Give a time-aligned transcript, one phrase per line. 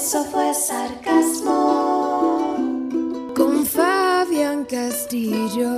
[0.00, 1.36] Eso fue sarcasmo
[3.36, 5.68] con Fabián Castillo.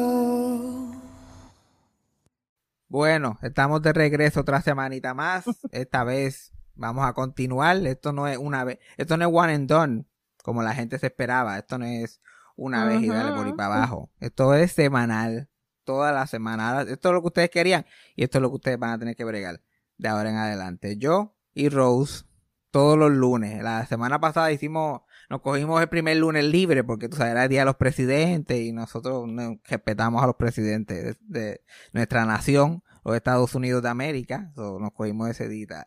[2.87, 5.47] Bueno, estamos de regreso otra semanita más.
[5.73, 7.79] Esta vez vamos a continuar.
[7.85, 10.07] Esto no es una vez, esto no es one and done,
[10.45, 11.59] como la gente se esperaba.
[11.59, 12.21] Esto no es
[12.55, 14.13] una vez y darle por ahí para abajo.
[14.21, 15.49] Esto es semanal.
[15.83, 16.83] Toda la semana.
[16.83, 19.17] Esto es lo que ustedes querían y esto es lo que ustedes van a tener
[19.17, 19.61] que bregar
[19.99, 20.97] de ahora en adelante.
[20.97, 22.25] Yo y Rose
[22.73, 23.63] todos los lunes.
[23.63, 27.49] La semana pasada hicimos, nos cogimos el primer lunes libre porque tú sabes, era el
[27.49, 29.31] día de los presidentes y nosotros
[29.65, 34.53] respetamos a los presidentes de, nuestra nación, los Estados Unidos de América.
[34.57, 35.87] nos cogimos ese día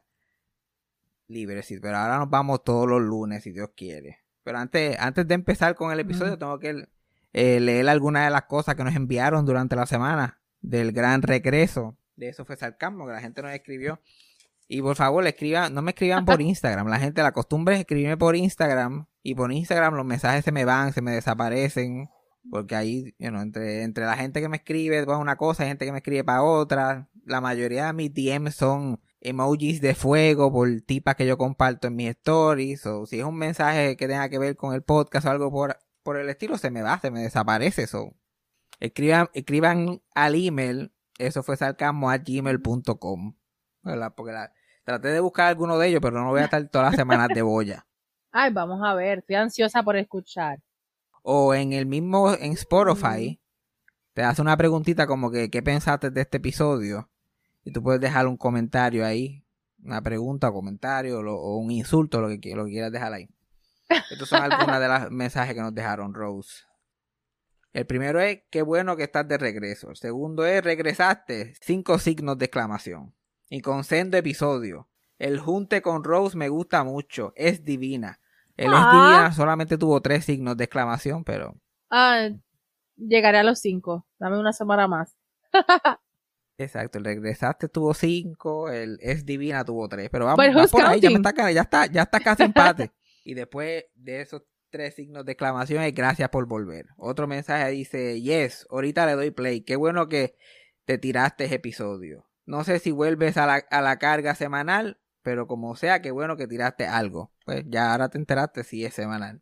[1.28, 1.80] libre, sí.
[1.82, 4.20] Pero ahora nos vamos todos los lunes, si Dios quiere.
[4.44, 6.88] Pero antes, antes de empezar con el episodio, tengo que
[7.34, 11.98] eh, leer algunas de las cosas que nos enviaron durante la semana del gran regreso.
[12.16, 14.00] De eso fue Sarcasmo, que la gente nos escribió.
[14.68, 16.88] Y por favor, escriban, no me escriban por Instagram.
[16.88, 19.08] La gente, la costumbre es escribirme por Instagram.
[19.22, 22.10] Y por Instagram los mensajes se me van, se me desaparecen.
[22.50, 25.86] Porque ahí, you entre, entre la gente que me escribe para una cosa, hay gente
[25.86, 27.10] que me escribe para otra.
[27.26, 31.96] La mayoría de mis DMs son emojis de fuego por tipas que yo comparto en
[31.96, 32.86] mis stories.
[32.86, 35.78] O si es un mensaje que tenga que ver con el podcast o algo por,
[36.04, 37.84] por el estilo, se me va, se me desaparece.
[37.84, 38.16] eso.
[38.80, 43.36] escriban, escriban al email, eso fue sarcasmo a gmail.com.
[44.16, 44.34] Porque
[44.84, 47.42] traté de buscar alguno de ellos, pero no voy a estar todas las semanas de
[47.42, 47.86] boya.
[48.32, 50.60] Ay, vamos a ver, estoy ansiosa por escuchar.
[51.22, 53.40] O en el mismo, en Spotify,
[54.14, 57.10] te hace una preguntita como que, ¿qué pensaste de este episodio?
[57.64, 59.44] Y tú puedes dejar un comentario ahí,
[59.84, 63.30] una pregunta o comentario, o un insulto, lo que, lo que quieras dejar ahí.
[64.12, 66.64] Estos son algunos de los mensajes que nos dejaron Rose.
[67.74, 69.90] El primero es, qué bueno que estás de regreso.
[69.90, 71.54] El segundo es, regresaste.
[71.62, 73.14] Cinco signos de exclamación
[73.50, 74.88] y con sendo episodio.
[75.18, 78.20] El junte con Rose me gusta mucho, es divina.
[78.58, 81.56] El es divina solamente tuvo tres signos de exclamación, pero...
[81.90, 82.30] Ah,
[82.98, 84.06] llegaré a los cinco.
[84.20, 85.16] Dame una semana más.
[86.58, 91.02] Exacto, el regresaste tuvo cinco, el es divina tuvo tres, pero vamos, pues, por ahí,
[91.02, 92.92] ya está, ya está, ya está casi empate.
[93.26, 96.88] y después de esos tres signos de exclamación es gracias por volver.
[96.98, 100.38] Otro mensaje dice, yes, ahorita le doy play, qué bueno que
[100.86, 102.26] te tiraste ese episodio.
[102.46, 106.38] No sé si vuelves a la, a la carga semanal, pero como sea, qué bueno
[106.38, 107.32] que tiraste algo.
[107.46, 109.42] Pues ya ahora te enteraste si es semanal.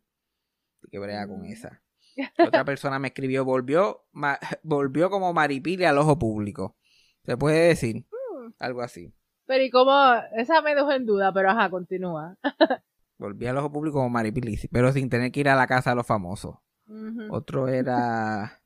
[0.78, 1.46] Así que brega con mm.
[1.46, 1.82] esa.
[2.38, 4.06] Otra persona me escribió, volvió,
[4.62, 6.76] volvió como maripili al ojo público.
[7.24, 8.06] ¿Se puede decir?
[8.06, 8.52] Mm.
[8.58, 9.14] Algo así.
[9.46, 9.92] Pero y como,
[10.36, 12.36] esa me dejó en duda, pero ajá, continúa.
[13.18, 15.96] Volví al ojo público como maripili, pero sin tener que ir a la casa de
[15.96, 16.56] los famosos.
[17.30, 18.60] Otro era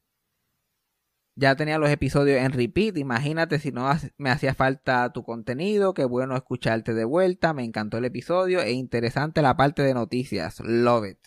[1.38, 2.96] ya tenía los episodios en repeat.
[2.96, 5.94] Imagínate si no me hacía falta tu contenido.
[5.94, 7.54] Qué bueno escucharte de vuelta.
[7.54, 8.60] Me encantó el episodio.
[8.60, 10.58] E interesante la parte de noticias.
[10.58, 11.18] Love it.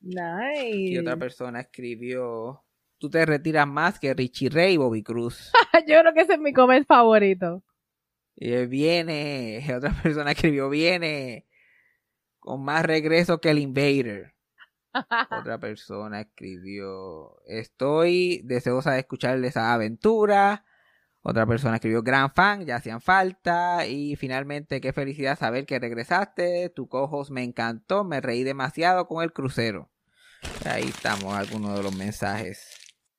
[0.00, 0.74] Nice.
[0.74, 2.64] Y otra persona escribió.
[2.98, 5.52] Tú te retiras más que Richie Ray y Bobby Cruz.
[5.86, 7.62] Yo creo que ese es mi comer favorito.
[8.34, 9.64] Y viene.
[9.76, 10.68] Otra persona escribió.
[10.68, 11.46] Viene.
[12.40, 14.31] Con más regreso que el Invader.
[14.94, 20.64] Otra persona escribió, estoy deseosa de escuchar esa aventura.
[21.22, 23.86] Otra persona escribió, gran fan, ya hacían falta.
[23.86, 26.68] Y finalmente, qué felicidad saber que regresaste.
[26.70, 29.90] Tu cojos me encantó, me reí demasiado con el crucero.
[30.66, 32.76] Ahí estamos, algunos de los mensajes.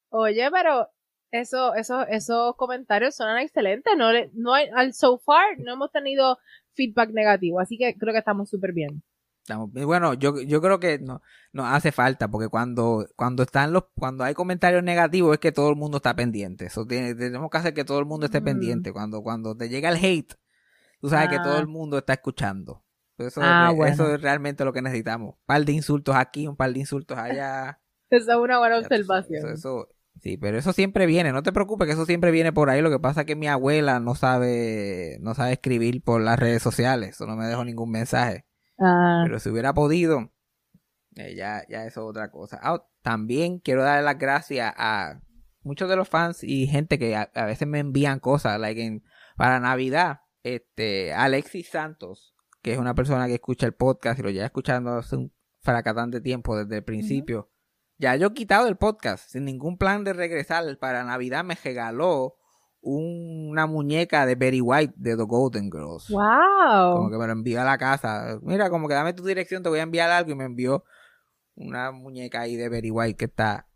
[0.09, 0.89] Oye, pero
[1.31, 3.93] eso, eso, esos comentarios son excelentes.
[3.97, 6.37] No, no hay, al so far no hemos tenido
[6.75, 9.01] feedback negativo, así que creo que estamos súper bien.
[9.47, 14.23] Bueno, yo, yo creo que no, nos hace falta, porque cuando, cuando están los, cuando
[14.23, 16.65] hay comentarios negativos es que todo el mundo está pendiente.
[16.65, 18.93] Eso tenemos que hacer que todo el mundo esté pendiente.
[18.93, 20.33] Cuando, cuando te llega el hate,
[21.01, 21.67] tú sabes que todo el ah.
[21.67, 22.83] mundo está escuchando.
[23.17, 25.35] Eso, ah, eso es realmente lo que necesitamos.
[25.35, 27.79] Un par de insultos aquí, un par de insultos allá.
[28.09, 29.49] Esa es una buena observación.
[29.49, 29.89] Eso,
[30.21, 31.31] sí, pero eso siempre viene.
[31.31, 32.81] No te preocupes que eso siempre viene por ahí.
[32.81, 36.61] Lo que pasa es que mi abuela no sabe, no sabe escribir por las redes
[36.61, 37.09] sociales.
[37.11, 38.45] Eso no me dejó ningún mensaje.
[38.79, 39.23] Ah.
[39.25, 40.31] Pero si hubiera podido,
[41.15, 42.59] eh, ya, ya eso es otra cosa.
[42.61, 45.21] Ah, también quiero darle las gracias a
[45.61, 49.01] muchos de los fans y gente que a, veces me envían cosas, like
[49.37, 50.21] para Navidad.
[50.43, 52.33] Este, Alexis Santos
[52.63, 56.21] que es una persona que escucha el podcast y lo lleva escuchando hace un fracatante
[56.21, 57.51] tiempo desde el principio,
[57.97, 60.63] ya yo he quitado el podcast sin ningún plan de regresar.
[60.79, 62.37] Para Navidad me regaló
[62.83, 66.09] una muñeca de Betty White de The Golden Girls.
[66.09, 66.93] ¡Wow!
[66.95, 68.39] Como que me lo envió a la casa.
[68.41, 70.31] Mira, como que dame tu dirección, te voy a enviar algo.
[70.31, 70.83] Y me envió
[71.55, 73.67] una muñeca ahí de Betty White que está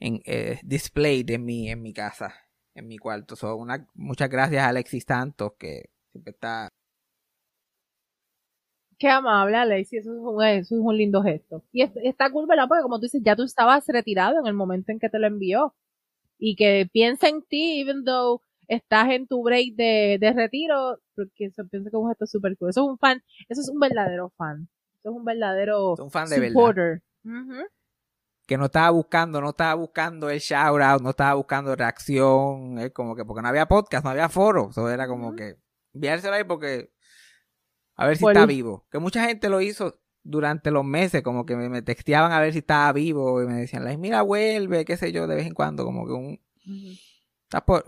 [0.00, 2.34] en, eh, displayed en mi, en mi casa,
[2.74, 3.36] en mi cuarto.
[3.36, 6.68] So, una, muchas gracias a Alexis Santos, que siempre está
[8.98, 11.64] Qué amable, Alexi, eso es un, eso es un lindo gesto.
[11.72, 12.66] Y es- está cool, ¿verdad?
[12.68, 15.26] Porque como tú dices, ya tú estabas retirado en el momento en que te lo
[15.26, 15.74] envió.
[16.42, 21.46] Y que piensa en ti, even though estás en tu break de, de retiro, porque
[21.46, 22.70] eso piensa que es un gesto súper cool.
[22.70, 24.68] Eso es un fan, eso es un verdadero fan.
[25.02, 26.52] Eso es un verdadero Es un fan de verdad.
[26.54, 27.02] supporter.
[28.46, 32.90] Que no estaba buscando, no estaba buscando el shout out, no estaba buscando reacción, es
[32.92, 35.56] como que porque no había podcast, no había foro, eso era como que
[35.92, 36.90] enviárselo ahí porque
[37.96, 38.86] a ver si Por- está vivo.
[38.90, 42.52] Que mucha gente lo hizo durante los meses, como que me, me texteaban a ver
[42.52, 45.54] si estaba vivo y me decían, like, mira, vuelve, qué sé yo, de vez en
[45.54, 46.40] cuando, como que un...
[47.66, 47.84] Por-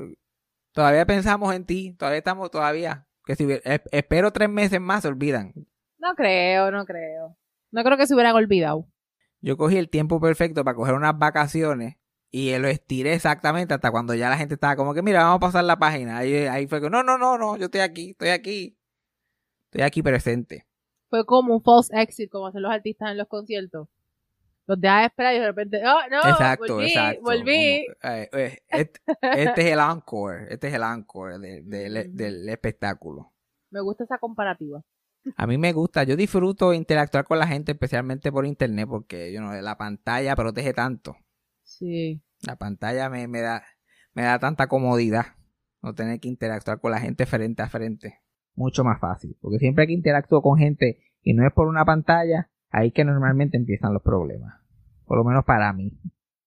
[0.73, 3.07] Todavía pensamos en ti, todavía estamos, todavía.
[3.27, 3.47] Que si
[3.91, 5.53] espero tres meses más, se olvidan.
[5.99, 7.37] No creo, no creo.
[7.71, 8.89] No creo que se hubieran olvidado.
[9.41, 11.97] Yo cogí el tiempo perfecto para coger unas vacaciones
[12.31, 15.41] y lo estiré exactamente hasta cuando ya la gente estaba como que, mira, vamos a
[15.41, 16.17] pasar la página.
[16.17, 18.79] Ahí, ahí fue que, no, no, no, no, yo estoy aquí, estoy aquí.
[19.67, 20.67] Estoy aquí presente.
[21.13, 23.87] Fue como un false exit, como hacen los artistas en los conciertos.
[24.67, 27.21] Los dejas esperar y de repente, oh, no, exacto, volví, exacto.
[27.21, 27.53] volví.
[28.03, 33.31] Eh, eh, este, este es el encore, este es el encore de- de- del espectáculo.
[33.71, 34.81] Me gusta esa comparativa.
[35.37, 39.43] A mí me gusta, yo disfruto interactuar con la gente, especialmente por internet, porque yo
[39.43, 41.15] no, la pantalla protege tanto.
[41.63, 42.23] Sí.
[42.41, 43.63] La pantalla me, me da
[44.15, 45.27] me da tanta comodidad
[45.83, 48.22] no tener que interactuar con la gente frente a frente.
[48.55, 49.37] Mucho más fácil.
[49.41, 53.57] Porque siempre que interactúo con gente y no es por una pantalla, ahí que normalmente
[53.57, 54.61] empiezan los problemas.
[55.07, 55.99] Por lo menos para mí.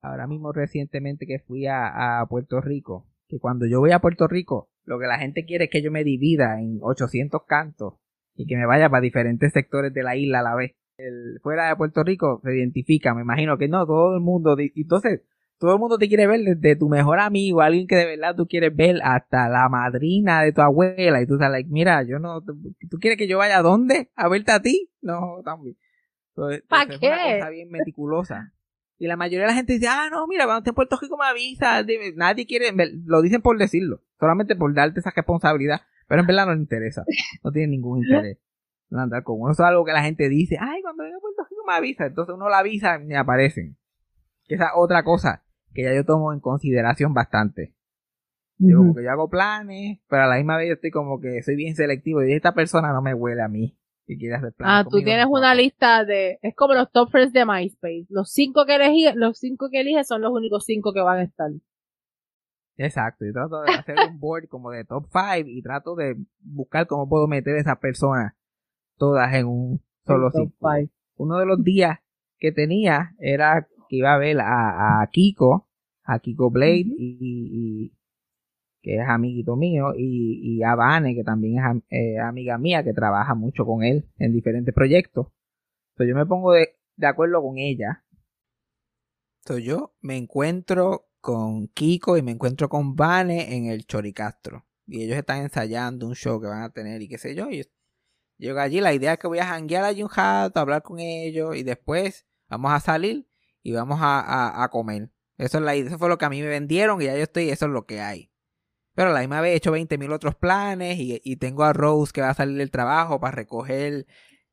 [0.01, 4.69] Ahora mismo recientemente que fui a, Puerto Rico, que cuando yo voy a Puerto Rico,
[4.83, 7.95] lo que la gente quiere es que yo me divida en 800 cantos
[8.35, 10.73] y que me vaya para diferentes sectores de la isla a la vez.
[10.97, 14.55] El, fuera de Puerto Rico se identifica, me imagino que no, todo el mundo.
[14.59, 15.21] Entonces,
[15.57, 18.47] todo el mundo te quiere ver desde tu mejor amigo, alguien que de verdad tú
[18.47, 21.21] quieres ver, hasta la madrina de tu abuela.
[21.21, 22.41] Y tú estás like, mira, yo no.
[22.41, 24.11] ¿Tú quieres que yo vaya a dónde?
[24.15, 24.91] ¿A verte a ti?
[25.01, 25.77] No, también.
[26.35, 27.39] Entonces, ¿Pa entonces Es una qué?
[27.39, 28.51] cosa bien meticulosa.
[28.97, 31.17] Y la mayoría de la gente dice, ah, no, mira, cuando esté en Puerto Rico
[31.17, 31.83] me avisa.
[31.83, 32.13] dime".
[32.15, 32.71] Nadie quiere,
[33.05, 35.81] lo dicen por decirlo, solamente por darte esa responsabilidad.
[36.07, 37.03] Pero en verdad no le interesa,
[37.43, 38.37] no tiene ningún interés.
[38.89, 39.51] No andar con uno.
[39.51, 42.05] Eso es algo que la gente dice, ay, cuando venga a Puerto Rico me avisa.
[42.05, 43.75] Entonces uno la avisa y me aparecen.
[44.47, 45.44] Que esa es otra cosa
[45.75, 47.75] que ya yo tomo en consideración bastante.
[48.57, 51.43] Yo como que yo hago planes, pero a la misma vez yo estoy como que
[51.43, 53.77] soy bien selectivo y esta persona no me huele a mí.
[54.07, 56.89] Si quiere hacer planes Ah, tú conmigo, tienes no una lista de, es como los
[56.91, 58.05] top friends de MySpace.
[58.09, 61.23] Los cinco que elegí, los cinco que eliges son los únicos cinco que van a
[61.23, 61.51] estar.
[62.77, 66.87] Exacto, y trato de hacer un board como de top 5 y trato de buscar
[66.87, 68.33] cómo puedo meter a esas personas
[68.97, 70.89] todas en un solo five.
[71.15, 71.99] Uno de los días
[72.37, 75.67] que tenía era que iba a ver a, a Kiko,
[76.03, 77.93] a Kiko Blade, y, y-
[78.81, 82.93] que es amiguito mío, y, y a Vane, que también es eh, amiga mía, que
[82.93, 85.27] trabaja mucho con él en diferentes proyectos.
[85.93, 88.03] Entonces yo me pongo de, de acuerdo con ella.
[89.43, 94.65] Entonces yo me encuentro con Kiko y me encuentro con Vane en el Choricastro.
[94.87, 97.49] Y ellos están ensayando un show que van a tener y qué sé yo.
[97.49, 97.63] Y
[98.37, 100.99] llego allí, la idea es que voy a janguear allí un rato, a hablar con
[100.99, 103.27] ellos y después vamos a salir
[103.65, 105.09] y vamos a, a- a comer.
[105.37, 107.49] Eso, es la, eso fue lo que a mí me vendieron y ya yo estoy,
[107.49, 108.31] eso es lo que hay.
[108.93, 111.73] Pero a la misma vez he hecho 20 mil otros planes y, y tengo a
[111.73, 114.05] Rose que va a salir del trabajo para recoger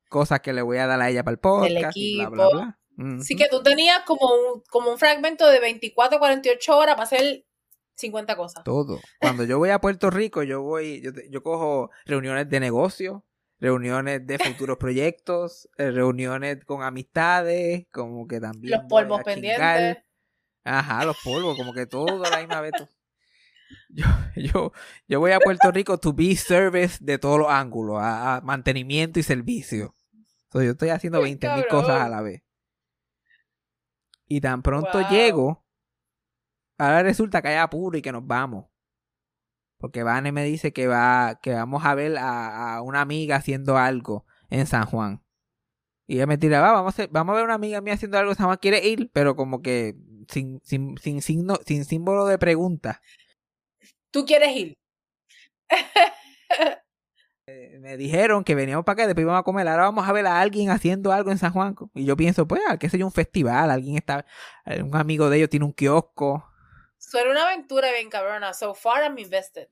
[0.08, 3.16] cosas que le voy a dar a ella para el podcast y bla, bla, equipo.
[3.20, 7.44] Así que tú tenías como un, como un fragmento de 24 48 horas para hacer
[7.96, 8.64] 50 cosas.
[8.64, 8.98] Todo.
[9.20, 13.24] Cuando yo voy a Puerto Rico, yo voy, yo, yo cojo reuniones de negocio,
[13.62, 18.78] reuniones de futuros proyectos, eh, reuniones con amistades, como que también.
[18.78, 19.98] Los polvos pendientes.
[20.64, 22.74] Ajá, los polvos, como que todo a la misma vez.
[23.94, 24.72] Yo, yo,
[25.06, 29.20] yo voy a Puerto Rico to be service de todos los ángulos, a, a mantenimiento
[29.20, 29.94] y servicio.
[30.44, 32.42] Entonces yo estoy haciendo Qué 20 mil cosas a la vez.
[34.28, 35.10] Y tan pronto Wow.
[35.10, 35.64] llego,
[36.78, 38.71] ahora resulta que hay apuro y que nos vamos.
[39.82, 43.78] Porque Vane me dice que va, que vamos a ver a, a una amiga haciendo
[43.78, 45.24] algo en San Juan.
[46.06, 48.16] Y ella me tira, va, vamos a, vamos a ver a una amiga mía haciendo
[48.16, 49.96] algo en San Juan, quiere ir, pero como que
[50.28, 53.02] sin, sin, sin signo, sin símbolo de pregunta.
[54.12, 54.78] Tú quieres ir.
[57.48, 60.26] eh, me dijeron que veníamos para acá, después íbamos a comer, ahora vamos a ver
[60.28, 61.74] a alguien haciendo algo en San Juan.
[61.92, 64.26] Y yo pienso, pues, qué sé yo, un festival, alguien está,
[64.80, 66.51] un amigo de ellos tiene un kiosco.
[67.02, 68.54] Suena una aventura bien cabrona.
[68.54, 69.68] So far I'm invested.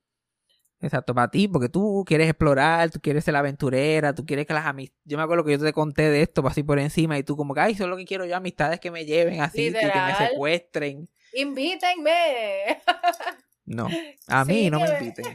[0.81, 4.53] Exacto, para ti, porque tú quieres explorar, tú quieres ser la aventurera, tú quieres que
[4.53, 4.99] las amistades...
[5.05, 7.53] Yo me acuerdo que yo te conté de esto, así por encima, y tú como
[7.53, 9.85] que, ay, eso es lo que quiero yo, amistades que me lleven así, y que
[9.85, 11.09] me secuestren.
[11.33, 12.81] Invítenme.
[13.63, 13.87] No,
[14.27, 15.33] a mí Sí, no me inviten.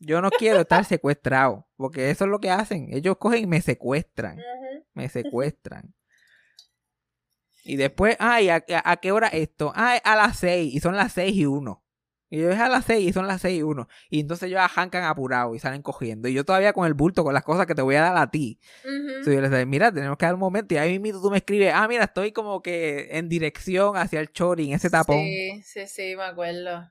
[0.00, 2.88] Yo no quiero estar secuestrado, porque eso es lo que hacen.
[2.90, 4.42] Ellos cogen y me secuestran,
[4.94, 5.94] me secuestran.
[7.66, 9.72] Y después, ay, ¿a, qué hora esto?
[9.74, 11.82] Ay, a las seis, y son las seis y uno.
[12.30, 13.88] Y yo es a las seis y son las seis y uno.
[14.08, 16.28] Y entonces ellos arrancan apurados y salen cogiendo.
[16.28, 18.30] Y yo todavía con el bulto, con las cosas que te voy a dar a
[18.30, 18.60] ti.
[18.84, 18.94] Ujú.
[18.94, 20.74] Entonces yo les digo, mira, tenemos que dar un momento.
[20.74, 24.30] Y ahí mismo tú me escribes, ah, mira, estoy como que en dirección hacia el
[24.30, 25.18] chori, en ese tapón.
[25.18, 26.88] Sí, sí, sí, me acuerdo.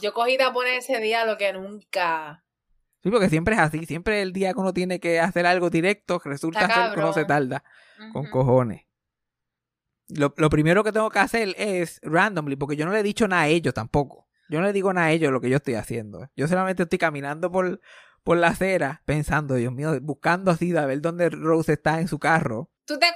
[0.00, 2.44] Yo cogí tapones ese día lo que nunca.
[3.04, 3.86] Sí, porque siempre es así.
[3.86, 7.24] Siempre el día que uno tiene que hacer algo directo, resulta ser que uno se
[7.24, 7.62] tarda
[8.12, 8.82] con cojones.
[10.08, 13.28] Lo, lo primero que tengo que hacer es randomly, porque yo no le he dicho
[13.28, 14.28] nada a ellos tampoco.
[14.48, 16.28] Yo no le digo nada a ellos lo que yo estoy haciendo.
[16.36, 17.80] Yo solamente estoy caminando por,
[18.22, 22.18] por la acera pensando, Dios mío, buscando así a ver dónde Rose está en su
[22.18, 22.70] carro.
[22.84, 23.06] ¿Tú te,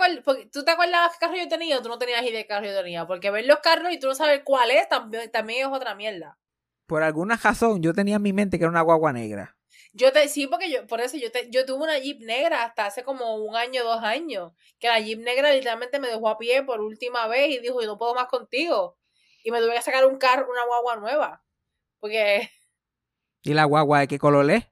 [0.51, 2.67] ¿Tú te acuerdas qué carro yo tenía o tú no tenías idea de qué carro
[2.67, 3.07] yo tenía?
[3.07, 6.39] Porque ver los carros y tú no sabes cuál es también, también es otra mierda.
[6.87, 9.56] Por alguna razón, yo tenía en mi mente que era una guagua negra.
[9.97, 12.87] Yo te, sí, porque yo, por eso yo te, yo tuve una Jeep negra hasta
[12.87, 14.53] hace como un año, dos años.
[14.79, 17.87] Que la Jeep negra literalmente me dejó a pie por última vez y dijo, yo
[17.87, 18.99] no puedo más contigo.
[19.43, 21.45] Y me tuve que sacar un carro, una guagua nueva.
[21.99, 22.51] Porque
[23.43, 24.67] ¿Y la guagua de qué color es?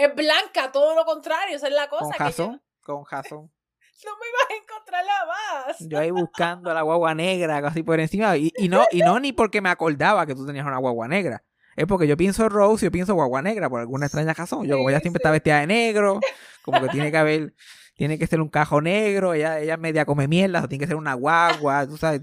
[0.00, 2.04] es blanca, todo lo contrario, esa es la cosa.
[2.04, 2.62] Con yo razón.
[2.80, 3.52] Con razón.
[4.04, 5.76] no me iba a encontrar la más.
[5.80, 8.36] Yo ahí buscando la guagua negra, así por encima.
[8.36, 11.44] Y, y no, y no ni porque me acordaba que tú tenías una guagua negra.
[11.80, 14.66] Es porque yo pienso Rose y yo pienso guagua negra por alguna extraña razón.
[14.66, 16.20] Yo, como ella siempre está vestida de negro,
[16.60, 17.54] como que tiene que haber,
[17.94, 20.96] tiene que ser un cajo negro, ella, ella media come mierda, o tiene que ser
[20.96, 22.20] una guagua, tú sabes.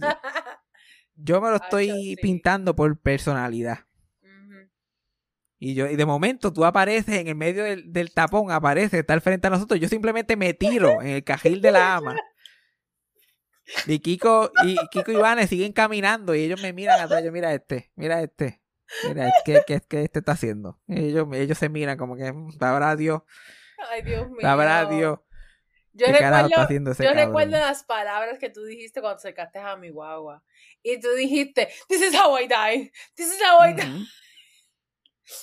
[1.15, 3.79] Yo me lo estoy pintando por personalidad.
[5.57, 9.15] Y yo, y de momento tú apareces en el medio del, del tapón, apareces, está
[9.15, 12.15] al frente a nosotros, yo simplemente me tiro en el cajil de la ama.
[13.87, 17.55] Y Kiko y Kiko y Ivane siguen caminando y ellos me miran atrás, yo mira
[17.55, 18.61] este, mira este,
[19.07, 20.79] mira ¿qué, qué, qué este está haciendo?
[20.87, 23.21] Ellos, ellos se miran como que, "Mm, sabrá Dios,
[23.89, 24.41] Ay, Dios mío.
[24.41, 25.19] sabrá Dios,
[25.93, 26.49] Yo recuerdo,
[26.99, 30.43] yo recuerdo las palabras que tú dijiste cuando acercaste a mi guagua.
[30.83, 32.91] Y tú dijiste, this is how I die.
[33.15, 33.83] This is how I die.
[33.83, 34.05] Ujú.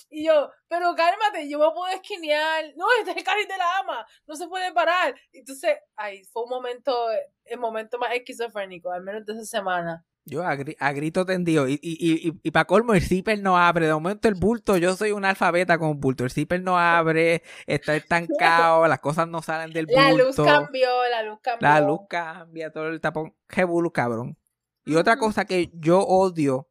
[0.09, 2.73] Y yo, pero cálmate, yo me puedo esquinear.
[2.77, 4.07] No, este es el carril de la ama.
[4.27, 5.15] No se puede parar.
[5.33, 7.09] Entonces, ay, fue un momento,
[7.45, 10.05] el momento más esquizofrénico, al menos de esa semana.
[10.27, 11.69] Yo a, a grito tendido.
[11.69, 13.87] Y, y, y, y, para colmo, el zipper no abre.
[13.87, 16.25] De momento, el bulto, yo soy un alfabeta con un bulto.
[16.25, 20.01] El zipper no abre, está estancado, las cosas no salen del bulto.
[20.01, 21.69] La luz cambió, la luz cambió.
[21.69, 23.35] La luz cambia, todo el tapón.
[23.49, 24.39] Qué bulu, cabrón.
[24.87, 26.69] Y otra cosa que yo odio,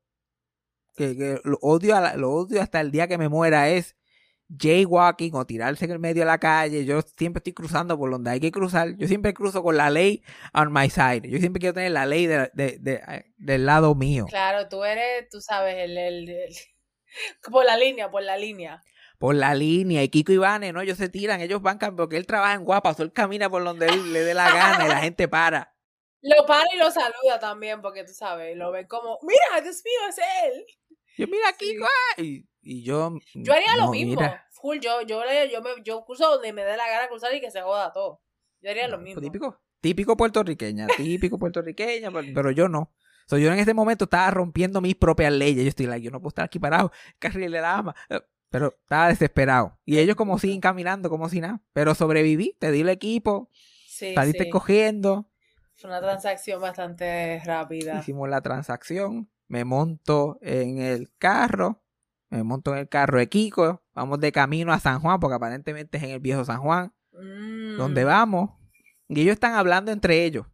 [0.95, 3.95] que, que lo, odio a la- lo odio hasta el día que me muera, es
[4.49, 6.85] jaywalking o tirarse en el medio de la calle.
[6.85, 8.95] Yo siempre estoy cruzando por donde hay que cruzar.
[8.97, 10.23] Yo siempre cruzo con la ley
[10.53, 11.21] on my side.
[11.29, 14.25] Yo siempre quiero tener la ley de- de- de- del lado mío.
[14.29, 16.55] Claro, tú eres, tú sabes, el, el, el-
[17.51, 18.81] por la línea, por la línea.
[19.19, 20.03] Por la línea.
[20.03, 20.81] Y Kiko y Vane, ¿no?
[20.81, 24.11] Ellos se tiran, ellos van porque él trabaja en guapa, él camina por donde él
[24.11, 25.69] le dé la gana y la gente para.
[26.25, 30.09] Lo para y lo saluda también, porque tú sabes, lo ven como, mira, Dios mío,
[30.09, 30.65] es él.
[31.17, 31.65] Yo, mira, Sí.
[31.65, 31.83] Kiko.
[31.85, 33.13] ah", Y, y yo.
[33.33, 34.15] Yo haría lo mismo.
[34.15, 34.45] mira.
[34.51, 37.51] Full, yo, yo, yo, me, yo cruzo donde me dé la gana cruzar y que
[37.51, 38.21] se joda todo.
[38.61, 39.21] Yo haría lo No, mismo.
[39.21, 42.93] Típico, típico puertorriqueña, típico puertorriqueña, pero, yo no.
[43.27, 45.63] So, yo en ese momento estaba rompiendo mis propias leyes.
[45.63, 47.95] Yo estoy like, yo no puedo estar aquí parado, carril de la ama.
[48.09, 49.77] Eh, Pero estaba desesperado.
[49.85, 51.61] Y ellos como siguen caminando, como si nada.
[51.73, 53.49] Pero sobreviví, te di el equipo,
[53.87, 54.49] Sí, saliste sí.
[54.49, 55.29] cogiendo,
[55.75, 57.99] Fue una transacción bastante rápida.
[57.99, 61.82] hicimos la transacción, me monto en el carro,
[62.33, 65.97] me monto en el carro de Kiko, vamos de camino a San Juan, porque aparentemente
[65.97, 66.91] es en el viejo San Juan.
[67.11, 67.77] Mm.
[67.77, 68.49] ¿Dónde vamos?
[69.07, 70.47] Y ellos están hablando entre ellos.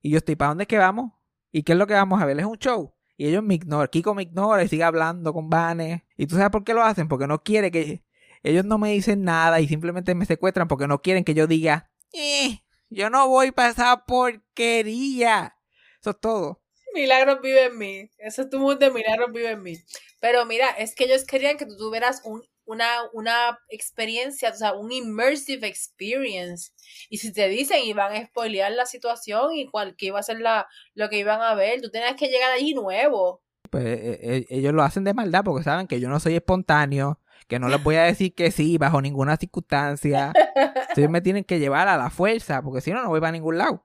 [0.00, 1.12] Y yo estoy, ¿para dónde es que vamos?
[1.52, 2.38] ¿Y qué es lo que vamos a ver?
[2.38, 2.94] Es un show.
[3.18, 3.88] Y ellos me ignoran.
[3.88, 6.02] Kiko me ignora y sigue hablando con Vanes.
[6.16, 7.08] ¿Y tú sabes por qué lo hacen?
[7.08, 8.02] Porque no quiere que...
[8.42, 11.90] Ellos no me dicen nada y simplemente me secuestran porque no quieren que yo diga,
[12.12, 15.56] eh, yo no voy para esa porquería.
[16.00, 16.62] Eso es todo.
[16.96, 18.10] Milagros vive en mí.
[18.18, 19.76] Eso es tu mundo de milagros vive en mí.
[20.20, 24.72] Pero mira, es que ellos querían que tú tuvieras un, una, una experiencia, o sea,
[24.74, 26.72] un immersive experience.
[27.08, 30.22] Y si te dicen y van a spoilear la situación y cuál que iba a
[30.22, 33.42] ser la, lo que iban a ver, tú tenías que llegar allí nuevo.
[33.70, 37.20] Pues eh, eh, ellos lo hacen de maldad porque saben que yo no soy espontáneo,
[37.46, 40.32] que no les voy a decir que sí bajo ninguna circunstancia.
[40.88, 43.58] Ustedes me tienen que llevar a la fuerza, porque si no, no voy para ningún
[43.58, 43.84] lado.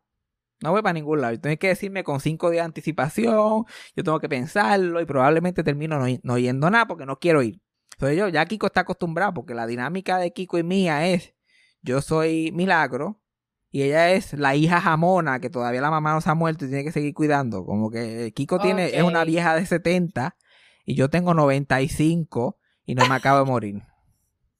[0.61, 1.39] No voy para ningún lado.
[1.39, 3.65] Tienen que decirme con cinco días de anticipación.
[3.95, 7.59] Yo tengo que pensarlo y probablemente termino no, no yendo nada porque no quiero ir.
[7.93, 11.33] Entonces yo, ya Kiko está acostumbrado porque la dinámica de Kiko y mía es,
[11.81, 13.21] yo soy Milagro
[13.71, 16.69] y ella es la hija jamona que todavía la mamá no se ha muerto y
[16.69, 17.65] tiene que seguir cuidando.
[17.65, 20.35] Como que Kiko tiene, es una vieja de 70
[20.85, 23.83] y yo tengo 95 y no me acabo de morir.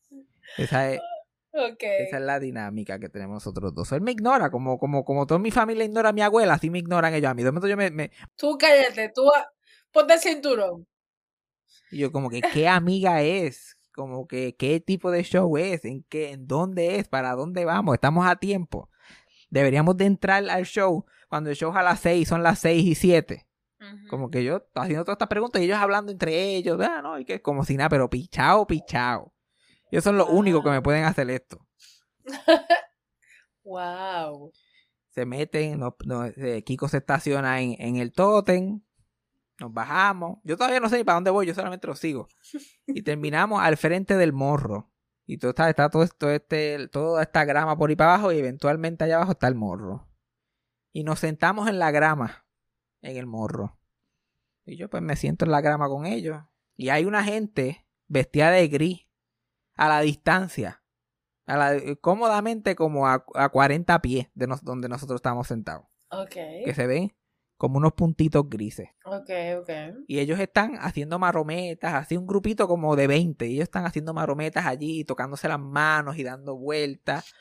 [0.58, 1.02] Esa es,
[2.08, 3.92] Esa es la dinámica que tenemos nosotros dos.
[3.92, 6.80] Él me ignora, como, como, como toda mi familia ignora a mi abuela, así me
[6.80, 7.44] ignoran ellos a mí.
[7.44, 9.48] De momento yo me, me- Tú cállate, tú a-
[9.92, 10.88] ponte el cinturón.
[11.92, 13.78] y yo como que, ¿qué amiga es?
[13.94, 15.84] Como que, ¿qué tipo de show es?
[15.84, 16.32] ¿En qué?
[16.32, 17.08] ¿En dónde es?
[17.10, 17.96] ¿Para dónde vamos?
[17.96, 18.90] Estamos a tiempo.
[19.50, 22.86] Deberíamos de entrar al show cuando el show es a las 6, son las 6
[22.86, 23.46] y 7.
[23.82, 24.08] Ujú.
[24.10, 27.26] Como que yo haciendo todas estas preguntas y ellos hablando entre ellos, ah, no, y
[27.26, 29.34] que como si nada, pero pichao, pichao.
[29.92, 31.66] Ellos son los únicos que me pueden hacer esto.
[33.64, 34.52] Wow.
[35.10, 38.82] se meten, no- no, eh, Kiko se estaciona en, en el tótem,
[39.60, 40.40] nos bajamos.
[40.44, 42.28] Yo todavía no sé ni para dónde voy, yo solamente lo sigo.
[42.88, 44.92] Y terminamos al frente del morro.
[45.28, 48.40] Y todo está, está todo esto, este, toda esta grama por ahí para abajo y
[48.40, 50.10] eventualmente allá abajo está el morro.
[50.92, 52.46] Y nos sentamos en la grama,
[53.02, 53.78] en el morro.
[54.66, 56.42] Y yo pues me siento en la grama con ellos.
[56.76, 59.08] Y hay una gente vestida de gris
[59.76, 60.84] a la distancia.
[61.48, 65.86] A la, cómodamente como a, a 40 pies de nos- donde nosotros estamos sentados.
[66.10, 66.36] Ok.
[66.66, 67.16] Que se ven
[67.58, 68.90] como unos puntitos grises.
[69.06, 69.70] Ok, ok.
[70.08, 73.48] Y ellos están haciendo marometas, así un grupito como de 20.
[73.48, 77.34] Y ellos están haciendo marometas allí, tocándose las manos y dando vueltas.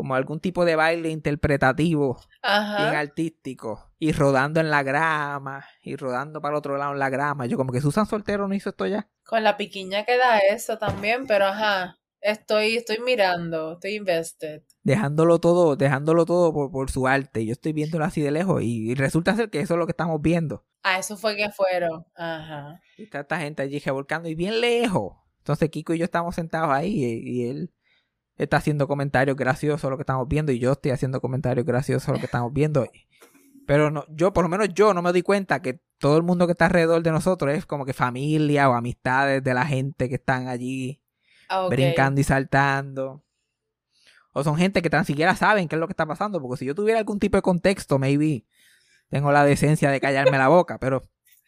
[0.00, 3.00] Como algún tipo de baile interpretativo, bien Ajá.
[3.00, 3.92] artístico.
[3.98, 5.62] Y rodando en la grama.
[5.82, 7.44] Y rodando para el otro lado en la grama.
[7.44, 9.10] Yo como que Susan Soltero no hizo esto ya.
[9.26, 11.98] Con la piquiña que da eso también, pero ajá.
[12.22, 14.62] Estoy, estoy mirando, estoy invested.
[14.82, 17.44] Dejándolo todo, dejándolo todo por, por su arte.
[17.44, 18.62] Yo estoy viéndolo así de lejos.
[18.62, 20.64] Y, y resulta ser que eso es lo que estamos viendo.
[20.82, 22.06] Ah, eso fue que fueron.
[22.14, 22.80] Ajá.
[22.96, 25.18] Y está esta gente allí revolcando y bien lejos.
[25.40, 27.74] Entonces Kiko y yo estamos sentados ahí y, y él
[28.42, 32.08] está haciendo comentarios graciosos a lo que estamos viendo y yo estoy haciendo comentarios graciosos
[32.08, 32.86] a lo que estamos viendo.
[33.66, 36.46] Pero no, yo, por lo menos yo no me doy cuenta que todo el mundo
[36.46, 40.16] que está alrededor de nosotros es como que familia o amistades de la gente que
[40.16, 41.00] están allí
[41.50, 43.24] Ah, brincando y saltando.
[44.32, 46.40] O son gente que tan siquiera saben qué es lo que está pasando.
[46.40, 48.44] Porque si yo tuviera algún tipo de contexto, maybe
[49.10, 50.78] tengo la decencia de callarme la boca.
[50.78, 51.02] Pero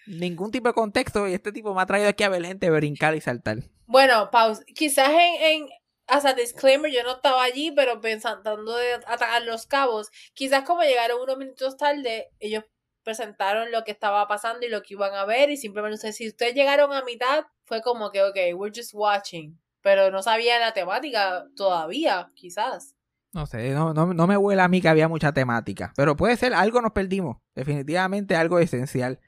[0.08, 1.28] ningún tipo de contexto.
[1.28, 3.58] Y este tipo me ha traído aquí a ver gente brincar y saltar.
[3.86, 4.64] Bueno, pausa.
[4.74, 5.68] Quizás en, en,
[6.12, 11.22] hasta disclaimer, yo no estaba allí, pero pensando de atacar los cabos, quizás como llegaron
[11.22, 12.64] unos minutos tarde, ellos
[13.02, 16.28] presentaron lo que estaba pasando y lo que iban a ver y simplemente ustedes, si
[16.28, 20.74] ustedes llegaron a mitad, fue como que, ok, we're just watching, pero no sabía la
[20.74, 22.94] temática todavía, quizás.
[23.32, 25.94] No sé, no, no, no me huele a mí que había mucha temática.
[25.96, 27.38] Pero puede ser, algo nos perdimos.
[27.54, 29.20] Definitivamente algo esencial.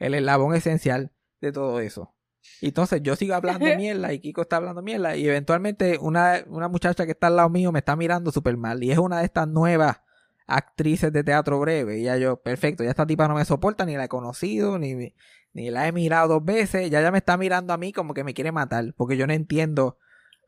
[0.00, 2.13] El eslabón esencial de todo eso.
[2.60, 5.16] Y entonces yo sigo hablando mierda y Kiko está hablando mierda.
[5.16, 8.82] Y eventualmente una, una muchacha que está al lado mío me está mirando súper mal.
[8.82, 10.00] Y es una de estas nuevas
[10.46, 12.00] actrices de teatro breve.
[12.00, 15.14] Y ya yo, perfecto, ya esta tipa no me soporta, ni la he conocido, ni,
[15.52, 16.90] ni la he mirado dos veces.
[16.90, 18.94] Ya ya me está mirando a mí como que me quiere matar.
[18.96, 19.98] Porque yo no entiendo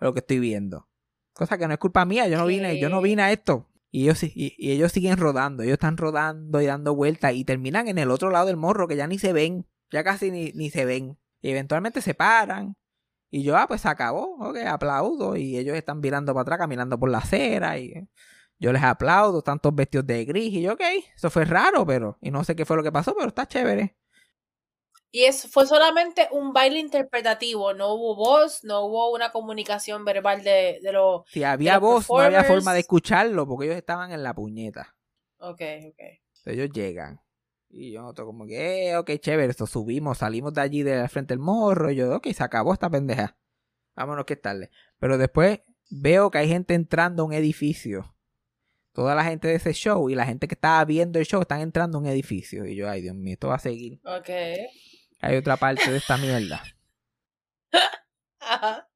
[0.00, 0.88] lo que estoy viendo.
[1.32, 3.68] Cosa que no es culpa mía, yo no vine, yo no vine a esto.
[3.90, 7.88] Y ellos, y, y ellos siguen rodando, ellos están rodando y dando vueltas y terminan
[7.88, 10.70] en el otro lado del morro que ya ni se ven, ya casi ni, ni
[10.70, 11.18] se ven.
[11.40, 12.76] Y eventualmente se paran.
[13.30, 15.36] Y yo, ah, pues se acabó, ok, aplaudo.
[15.36, 17.78] Y ellos están mirando para atrás, caminando por la acera.
[17.78, 18.08] Y
[18.58, 20.52] yo les aplaudo, están todos vestidos de gris.
[20.54, 20.82] Y yo, ok,
[21.14, 22.18] eso fue raro, pero.
[22.20, 23.96] Y no sé qué fue lo que pasó, pero está chévere.
[25.10, 30.42] Y eso fue solamente un baile interpretativo, no hubo voz, no hubo una comunicación verbal
[30.42, 31.24] de, de lo...
[31.28, 34.94] Si había los voz, no había forma de escucharlo porque ellos estaban en la puñeta.
[35.38, 36.00] Ok, ok.
[36.00, 37.20] Entonces ellos llegan.
[37.68, 41.34] Y yo noto como que, eh, ok, chévere, esto subimos, salimos de allí de frente
[41.34, 41.90] del morro.
[41.90, 43.36] Y yo, ok, se acabó esta pendeja.
[43.94, 44.70] Vámonos que tarde.
[44.98, 48.14] Pero después veo que hay gente entrando a un edificio.
[48.92, 51.60] Toda la gente de ese show y la gente que estaba viendo el show están
[51.60, 52.64] entrando a un edificio.
[52.66, 54.00] Y yo, ay Dios mío, esto va a seguir.
[54.04, 54.30] Ok.
[55.20, 56.62] Hay otra parte de esta mierda.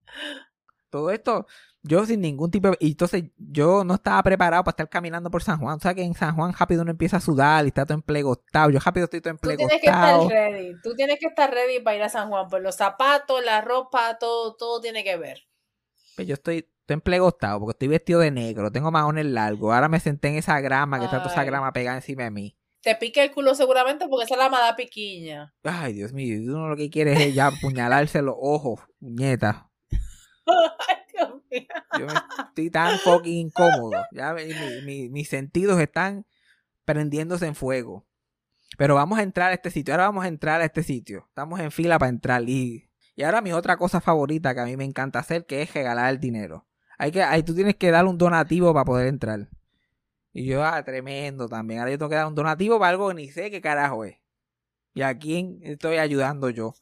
[0.90, 1.46] Todo esto,
[1.82, 2.76] yo sin ningún tipo de...
[2.80, 5.76] Y entonces yo no estaba preparado para estar caminando por San Juan.
[5.78, 8.70] O sea que en San Juan rápido uno empieza a sudar y está todo emplegostado.
[8.70, 10.22] Yo rápido estoy todo Tú tienes que emplegostado.
[10.24, 10.72] estar ready.
[10.82, 12.48] Tú tienes que estar ready para ir a San Juan.
[12.48, 15.46] Por los zapatos, la ropa, todo, todo tiene que ver.
[16.16, 19.72] Pues yo estoy, estoy emplegostado porque estoy vestido de negro, tengo maones largos.
[19.74, 22.56] Ahora me senté en esa grama, que está toda esa grama pegada encima de mí.
[22.82, 25.54] Te pica el culo seguramente porque esa es la mala piquiña.
[25.62, 29.70] Ay, Dios mío, uno lo que quiere es ya apuñalarse los ojos, puñeta.
[30.46, 31.66] Ay, Dios mío.
[31.98, 32.14] Yo me
[32.48, 34.04] estoy tan fucking incómodo.
[34.12, 34.34] Ya
[34.84, 36.26] mi- mis sentidos están
[36.84, 38.06] prendiéndose en fuego.
[38.78, 39.94] Pero vamos a entrar a este sitio.
[39.94, 41.24] Ahora vamos a entrar a este sitio.
[41.28, 42.42] Estamos en fila para entrar.
[42.48, 45.74] Y, y ahora mi otra cosa favorita que a mí me encanta hacer, que es
[45.74, 46.66] regalar el dinero.
[46.98, 49.48] Hay que, ahí tú tienes que dar un donativo para poder entrar.
[50.32, 51.80] Y yo, ah, tremendo también.
[51.80, 54.16] Ahora yo tengo que dar un donativo para algo que ni sé qué carajo es.
[54.94, 56.74] ¿Y a quién estoy ayudando yo?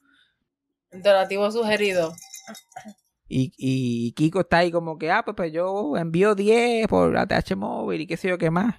[0.92, 2.14] Donativo sugerido.
[3.28, 7.56] Y, y Kiko está ahí como que, ah, pues, pues yo envío 10 por ATH
[7.56, 8.76] móvil y qué sé yo qué más.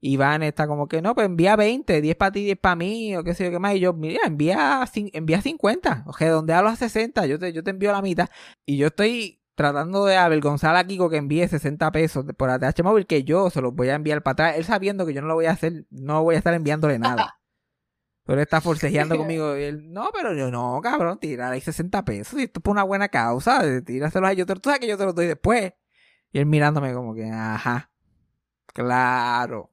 [0.00, 3.24] Iván está como que, no, pues envía 20, 10 para ti, 10 para mí, o
[3.24, 3.74] qué sé yo qué más.
[3.74, 7.90] Y yo, mira, envía, envía 50, o redondealo a 60, yo te, yo te envío
[7.92, 8.28] la mitad.
[8.66, 13.06] Y yo estoy tratando de avergonzar a Kiko que envíe 60 pesos por ATH móvil,
[13.06, 15.34] que yo se los voy a enviar para atrás, él sabiendo que yo no lo
[15.34, 17.38] voy a hacer, no voy a estar enviándole nada.
[18.24, 19.56] Pero él está forcejeando conmigo.
[19.56, 22.38] Y él, no, pero yo no, cabrón, tirar ahí 60 pesos.
[22.38, 23.62] Y esto es por una buena causa.
[23.82, 24.36] Tíraselos ahí.
[24.36, 25.72] Yo te, tú sabes que yo te los doy después.
[26.32, 27.90] Y él mirándome como que, ajá.
[28.66, 29.70] Claro.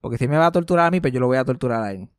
[0.00, 1.92] Porque si me va a torturar a mí, pues yo lo voy a torturar a
[1.92, 2.10] él.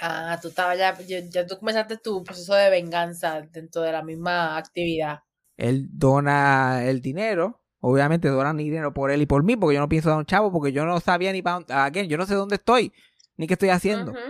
[0.00, 4.02] Ah, tú estabas ya, ya, ya tú comenzaste tu proceso de venganza dentro de la
[4.02, 5.20] misma actividad.
[5.56, 7.62] Él dona el dinero.
[7.80, 10.50] Obviamente donan dinero por él y por mí, porque yo no pienso dar un chavo,
[10.50, 11.72] porque yo no sabía ni para dónde.
[11.74, 12.92] Again, yo no sé dónde estoy,
[13.36, 14.12] ni qué estoy haciendo.
[14.12, 14.20] Ujú.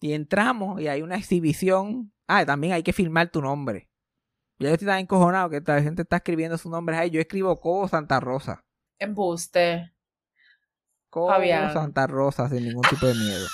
[0.00, 2.12] Y entramos y hay una exhibición.
[2.26, 3.90] Ah, también hay que firmar tu nombre.
[4.58, 7.10] Ya yo estoy tan encojonado que la gente está escribiendo sus nombres ahí.
[7.10, 8.64] Yo escribo Cobo Santa Rosa.
[8.98, 9.94] Embuste.
[11.10, 11.72] Cobo Fabián.
[11.72, 13.46] Santa Rosa sin ningún tipo de miedo.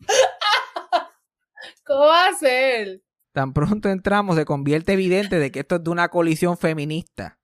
[1.86, 3.02] ¿Cómo va a ser?
[3.32, 7.38] Tan pronto entramos se convierte evidente de que esto es de una colisión feminista.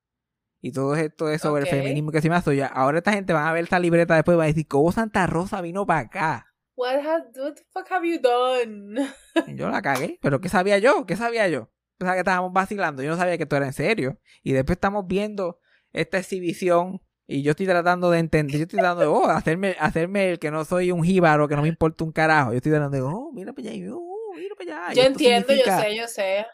[0.61, 2.63] Y todo esto es sobre el feminismo que se me hace.
[2.65, 5.27] Ahora esta gente va a ver esta libreta después y va a decir, Cobo Santa
[5.27, 6.52] Rosa vino para acá.
[6.75, 8.97] What, has, what the fuck have you done?
[9.57, 11.05] Yo la cagué, pero ¿qué sabía yo?
[11.07, 11.71] ¿Qué sabía yo?
[11.99, 14.19] Pensaba que estábamos vacilando, yo no sabía que esto era en serio.
[14.43, 15.61] Y después estamos viendo
[15.93, 20.31] esta exhibición y yo estoy tratando de entender, yo estoy tratando de, oh, hacerme, hacerme
[20.31, 22.51] el que no soy un jíbaro, que no me importa un carajo.
[22.53, 24.95] Yo estoy tratando de, oh, mira para allá, oh, mira para allá.
[24.95, 26.47] yo entiendo, significa- yo sé, yo sé.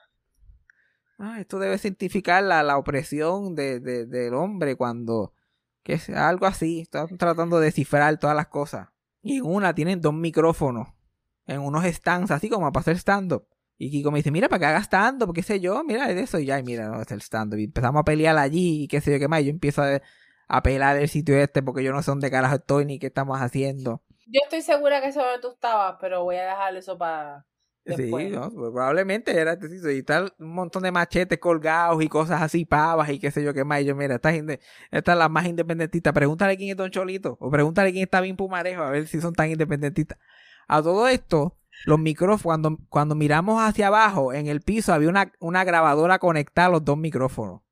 [1.18, 5.32] Ah, esto debe significar la, la opresión de, de- del hombre cuando,
[5.82, 8.88] que es algo así, están tratando de descifrar todas las cosas.
[9.28, 10.88] Y en una tienen dos micrófonos,
[11.46, 13.46] en unos stands, así como para hacer stand-up.
[13.76, 16.38] Y Kiko me dice, mira, para que haga stand-up, qué sé yo, mira de eso.
[16.38, 17.58] Y ya, y mira, no, es el stand-up.
[17.58, 19.42] Y empezamos a pelear allí, y qué sé yo, qué más.
[19.42, 20.00] Y yo empiezo a,
[20.48, 23.38] a pelar el sitio este porque yo no sé dónde carajo estoy ni qué estamos
[23.40, 24.02] haciendo.
[24.26, 27.46] Yo estoy segura que eso es donde tú estabas, pero voy a dejar eso para
[27.84, 28.28] después.
[28.28, 29.90] Sí, no, pues probablemente era este sitio.
[29.90, 33.54] Y tal, un montón de machetes colgados y cosas así, pavas y qué sé yo
[33.54, 33.80] qué más.
[33.80, 34.60] Y yo, mira, esta gente,
[34.90, 36.12] esta es la más independentista.
[36.12, 37.36] Pregúntale quién es Don Cholito.
[37.40, 40.18] O pregúntale quién está bien Pumarejo, a ver si son tan independentistas.
[40.66, 45.32] A todo esto, los micrófonos, cuando, cuando miramos hacia abajo, en el piso había una,
[45.40, 47.62] una grabadora conectada a los dos micrófonos.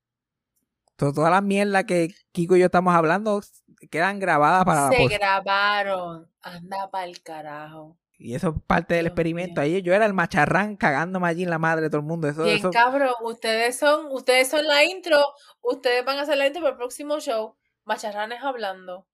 [0.93, 3.43] Entonces, todas las mierdas que Kiko y yo estamos hablando
[3.91, 6.27] quedan grabadas para la Se grabaron.
[6.41, 7.99] Anda pa'l carajo.
[8.19, 9.61] Y eso es parte del experimento.
[9.61, 12.29] Ahí yo era el macharrán cagándome allí en la madre de todo el mundo.
[12.29, 15.23] Eso, Bien eso, cabrón, ustedes son, ustedes son la intro,
[15.61, 17.57] ustedes van a hacer la intro para el próximo show.
[17.85, 19.07] Macharranes hablando.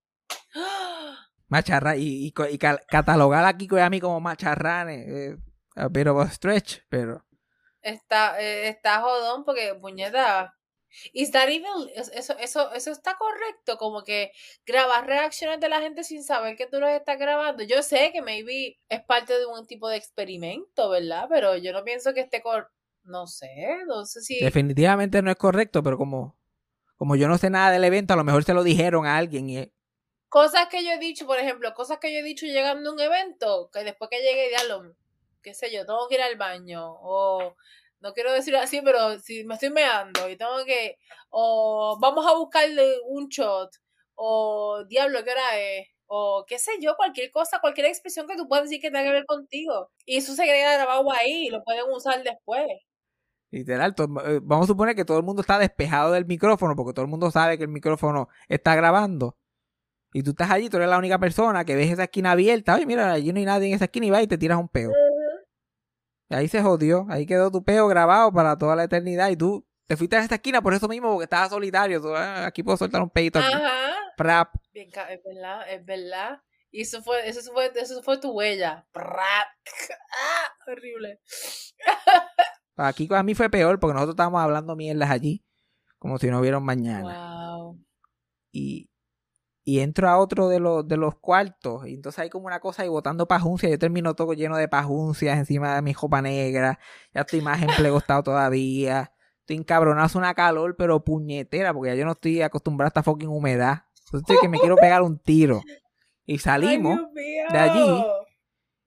[1.47, 5.07] macharra y, y, y catalogar a Kiko y a mí como macharranes.
[5.07, 5.37] eh,
[5.75, 7.25] a bit of a stretch, pero
[7.81, 10.55] Está, eh, está jodón porque, puñeta.
[11.13, 14.31] Is that even, es- eso, eso, eso está correcto, como que
[14.65, 17.63] grabar reacciones de la gente sin saber que tú los estás grabando.
[17.63, 21.27] Yo sé que maybe es parte de un tipo de experimento, ¿verdad?
[21.29, 22.71] Pero yo no pienso que esté cor...
[23.05, 23.49] No sé,
[23.85, 24.39] no sé si...
[24.39, 26.37] definitivamente no es correcto, pero como,
[26.95, 29.49] como yo no sé nada del evento, a lo mejor se lo dijeron a alguien
[29.49, 29.69] y
[30.29, 32.99] Cosas que yo he dicho, por ejemplo, cosas que yo he dicho llegando a un
[32.99, 34.95] evento, que después que llegue, diablo,
[35.43, 37.55] qué sé yo, tengo que ir al baño, o
[38.03, 40.97] no quiero decirlo así, pero si me estoy meando y tengo que,
[41.29, 43.71] o vamos a buscarle un shot,
[44.15, 45.87] o diablo, ¿qué hora es?
[46.07, 49.11] O qué sé yo, cualquier cosa, cualquier expresión que tú puedas decir que tenga que
[49.11, 49.89] ver contigo.
[50.05, 52.67] Y eso se queda grabado ahí lo pueden usar después.
[53.51, 57.05] literal, eh, vamos a suponer que todo el mundo está despejado del micrófono porque todo
[57.05, 59.37] el mundo sabe que el micrófono está grabando.
[60.13, 62.75] Y tú estás allí, tú eres la única persona que ves esa esquina abierta.
[62.75, 64.67] Oye, mira, allí no hay nadie en esa esquina y vas y te tiras un
[64.67, 64.91] peo.
[66.33, 67.05] Ahí se jodió.
[67.09, 69.29] Ahí quedó tu peo grabado para toda la eternidad.
[69.29, 72.01] Y tú te fuiste a esa esquina por eso mismo, porque estabas solitario.
[72.01, 73.39] Tú, "Ah, aquí puedo soltar un peito.
[73.39, 73.53] Aquí.
[73.53, 73.93] Ajá.
[74.17, 74.55] Prap.
[74.73, 76.41] Bien, es verdad, es verdad.
[76.71, 78.87] Y eso fue, eso fue, eso fue tu huella.
[78.91, 79.47] Prap.
[80.15, 81.19] Ah, horrible.
[82.75, 85.43] Aquí a mí fue peor porque nosotros estábamos hablando mierdas allí.
[85.99, 87.55] Como si no hubiera un mañana.
[87.57, 87.79] Wow.
[88.51, 88.89] Y,
[89.65, 91.87] y entro a otro de los, de los cuartos.
[91.87, 93.71] Y entonces hay como una cosa ahí botando pajuncias.
[93.71, 96.79] Yo termino todo lleno de pajuncias encima de mi ropa negra.
[97.13, 99.13] Ya estoy más emplegostado todavía.
[99.39, 103.03] Estoy encabronado, hace una calor, pero puñetera, porque ya yo no estoy acostumbrado a esta
[103.03, 103.83] fucking humedad.
[104.05, 105.61] Entonces estoy que me quiero pegar un tiro.
[106.25, 108.05] Y salimos Ay, de allí.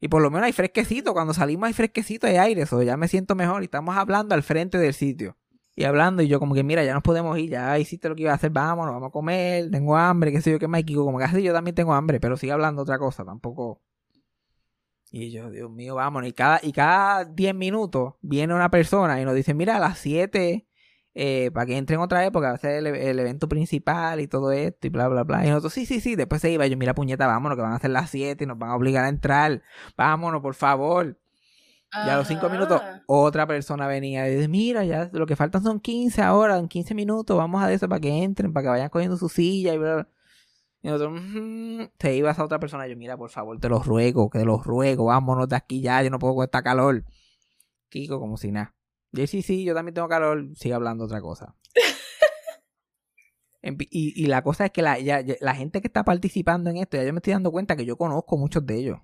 [0.00, 1.14] y por lo menos hay fresquecito.
[1.14, 2.62] Cuando salimos hay fresquecito, hay aire.
[2.62, 3.62] Eso ya me siento mejor.
[3.62, 5.36] Y estamos hablando al frente del sitio.
[5.78, 8.22] Y hablando, y yo como que, mira, ya nos podemos ir, ya hiciste lo que
[8.22, 10.84] iba a hacer, vámonos, vamos a comer, tengo hambre, qué sé yo, qué más, y
[10.84, 13.82] Kiko, como que así yo también tengo hambre, pero sigue hablando otra cosa, tampoco.
[15.10, 16.30] Y yo, Dios mío, vámonos.
[16.30, 19.98] Y cada, y cada 10 minutos viene una persona y nos dice, mira, a las
[19.98, 20.66] 7,
[21.14, 24.28] eh, para que entren otra vez, porque va a ser el, el evento principal y
[24.28, 25.44] todo esto, y bla, bla, bla.
[25.46, 27.74] Y nosotros, sí, sí, sí, después se iba, y yo, mira, puñeta, vámonos, que van
[27.74, 29.62] a ser las 7 y nos van a obligar a entrar,
[29.96, 31.18] vámonos, por favor.
[32.02, 32.52] Y a los 5 Ajá.
[32.52, 36.68] minutos, otra persona venía y dice, mira, ya lo que faltan son 15 ahora, en
[36.68, 39.78] 15 minutos, vamos a eso para que entren, para que vayan cogiendo su silla y
[39.78, 40.08] bla, bla.
[40.82, 41.90] Y nosotros, "Ujú".
[41.98, 44.58] se iba esa otra persona, yo, mira, por favor, te lo ruego, que te lo
[44.62, 47.04] ruego, vámonos de aquí ya, yo no puedo con esta calor.
[47.88, 48.74] Kiko, como si nada.
[49.12, 51.56] Y sí, sí, yo también tengo calor, sigue hablando otra cosa.
[53.90, 56.76] Y, y la cosa es que la, ya- ya- la gente que está participando en
[56.76, 58.98] esto, ya yo me estoy dando cuenta que yo conozco muchos de ellos.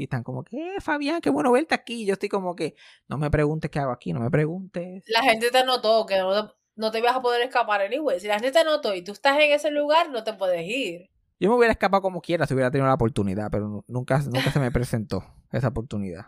[0.00, 2.02] Y están como que, "Eh, Fabián, qué bueno verte aquí.
[2.02, 2.74] Y yo estoy como que,
[3.06, 5.04] no me preguntes qué hago aquí, no me preguntes.
[5.08, 8.18] La gente te notó que no te, no te ibas a poder escapar anyway.
[8.18, 11.10] Si la gente te notó y tú estás en ese lugar, no te puedes ir.
[11.38, 14.50] Yo me hubiera escapado como quiera si hubiera tenido la oportunidad, pero nu- nunca, nunca
[14.50, 16.26] se me presentó esa oportunidad.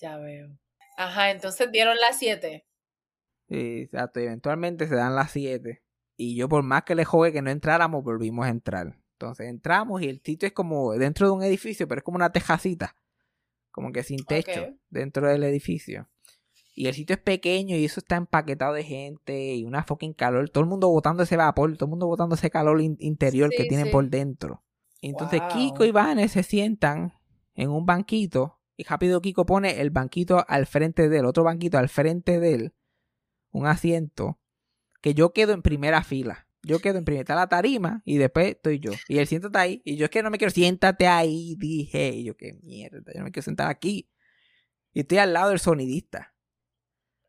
[0.00, 0.56] Ya veo.
[0.96, 2.66] Ajá, entonces dieron las 7.
[3.48, 4.20] Sí, exacto.
[4.20, 5.82] Y eventualmente se dan las 7.
[6.16, 8.96] Y yo, por más que le jugué que no entráramos, volvimos a entrar.
[9.24, 12.32] Entonces entramos y el sitio es como dentro de un edificio, pero es como una
[12.32, 12.96] tejacita.
[13.70, 16.08] Como que sin techo dentro del edificio.
[16.74, 20.48] Y el sitio es pequeño y eso está empaquetado de gente y una fucking calor.
[20.50, 23.64] Todo el mundo botando ese vapor, todo el mundo botando ese calor in- interior que
[23.64, 23.92] tienen sí.
[23.92, 24.62] por dentro.
[25.00, 25.48] Entonces Wow.
[25.52, 27.12] Kiko y Vanes se sientan
[27.54, 31.76] en un banquito y rápido Kiko pone el banquito al frente de él, otro banquito
[31.78, 32.74] al frente de él,
[33.50, 34.38] un asiento,
[35.00, 36.46] que yo quedo en primera fila.
[36.64, 38.92] Yo quedo en primera, está la tarima y después estoy yo.
[39.08, 39.82] Y él siéntate ahí.
[39.84, 42.08] Y yo es que no me quiero, siéntate ahí, dije.
[42.10, 44.08] Y yo, qué mierda, yo no me quiero sentar aquí.
[44.92, 46.34] Y estoy al lado del sonidista.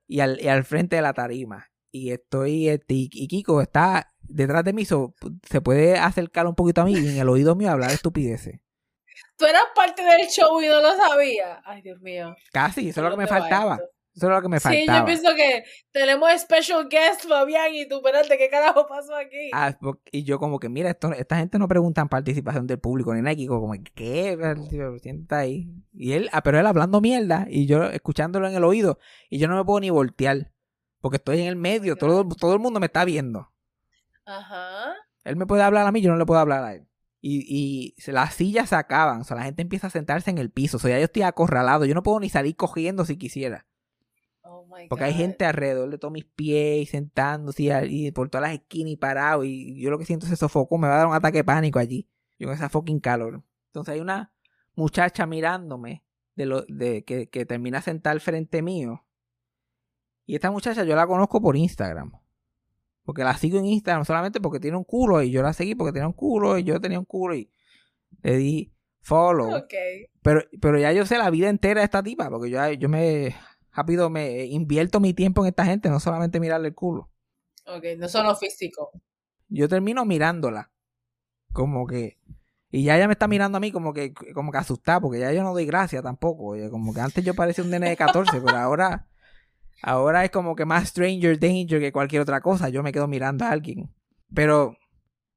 [0.07, 1.71] Y al, y al frente de la tarima.
[1.91, 5.15] Y estoy, este, y, y Kiko está detrás de mí, so-
[5.49, 8.59] se puede acercar un poquito a mí y en el oído mío hablar estupideces.
[9.37, 11.59] Tú eras parte del show y no lo sabías.
[11.65, 12.35] Ay, Dios mío.
[12.51, 13.75] Casi, eso es lo que me ¿Dónde va faltaba.
[13.75, 13.87] esto?
[14.15, 15.05] Eso es lo que me Sí, yo faltaba.
[15.05, 19.49] pienso que tenemos special guest, Fabián, y tú, espérate, ¿qué carajo pasó aquí?
[19.53, 19.75] Ah,
[20.11, 23.33] y yo como que, mira, esto, esta gente no preguntan participación del público ni nada.
[23.33, 24.37] Y como, ¿qué?
[25.01, 25.69] Siéntate ahí.
[25.93, 28.99] Y él, ah, pero él hablando mierda y yo escuchándolo en el oído.
[29.29, 30.51] Y yo no me puedo ni voltear.
[31.01, 31.95] Porque estoy en el medio.
[31.95, 33.51] Todo, todo el mundo me está viendo.
[34.25, 34.93] Ajá.
[35.23, 36.87] Él me puede hablar a mí, yo no le puedo hablar a él.
[37.19, 37.45] Y,
[37.97, 39.21] y las sillas se acaban.
[39.21, 40.77] O sea, la gente empieza a sentarse en el piso.
[40.77, 41.85] O sea, ya yo estoy acorralado.
[41.85, 43.65] Yo no puedo ni salir cogiendo si quisiera.
[44.73, 48.49] My Porque hay gente alrededor de todos mis pies y sentándose y, y por todas
[48.49, 49.43] las esquinas y parado.
[49.43, 50.77] Y yo lo que siento es sofoco.
[50.77, 52.09] Me va a dar un ataque de pánico allí.
[52.39, 53.43] Yo con esa fucking calor.
[53.67, 54.33] Entonces hay una
[54.75, 56.03] muchacha mirándome
[56.35, 59.05] de lo, de, que, que termina sentada al frente mío.
[60.25, 62.11] Y esta muchacha yo la conozco por Instagram.
[63.03, 65.21] Porque la sigo en Instagram solamente porque tiene un culo.
[65.21, 66.57] Y yo la seguí porque tenía un culo.
[66.57, 67.35] Y yo tenía un culo.
[67.35, 67.51] Y
[68.21, 69.65] le di follow.
[70.21, 73.35] Pero, pero ya yo sé la vida entera de esta tipa, porque yo, yo me
[73.73, 77.09] rápido me invierto mi tiempo en esta gente, no solamente mirarle el culo.
[77.65, 78.91] Ok, no solo físico.
[79.47, 80.71] Yo termino mirándola.
[81.51, 82.17] Como que.
[82.71, 85.31] Y ya ella me está mirando a mí como que, como que asustada, porque ya
[85.31, 86.55] yo no doy gracia tampoco.
[86.71, 89.07] Como que antes yo parecía un nene de 14, pero ahora.
[89.85, 92.69] Ahora es como que más stranger danger que cualquier otra cosa.
[92.69, 93.93] Yo me quedo mirando a alguien.
[94.33, 94.77] Pero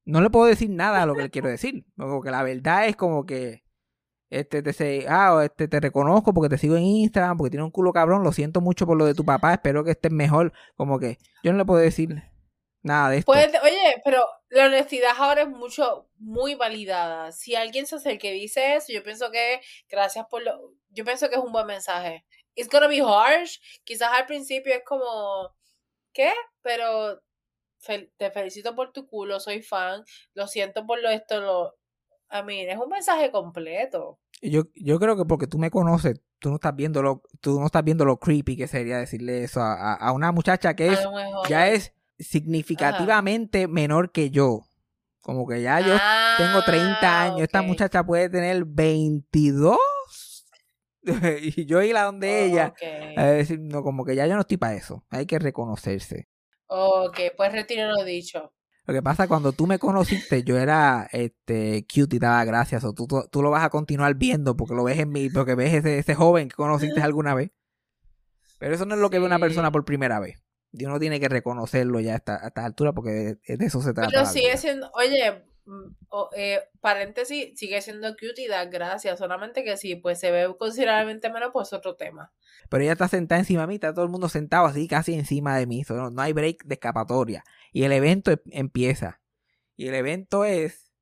[0.04, 1.84] no le puedo decir nada a lo que le quiero decir.
[1.96, 3.65] Porque la verdad es como que.
[4.30, 7.70] Este te sé, ah, este te reconozco porque te sigo en Instagram, porque tiene un
[7.70, 10.52] culo cabrón, lo siento mucho por lo de tu papá, espero que estés mejor.
[10.76, 12.22] Como que yo no le puedo decir
[12.82, 13.32] nada de esto.
[13.32, 17.30] Puede- oye, pero la honestidad ahora es mucho, muy validada.
[17.32, 21.28] Si alguien se acerca y dice eso, yo pienso que gracias por lo, yo pienso
[21.28, 22.24] que es un buen mensaje.
[22.56, 23.58] It's gonna be harsh.
[23.84, 25.54] Quizás al principio es como,
[26.12, 26.32] ¿qué?
[26.62, 27.20] Pero
[27.86, 30.02] fel- te felicito por tu culo, soy fan.
[30.34, 31.74] Lo siento por lo esto, lo,
[32.30, 34.18] I mean, es un mensaje completo.
[34.42, 37.66] Yo, yo creo que porque tú me conoces, tú no estás viendo lo, tú no
[37.66, 41.00] estás viendo lo creepy que sería decirle eso a, a- a una muchacha que es,
[41.48, 44.66] ya es significativamente menor que yo.
[45.20, 45.96] Como que ya yo
[46.36, 49.78] tengo 30 Ah, años, esta muchacha puede tener 22.
[51.42, 53.18] y yo ir a donde Oh, ella ok.
[53.18, 55.04] a decir, no, como que ya yo no estoy para eso.
[55.10, 56.28] Hay que reconocerse.
[56.68, 58.52] Ok, pues retiro lo dicho.
[58.86, 62.84] Lo que pasa cuando tú me conociste, yo era este cute y daba gracias.
[62.84, 65.56] O tú, tú, tú lo vas a continuar viendo porque lo ves en mí, porque
[65.56, 67.50] ves ese, ese joven que conociste alguna vez.
[68.58, 70.42] Pero eso no es lo que ve una persona por primera vez.
[70.72, 73.82] Y uno tiene que reconocerlo ya a esta, a esta altura porque de, de eso
[73.82, 74.10] se trata.
[74.10, 75.44] Pero sigue siendo, oye,
[76.08, 80.54] o- eh, paréntesis, sigue siendo cute y da gracias, solamente que sí, pues se ve
[80.58, 82.32] considerablemente menos, pues otro tema.
[82.68, 85.56] Pero ella está sentada encima de mí, está todo el mundo sentado así, casi encima
[85.58, 85.82] de mí.
[85.88, 87.44] No, no hay break de escapatoria.
[87.72, 89.20] Y el evento em- empieza.
[89.76, 90.92] Y el evento es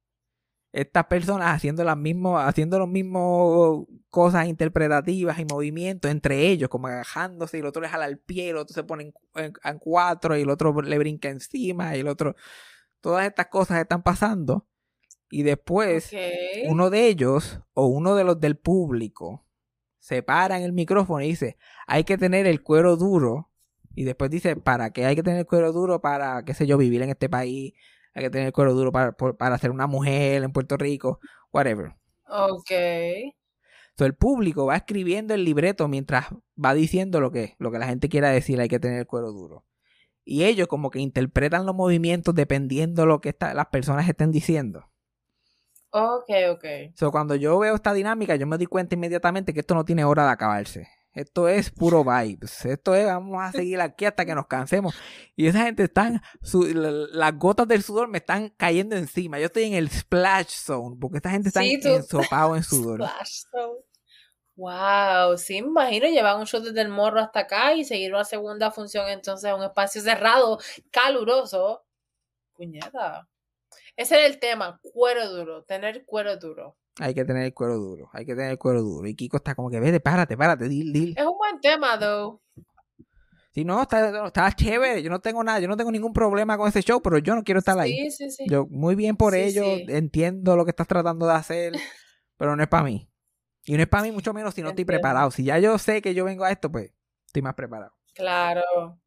[0.73, 6.89] estas personas haciendo las mismas, haciendo los mismos cosas interpretativas y movimientos entre ellos, como
[6.89, 9.79] agajándose, y el otro le jala el pie, el otro se pone en, en- en
[9.79, 12.35] cuatro, y el otro le brinca encima, y el otro.
[13.05, 14.67] Todas estas cosas están pasando.
[15.29, 16.11] Y después
[16.69, 19.45] uno de ellos o uno de los del público
[19.99, 23.51] se para en el micrófono y dice, hay que tener el cuero duro.
[23.95, 26.79] Y después dice, ¿para qué hay que tener el cuero duro para, qué sé yo,
[26.79, 27.75] vivir en este país?
[28.15, 31.21] Hay que tener el cuero duro para, para ser una mujer en Puerto Rico,
[31.53, 31.93] whatever.
[32.27, 32.71] Ok.
[32.71, 33.35] Entonces
[33.99, 38.09] el público va escribiendo el libreto mientras va diciendo lo que, lo que la gente
[38.09, 39.67] quiera decir, hay que tener el cuero duro.
[40.25, 44.31] Y ellos como que interpretan los movimientos dependiendo de lo que esta- las personas estén
[44.31, 44.91] diciendo.
[45.91, 46.65] Ok, ok.
[46.97, 50.05] So, cuando yo veo esta dinámica, yo me di cuenta inmediatamente que esto no tiene
[50.05, 50.89] hora de acabarse.
[51.13, 52.65] Esto es puro vibes.
[52.65, 54.97] Esto es, vamos a seguir aquí hasta que nos cansemos.
[55.37, 59.39] Y esa gente están, su- la- las gotas del sudor me están cayendo encima.
[59.39, 62.97] Yo estoy en el splash zone, porque esta gente está Sí, ensopado en sudor.
[63.01, 63.81] Splash Zone.
[64.57, 68.25] Wow, sí, me imagino llevar un show desde el morro hasta acá y seguir una
[68.25, 70.59] segunda función entonces en un espacio cerrado,
[70.91, 71.85] caluroso.
[72.55, 73.29] Puñeta.
[73.97, 76.77] Ese era el tema, cuero duro, tener cuero duro.
[77.01, 78.09] Hay que tener el cuero duro.
[78.13, 79.09] Hay que tener el cuero duro.
[79.09, 81.15] Y Kiko está como que, vete, párate, párate, dil, dil.
[81.17, 82.41] Es un buen tema, though.
[83.53, 85.03] Si no, está, está chévere.
[85.03, 87.43] Yo no tengo nada, yo no tengo ningún problema con ese show, pero yo no
[87.43, 88.11] quiero estar ahí.
[88.11, 88.45] Sí, sí, sí.
[88.49, 91.73] Yo, muy bien por ello, entiendo lo que estás tratando de hacer,
[92.37, 93.09] pero no es para mí.
[93.65, 95.31] Y no es para mí mucho menos si no estoy preparado.
[95.31, 96.93] Si ya yo sé que yo vengo a esto, pues
[97.27, 97.93] estoy más preparado.
[98.15, 98.99] Claro.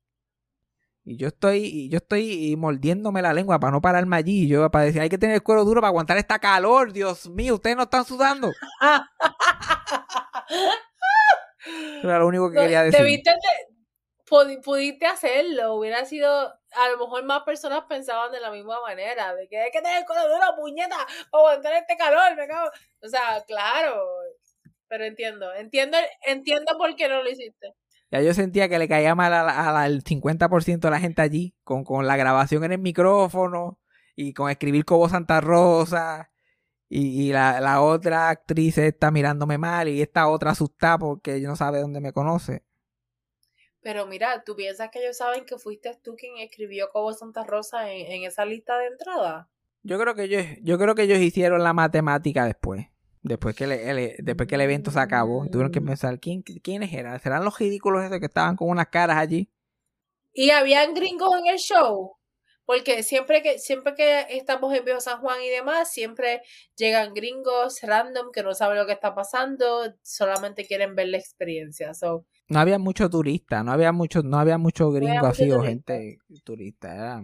[1.03, 4.43] Y yo estoy, y yo estoy mordiéndome la lengua para no pararme allí.
[4.43, 6.91] Y yo para decir, hay que tener el cuero duro para aguantar esta calor.
[6.91, 8.51] Dios mío, ustedes no están sudando.
[12.03, 12.99] Era lo único que No, quería decir.
[12.99, 13.75] debiste de-
[14.25, 19.33] pudi- pudiste hacerlo, hubiera sido, a lo mejor más personas pensaban de la misma manera,
[19.35, 20.97] de que hay que tener cuero duro, puñeta,
[21.31, 22.69] para aguantar este calor, me cago.
[23.01, 24.01] O sea, claro,
[24.89, 27.73] pero entiendo, entiendo, entiendo por qué no lo hiciste.
[28.11, 30.99] Ya yo sentía que le caía mal a la- a la- al 50% de la
[30.99, 33.79] gente allí, con, con la grabación en el micrófono
[34.15, 36.31] y con escribir Cobo Santa Rosa.
[36.89, 41.57] Y, y la, la otra actriz está mirándome mal y esta otra asustada porque no
[41.57, 42.63] sabe dónde me conoce.
[43.81, 47.91] Pero mira, ¿tú piensas que ellos saben que fuiste tú quien escribió Cobo Santa Rosa
[47.91, 49.49] en, en esa lista de entrada?
[49.83, 52.87] Yo creo que ellos, yo creo que ellos hicieron la matemática después.
[53.23, 55.47] Después que, el, el- después que el evento se acabó.
[55.49, 57.19] Tuvieron que pensar, ¿quién, ¿quiénes eran?
[57.19, 59.49] ¿Serán los ridículos esos que estaban con unas caras allí?
[60.33, 62.13] Y habían gringos en el show.
[62.65, 66.41] Porque siempre que, siempre que estamos en Viejo San Juan y demás, siempre
[66.75, 71.93] llegan gringos random que no saben lo que está pasando, solamente quieren ver la experiencia.
[71.93, 75.55] So, No había mucho turista, no había mucho, no había mucho gringo mucho así o
[75.55, 75.93] turista.
[75.93, 76.93] gente turista.
[76.93, 77.23] Era,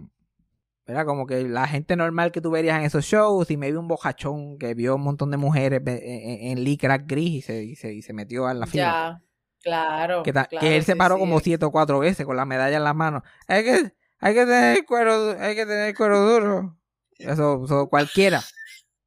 [0.86, 3.76] era como que la gente normal que tú verías en esos shows y me vi
[3.76, 7.76] un bojachón que vio un montón de mujeres en, en licra gris y se, y
[7.76, 8.84] se, y se metió en la fila.
[8.84, 9.22] ya,
[9.62, 10.22] claro.
[10.22, 11.20] que, él se paró sí.
[11.20, 13.22] como siete o cuatro veces con la medalla en la mano.
[13.48, 16.76] Hay que, hay que tener el cuero, hay que tener el cuero duro.
[17.18, 18.42] Eso, eso cualquiera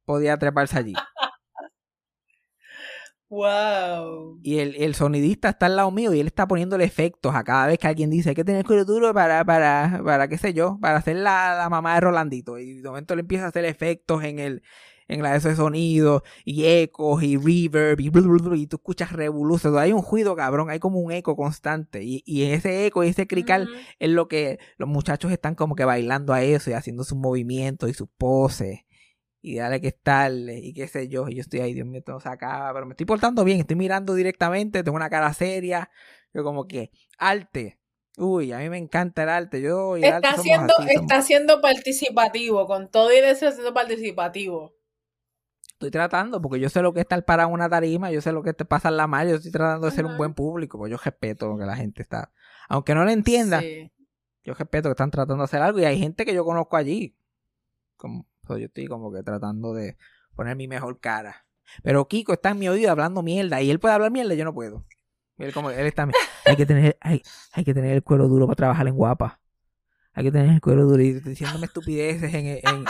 [0.04, 0.94] podía treparse allí.
[3.30, 4.40] Wow.
[4.42, 7.66] Y el, el sonidista está al lado mío y él está poniéndole efectos a cada
[7.66, 10.78] vez que alguien dice hay que tener cuero duro para, para, para qué sé yo,
[10.80, 12.58] para hacer la, la mamá de Rolandito.
[12.58, 14.62] Y de momento le empieza a hacer efectos en el,
[15.08, 18.76] en la de ese sonido, y ecos, y reverb, y, blu, blu, blu, y tú
[18.76, 19.80] escuchas revoluciones.
[19.80, 22.04] Hay un ruido cabrón, hay como un eco constante.
[22.04, 25.84] Y, y ese eco y ese crical es lo que los muchachos están como que
[25.84, 28.80] bailando a eso y haciendo sus movimientos y sus poses.
[29.40, 31.28] Y dale que estarle, y qué sé yo.
[31.28, 32.72] Y yo estoy ahí, Dios mío, todo se acaba.
[32.72, 35.90] Pero me estoy portando bien, estoy mirando directamente, tengo una cara seria.
[36.34, 37.78] Yo como que, arte.
[38.16, 39.62] Uy, a mí me encanta el arte.
[39.62, 43.20] Yo y el arte Está somos siendo, así, somos- está siendo participativo, con todo y
[43.20, 44.74] deseo siendo participativo.
[45.74, 48.32] Estoy tratando, porque yo sé lo que es estar parado en una tarima, yo sé
[48.32, 50.96] lo que es pasarla mal, yo estoy tratando de ser un buen público, pues yo
[50.96, 52.32] respeto lo que la gente está.
[52.68, 53.88] Aunque no lo entienda, Sí.
[54.42, 57.16] yo respeto que están tratando de hacer algo y hay gente que yo conozco allí.
[57.96, 59.96] Como, so, yo estoy como que tratando de
[60.34, 61.44] poner mi mejor cara.
[61.82, 64.54] Pero Kiko está en mi oído hablando mierda y él puede hablar mierda yo no
[64.54, 64.84] puedo.
[65.36, 66.08] Él como él está
[66.46, 67.22] hay que tener hay,
[67.52, 69.40] hay que tener el cuero duro para trabajar en guapa.
[70.14, 72.84] Hay que tener el cuero duro y diciéndome estupideces en, el- en,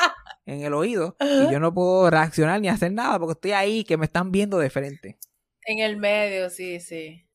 [0.46, 3.98] en el oído y yo no puedo reaccionar ni hacer nada porque estoy ahí que
[3.98, 5.18] me están viendo de frente.
[5.66, 7.26] En el medio, sí, sí.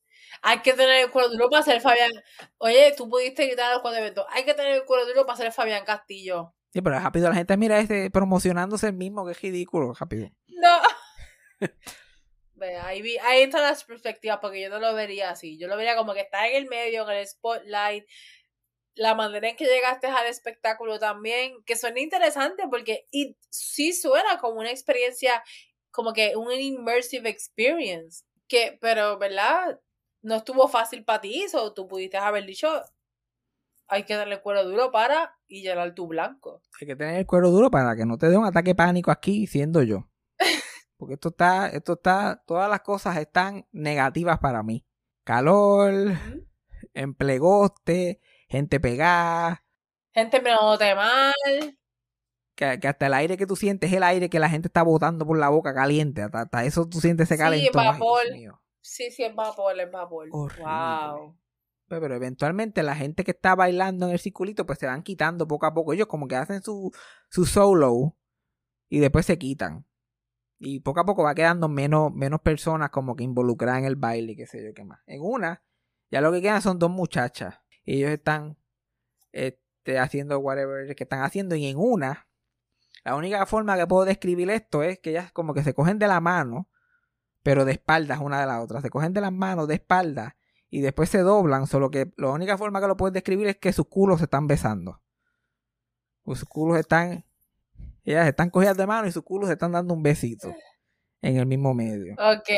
[0.41, 2.09] Hay que tener el cuero duro para ser Fabián.
[2.57, 4.26] Oye, tú pudiste gritar a los cuatro eventos.
[4.32, 6.55] Hay que tener el cuero duro para ser Fabián Castillo.
[6.74, 10.30] Sí, pero rápido la gente mira este promocionándose el mismo, que es ridículo, rápido.
[10.47, 10.80] No.
[12.82, 15.57] Ahí, vi- ahí están las perspectivas, porque yo no lo vería así.
[15.57, 18.05] Yo lo vería como que está en el medio, en el spotlight.
[18.95, 24.38] La manera en que llegaste al espectáculo también, que suena interesante porque y sí suena
[24.39, 25.43] como una experiencia,
[25.91, 28.24] como que un immersive experience.
[28.47, 29.82] Que, pero, ¿verdad?
[30.21, 32.82] No estuvo fácil para ti, o tú pudiste haber dicho,
[33.88, 36.62] hay que darle cuero duro para y llenar tu blanco.
[36.82, 39.45] Hay que tener el cuero duro para que no te dé un ataque pánico aquí
[39.47, 40.10] siendo yo.
[40.97, 44.86] Porque esto está, esto está, todas las cosas están negativas para mí.
[45.24, 46.47] Calor, Ujú.
[46.93, 49.64] emplegoste, gente pegada,
[50.14, 51.34] Gente mirándote mal.
[52.56, 54.84] que, que hasta el aire que tú sientes es el aire que la gente está
[54.84, 56.22] botando por la boca caliente.
[56.22, 57.82] Hasta, hasta eso tú sientes ese Sí, calentón.
[57.82, 58.32] Ay, Dios vapor.
[58.32, 58.62] mío.
[58.82, 60.28] Sí, sí, es vapor, es vapor.
[60.32, 60.64] Horrible.
[60.66, 61.38] Wow.
[62.00, 65.48] Pues, Pero eventualmente la gente que está bailando en el circulito pues se van quitando
[65.48, 65.94] poco a poco.
[65.94, 66.91] Ellos como que hacen su,
[67.30, 68.18] su solo
[68.89, 69.86] y después se quitan.
[70.60, 74.32] Y poco a poco va quedando menos, menos personas como que involucradas en el baile
[74.32, 75.02] y qué sé yo qué más.
[75.06, 75.62] En una,
[76.10, 77.60] ya lo que quedan son dos muchachas.
[77.84, 78.58] Y ellos están
[79.32, 81.56] este, haciendo whatever que están haciendo.
[81.56, 82.28] Y en una,
[83.04, 86.08] la única forma que puedo describir esto es que ellas como que se cogen de
[86.08, 86.70] la mano,
[87.44, 88.82] pero de espaldas una de la otra.
[88.82, 90.34] Se cogen de las manos de espaldas
[90.74, 93.71] y después se doblan, solo que la única forma que lo puedes describir es que
[93.71, 95.03] sus culos se están besando.
[96.24, 97.26] Pues sus culos están,
[98.03, 100.51] ellas están cogidas de mano y sus culos se están dando un besito
[101.21, 102.13] en el mismo medio.
[102.13, 102.49] Ok.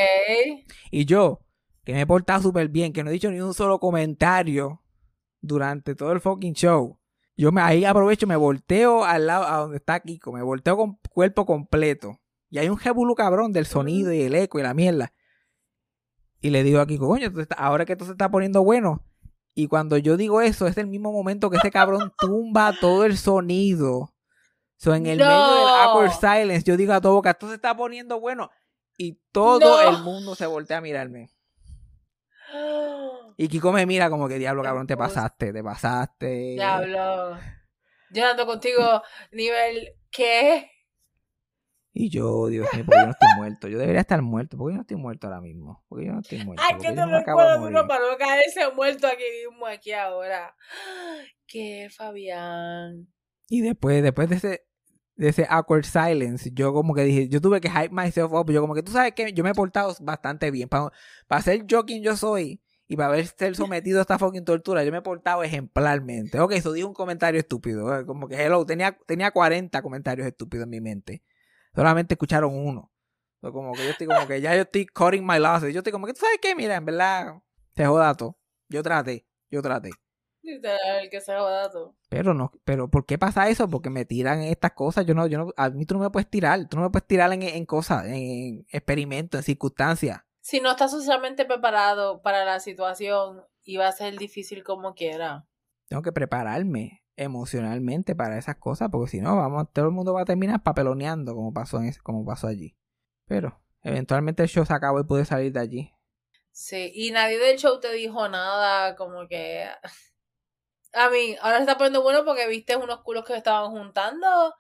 [0.92, 1.42] Y yo,
[1.84, 4.82] que me he portado súper bien, que no he dicho ni un solo comentario
[5.42, 6.98] durante todo el fucking show.
[7.36, 11.00] Yo me, ahí aprovecho, me volteo al lado, a donde está Kiko, me volteo con
[11.10, 12.22] cuerpo completo.
[12.50, 15.12] Y hay un jebulu cabrón del sonido y el eco y la mierda.
[16.46, 19.04] Y le digo a Kiko, coño, tú ahora que esto se está poniendo bueno.
[19.56, 23.18] Y cuando yo digo eso, es el mismo momento que ese cabrón tumba todo el
[23.18, 24.14] sonido.
[24.78, 25.26] So, en el No.
[25.26, 28.52] medio del awkward silence, yo digo a todo boca, esto se está poniendo bueno.
[28.96, 29.80] Y todo No.
[29.80, 31.32] el mundo se voltea a mirarme.
[33.38, 36.28] Y Kiko me mira como que diablo, cabrón, te pasaste, te pasaste.
[36.54, 37.40] Diablo.
[38.12, 40.70] Yo ando contigo, nivel, ¿qué?
[41.98, 43.68] Y yo, Dios mío, porque yo no estoy muerto.
[43.70, 44.58] Yo debería estar muerto.
[44.58, 45.86] porque yo no estoy muerto ahora mismo?
[45.88, 46.62] Porque yo no estoy muerto.
[46.78, 50.54] Que yo acabo de cuero duro para no caerse muerto aquí mismo, aquí ahora.
[51.48, 53.08] ¿Qué, Fabián?
[53.48, 54.66] Y después, después de ese,
[55.16, 58.52] de ese awkward silence, yo como que dije, yo tuve que hype myself up.
[58.52, 60.68] Yo como que tú sabes que yo me he portado bastante bien.
[60.68, 60.92] Para,
[61.28, 64.84] para ser yo quien yo soy y para haber ser sometido a esta fucking tortura,
[64.84, 66.42] yo me he portado ejemplarmente.
[66.42, 68.06] Ok, eso dijo un comentario estúpido.
[68.06, 71.24] Como que hello, tenía, tenía 40 comentarios estúpidos en mi mente.
[71.76, 72.92] Solamente escucharon uno.
[73.42, 75.74] So, como que yo estoy como que ya yo estoy cutting my losses.
[75.74, 77.42] Yo estoy como que tú sabes qué, mira, en verdad,
[77.76, 78.38] se joda todo.
[78.70, 79.92] Yo traté, yo traté.
[80.42, 81.96] Literal, que se joda todo.
[82.10, 83.68] Pero no, pero ¿por qué pasa eso?
[83.68, 85.06] Porque me tiran estas cosas.
[85.06, 87.08] Yo no, yo no, a mí tú no me puedes tirar, tú no me puedes
[87.08, 90.22] tirar en, en cosas, en experimentos, en circunstancias.
[90.42, 95.48] Si no estás socialmente preparado para la situación, iba a ser difícil como quiera.
[95.88, 100.22] Tengo que prepararme emocionalmente para esas cosas, porque si no, vamos, todo el mundo va
[100.22, 102.76] a terminar papeloneando como pasó en ese- como pasó allí.
[103.26, 105.92] Pero eventualmente el show se acabó y pude salir de allí.
[106.52, 109.66] Sí, y nadie del show te dijo nada, como que...
[110.94, 114.54] A mí, ahora se está poniendo bueno porque viste unos culos que se estaban juntando.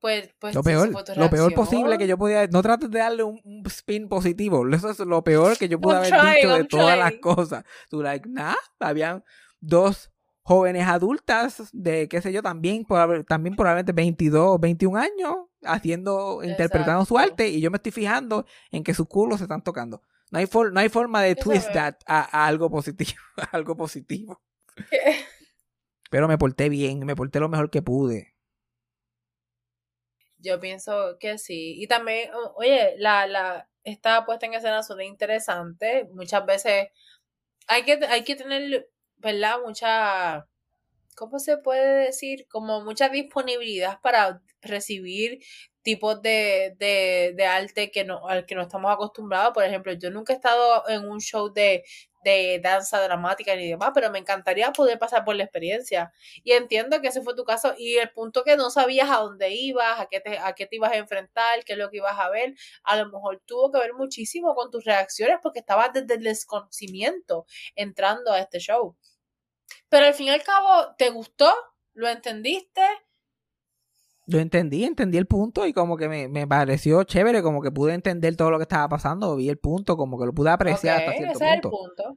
[0.00, 3.40] Pues, pues Lo peor, lo peor posible que yo podía, no trates de darle un,
[3.44, 6.64] un spin positivo, eso es lo peor que yo pude I'm haber trying, dicho de
[6.64, 7.64] todas las cosas.
[7.90, 9.24] Tú like, nah, habían
[9.58, 10.12] dos
[10.46, 15.34] jóvenes adultas de, qué sé yo, también, por, también probablemente 22, 21 años,
[15.64, 19.62] haciendo, interpretando su arte y yo me estoy fijando en que sus culos se están
[19.62, 20.02] tocando.
[20.30, 23.76] No hay, for- no hay forma de twist that a, a algo positivo, a algo
[23.76, 24.40] positivo.
[26.10, 28.34] Pero me porté bien, me porté lo mejor que pude.
[30.38, 31.74] Yo pienso que sí.
[31.82, 36.08] Y también, oye, la, la, esta puesta en escena suena interesante.
[36.12, 36.88] Muchas veces
[37.66, 38.88] hay que, hay que tener,
[39.18, 39.58] ¿verdad?
[39.64, 40.48] Mucha,
[41.16, 42.46] ¿cómo se puede decir?
[42.48, 45.40] Como mucha disponibilidad para recibir
[45.82, 49.54] tipos de, de, de arte que no, al que no estamos acostumbrados.
[49.54, 51.84] Por ejemplo, yo nunca he estado en un show de,
[52.26, 56.12] de danza dramática ni demás, pero me encantaría poder pasar por la experiencia.
[56.42, 57.74] Y entiendo que ese fue tu caso.
[57.78, 60.76] Y el punto que no sabías a dónde ibas, a qué te, a qué te
[60.76, 63.78] ibas a enfrentar, qué es lo que ibas a ver, a lo mejor tuvo que
[63.78, 67.46] ver muchísimo con tus reacciones porque estabas desde el desconocimiento
[67.76, 68.96] entrando a este show.
[69.88, 71.54] Pero al fin y al cabo, ¿te gustó?
[71.94, 72.82] ¿Lo entendiste?
[74.28, 77.94] Yo entendí, entendí el punto y como que me, me pareció chévere, como que pude
[77.94, 81.12] entender todo lo que estaba pasando, vi el punto, como que lo pude apreciar hasta
[81.18, 82.14] cierto ese es el punto.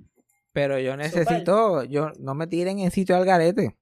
[0.51, 3.78] Pero yo necesito, yo no me tiren en sitio al garete.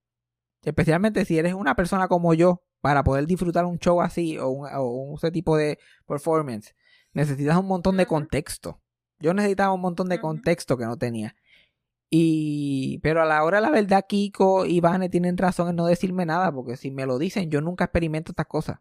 [0.64, 4.68] Especialmente si eres una persona como yo, para poder disfrutar un show así o, un,
[4.76, 6.76] o un- ese tipo de performance,
[7.14, 8.82] necesitas un montón de contexto.
[9.20, 11.36] Yo necesitaba un montón de contexto que no tenía.
[12.10, 15.86] Y, pero a la hora de la verdad, Kiko y Vane tienen razón en no
[15.86, 18.80] decirme nada, porque si me lo dicen, yo nunca experimento estas cosas.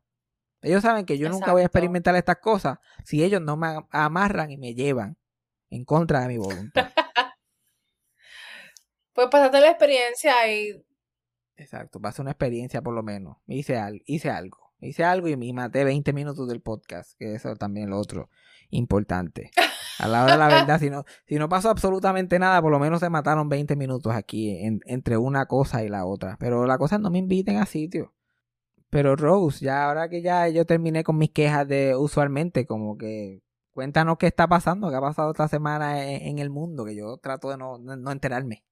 [0.62, 4.50] Ellos saben que yo nunca voy a experimentar estas cosas si ellos no me amarran
[4.50, 5.16] y me llevan
[5.70, 6.90] en contra de mi voluntad.
[9.12, 10.84] Pues pasaste la experiencia y
[11.56, 13.38] Exacto, pasé una experiencia por lo menos.
[13.46, 14.74] Hice, al, hice algo.
[14.78, 18.28] Hice algo y me maté 20 minutos del podcast, que eso también es lo otro
[18.68, 19.50] importante.
[19.98, 22.78] A la hora de la verdad, si no, si no pasó absolutamente nada, por lo
[22.78, 26.36] menos se mataron 20 minutos aquí en- entre una cosa y la otra.
[26.38, 28.14] Pero la cosa no me inviten a sitio.
[28.90, 33.42] Pero Rose, ya ahora que ya yo terminé con mis quejas de usualmente, como que
[33.72, 37.18] cuéntanos qué está pasando, qué ha pasado esta semana en, en el mundo, que yo
[37.18, 38.64] trato de no- no enterarme.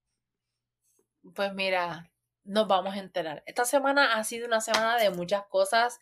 [1.34, 2.10] Pues mira,
[2.44, 3.42] nos vamos a enterar.
[3.46, 5.98] Esta semana ha sido una semana de muchas cosas.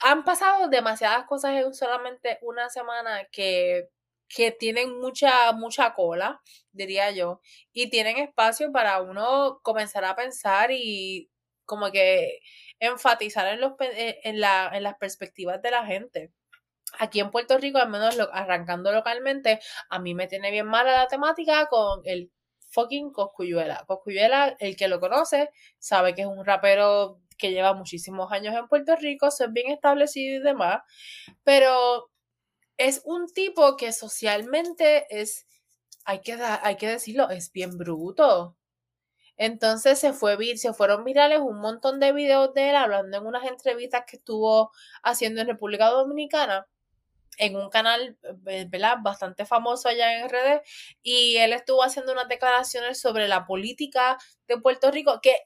[0.00, 3.88] Han pasado demasiadas cosas en solamente una semana que,
[4.34, 6.40] que tienen mucha, mucha cola,
[6.72, 7.40] diría yo,
[7.72, 11.30] y tienen espacio para uno comenzar a pensar y
[11.64, 12.40] como que
[12.80, 16.32] enfatizar en, los, pe- en, la, en las perspectivas de la gente.
[16.98, 19.60] Aquí en Puerto Rico, al menos arrancando localmente,
[19.90, 22.30] a mí me tiene bien mala la temática con el
[22.70, 23.84] fucking Coscuyuela.
[23.86, 28.68] Coscuyuela, el que lo conoce, sabe que es un rapero que lleva muchísimos años en
[28.68, 30.82] Puerto Rico, es bien establecido y demás,
[31.44, 32.10] pero
[32.76, 35.46] es un tipo que socialmente es,
[36.04, 38.56] hay que, hay que decirlo, es bien bruto.
[39.36, 43.44] Entonces se fue se fueron virales un montón de videos de él hablando en unas
[43.44, 44.70] entrevistas que estuvo
[45.02, 46.66] haciendo en República Dominicana
[47.38, 48.98] en un canal eh, ¿verdad?
[49.02, 50.62] bastante famoso allá en RD
[51.02, 55.36] y él estuvo haciendo unas declaraciones sobre la política de Puerto Rico que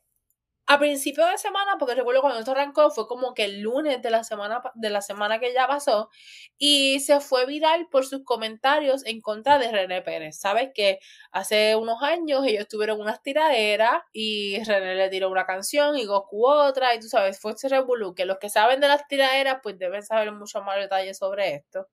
[0.68, 4.10] a principio de semana, porque recuerdo cuando esto arrancó, fue como que el lunes de
[4.10, 6.10] la semana de la semana que ya pasó
[6.58, 10.38] y se fue viral por sus comentarios en contra de René Pérez.
[10.40, 10.98] Sabes que
[11.30, 16.44] hace unos años ellos tuvieron unas tiraderas y René le tiró una canción y Goku
[16.46, 19.78] otra y tú sabes, fue ese revolú que los que saben de las tiraderas pues
[19.78, 21.88] deben saber mucho más detalles sobre esto.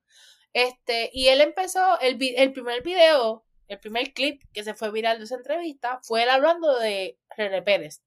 [0.53, 5.19] Este, y él empezó, el, el primer video, el primer clip que se fue viral
[5.19, 8.01] de esa entrevista fue él hablando de René Pérez.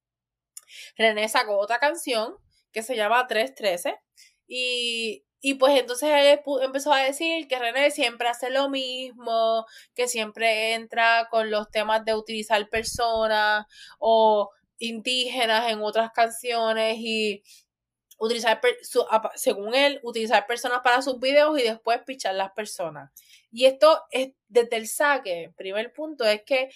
[0.97, 2.35] René sacó otra canción
[2.71, 3.99] que se llama 313
[4.47, 9.65] y, y pues entonces él empezó a decir que René siempre hace lo mismo,
[9.95, 13.65] que siempre entra con los temas de utilizar personas
[13.99, 14.49] o
[14.79, 17.43] indígenas en otras canciones y
[18.19, 18.59] utilizar,
[19.35, 23.11] según él, utilizar personas para sus videos y después pichar las personas.
[23.51, 25.53] Y esto es desde el saque.
[25.55, 26.69] Primer punto es que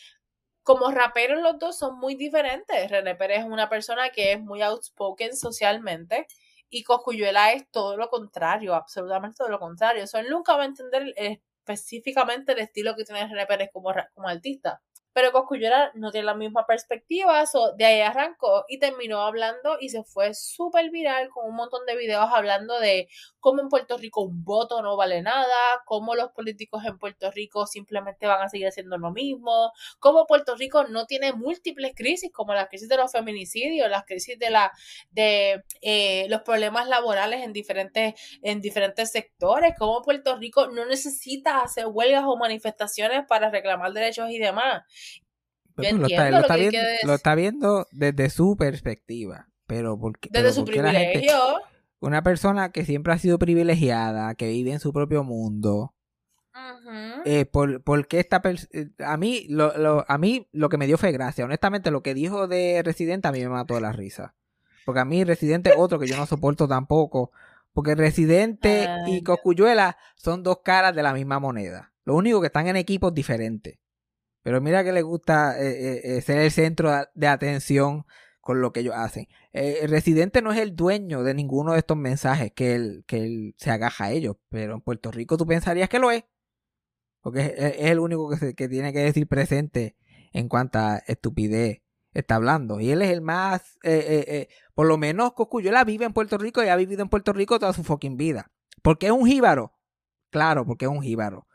[0.63, 2.89] como raperos los dos son muy diferentes.
[2.89, 6.27] René Pérez es una persona que es muy outspoken socialmente
[6.69, 10.03] y Coscuyuela es todo lo contrario, absolutamente todo lo contrario.
[10.03, 14.27] Eso él nunca va a entender específicamente el estilo que tiene René Pérez como, como
[14.27, 14.81] artista.
[15.13, 19.89] Pero Coscuyuela no tiene la misma perspectiva, so, de ahí arrancó y terminó hablando y
[19.89, 23.09] se fue súper viral con un montón de videos hablando de
[23.39, 25.55] cómo en Puerto Rico un voto no vale nada,
[25.85, 30.55] cómo los políticos en Puerto Rico simplemente van a seguir haciendo lo mismo, cómo Puerto
[30.55, 34.71] Rico no tiene múltiples crisis como la crisis de los feminicidios, las crisis de la
[35.09, 41.61] de eh, los problemas laborales en diferentes en diferentes sectores, cómo Puerto Rico no necesita
[41.61, 44.83] hacer huelgas o manifestaciones para reclamar derechos y demás.
[45.83, 48.55] Yo pues, lo, está, entiendo lo lo está que viendo, lo está viendo desde su
[48.57, 49.47] perspectiva.
[49.67, 51.33] Pero porque Desde su privilegio.
[51.99, 55.93] una persona que siempre ha sido privilegiada, que vive en su propio mundo,
[57.25, 60.87] eh, por, ¿por qué esta eh, a mí lo, lo- a mí lo que me
[60.87, 61.45] dio fue gracia.
[61.45, 64.35] Honestamente, lo que dijo de Residente a mí me mató la risa.
[64.85, 67.31] Porque a mí Residente es otro que yo no soporto tampoco.
[67.73, 71.93] Porque Residente Ay, y Coscuyuela son dos caras de la misma moneda.
[72.03, 73.77] Lo único que están en equipos diferentes.
[74.43, 78.05] Pero mira que le gusta eh, eh, eh, ser el centro de atención
[78.39, 79.27] con lo que ellos hacen.
[79.53, 83.53] El Residente no es el dueño de ninguno de estos mensajes que él, que él
[83.57, 84.37] se agaja a ellos.
[84.49, 86.23] Pero en Puerto Rico tú pensarías que lo es.
[87.21, 89.95] Porque es, el único que, se- que tiene que decir presente
[90.33, 91.81] en cuanta estupidez
[92.13, 92.79] está hablando.
[92.79, 93.77] Y él es el más,
[94.73, 97.73] por lo menos Coscuyuela vive en Puerto Rico y ha vivido en Puerto Rico toda
[97.73, 98.51] su fucking vida.
[98.81, 99.77] ¿Por qué es un jíbaro?
[100.31, 101.45] Claro, porque es un jíbaro.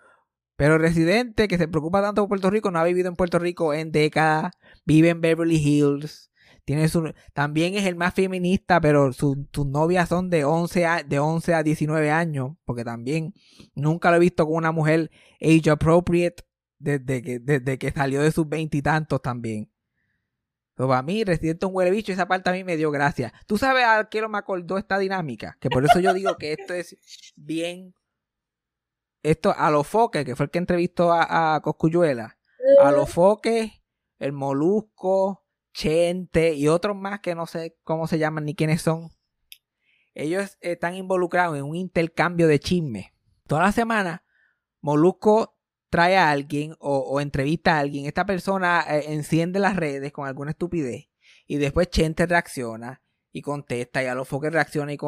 [0.56, 3.74] Pero residente que se preocupa tanto por Puerto Rico no ha vivido en Puerto Rico
[3.74, 4.52] en décadas,
[4.84, 6.30] vive en Beverly Hills,
[6.64, 11.02] Tiene su, también es el más feminista, pero su- sus novias son de 11, a,
[11.04, 13.34] de 11 a 19 años, porque también
[13.76, 16.42] nunca lo he visto con una mujer age appropriate
[16.78, 19.70] desde que, desde que salió de sus veintitantos también.
[20.74, 23.32] Pero para mí, Residente un huele bicho, esa parte a mí me dio gracia.
[23.46, 25.56] ¿Tú sabes a qué me acordó esta dinámica?
[25.60, 26.96] Que por eso yo digo que esto es
[27.36, 27.94] bien...
[29.30, 32.38] Esto, a los foques, que fue el que entrevistó a, a Coscuyuela.
[32.82, 33.72] A los foques,
[34.18, 39.10] el molusco, Chente y otros más que no sé cómo se llaman ni quiénes son.
[40.14, 43.08] Ellos están involucrados en un intercambio de chismes.
[43.46, 44.24] Toda la semana,
[44.80, 45.58] Molusco
[45.90, 48.06] trae a alguien o, entrevista a alguien.
[48.06, 51.08] Esta persona eh, enciende las redes con alguna estupidez.
[51.46, 54.02] Y después Chente reacciona y contesta.
[54.02, 54.98] Y a los foques reacciona y,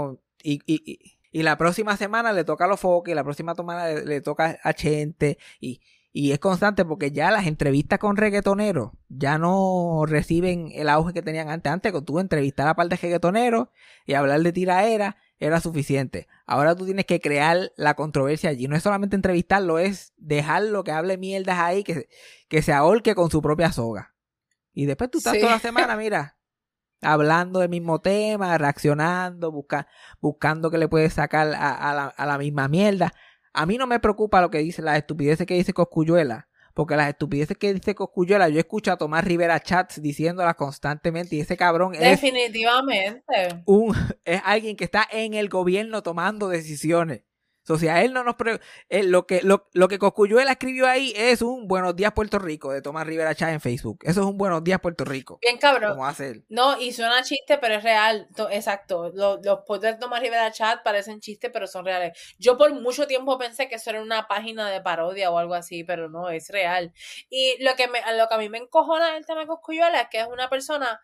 [1.39, 3.13] y la próxima semana le toca a los foques.
[3.13, 5.39] Y la próxima semana le, le toca a Chente.
[5.61, 5.81] Y,
[6.13, 11.23] y es constante porque ya las entrevistas con reggaetoneros ya no reciben el auge que
[11.23, 11.71] tenían antes.
[11.71, 13.69] Antes, cuando tú entrevistar a par de reggaetoneros
[14.07, 16.27] y hablar de tiraera era suficiente.
[16.47, 18.67] Ahora tú tienes que crear la controversia allí.
[18.67, 22.09] No es solamente entrevistarlo, es dejarlo que hable mierdas ahí, que,
[22.49, 24.15] que se ahorque con su propia soga.
[24.73, 25.41] Y después tú estás Sí.
[25.41, 26.38] toda la semana, mira,
[27.03, 29.87] hablando del mismo tema, reaccionando, busca,
[30.21, 33.13] buscando que le puedes sacar a, a la, a la misma mierda.
[33.53, 36.49] A mí no me preocupa lo que dice, las estupideces que dice Coscuyuela.
[36.75, 41.41] Porque las estupideces que dice Coscuyuela, yo escucho a Tomás Rivera Chats diciéndolas constantemente y
[41.41, 43.63] ese cabrón es Definitivamente.
[43.67, 47.23] un es alguien que está en el gobierno tomando decisiones.
[47.71, 51.13] O sea, él no nos pre- él- lo que lo, lo que Coscuyuela escribió ahí
[51.17, 53.99] es un Buenos días Puerto Rico de Tomás Rivera Chá en Facebook.
[54.03, 55.39] Eso es un Buenos días Puerto Rico.
[55.43, 55.93] Bien cabrón.
[55.93, 56.45] Como hace él.
[56.49, 58.29] No, y suena chiste, pero es real.
[58.37, 59.11] To- Exacto.
[59.15, 62.19] Lo- Los posts de Tomás Rivera Chat parecen chistes, pero son reales.
[62.39, 65.85] Yo por mucho tiempo pensé que eso era una página de parodia o algo así,
[65.85, 66.93] pero no, es real.
[67.31, 70.09] Y lo que, me, lo que a mí me encojona del tema de Coscuyuela es
[70.09, 71.01] que es una persona.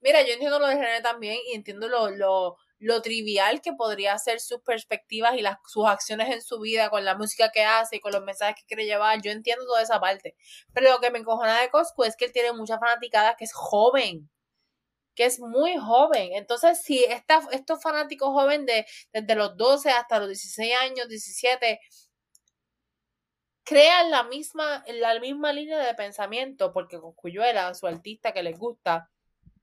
[0.00, 4.16] Mira, yo entiendo lo de René también y entiendo lo, lo, lo trivial que podría
[4.18, 7.96] ser sus perspectivas y las, sus acciones en su vida con la música que hace
[7.96, 9.20] y con los mensajes que quiere llevar.
[9.22, 10.36] Yo entiendo toda esa parte.
[10.72, 13.52] Pero lo que me encojona de Coscu es que él tiene muchas fanaticadas que es
[13.52, 14.28] joven
[15.18, 16.30] que es muy joven.
[16.34, 21.80] Entonces, si esta, estos fanáticos jóvenes de, desde los 12 hasta los 16 años, 17,
[23.64, 29.10] crean la misma, la misma línea de pensamiento, porque Coscuyuela, su artista que les gusta,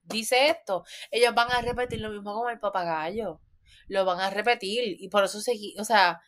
[0.06, 3.40] dice esto, ellos van a repetir lo mismo como el papagayo.
[3.88, 4.96] Lo van a repetir.
[5.00, 6.20] Y por eso seguí, o sea,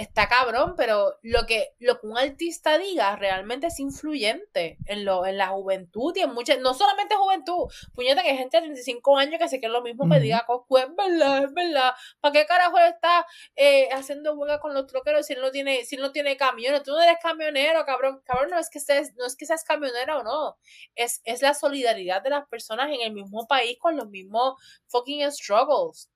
[0.00, 5.26] está cabrón, pero lo que, lo que un artista diga realmente es influyente en lo,
[5.26, 9.16] en la juventud y en muchas, no solamente juventud, puñeta que hay gente de 35
[9.18, 10.22] años que se cree lo mismo que Ujú.
[10.22, 11.92] diga Coscu, es verdad, es verdad.
[12.20, 13.26] ¿Para qué carajo está
[13.56, 16.82] eh, haciendo huelga con los troqueros si él no tiene, si él no tiene camiones?
[16.82, 18.22] Tú no eres camionero, cabrón.
[18.24, 20.56] Cabrón, no es que seas, no es que seas camionero o no.
[20.94, 24.54] Es, es la solidaridad de las personas en el mismo país con los mismos
[24.88, 26.10] fucking struggles,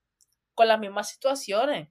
[0.55, 1.89] con las mismas situaciones.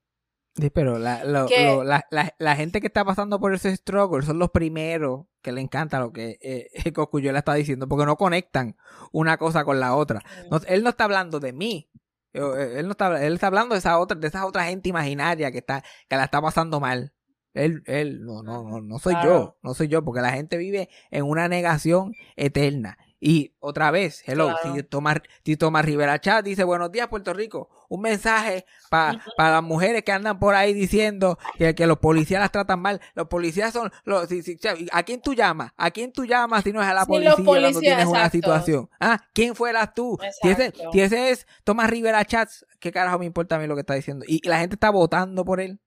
[0.55, 3.75] Sí, pero la, lo- Que- lo- la, la- la gente que está pasando por ese
[3.75, 8.15] struggle son los primeros que le encanta lo que eh, Coscuyuela está diciendo, porque no
[8.17, 8.75] conectan
[9.11, 10.21] una cosa con la otra.
[10.51, 11.89] No- él no está hablando de mí.
[12.33, 14.89] Eh, eh, Él no está, él está hablando de esa otra, de esa otra gente
[14.89, 17.13] imaginaria que está, que la está pasando mal.
[17.53, 20.89] Él, él, no, no, no, no soy yo, no soy yo, porque la gente vive
[21.11, 22.97] en una negación eterna.
[23.19, 24.75] Y otra vez, hello, Claro.
[24.75, 29.21] si Tomás, si Tomás Rivera Chat dice buenos días Puerto Rico, un mensaje para Ujú.
[29.37, 32.99] las mujeres que andan por ahí diciendo que, que los policías las tratan mal.
[33.13, 34.57] Los policías son, los, si- si-
[34.91, 35.73] ¿a quién tú llamas?
[35.77, 38.89] ¿A quién tú llamas si no es a la Sí, policía cuando tienes una situación?
[38.99, 40.17] Ah, ¿quién fueras tú?
[40.41, 43.75] Si ese, si ese es Tomás Rivera Chats, ¿qué carajo me importa a mí lo
[43.75, 44.25] que está diciendo?
[44.27, 45.79] Y, la gente está votando por él.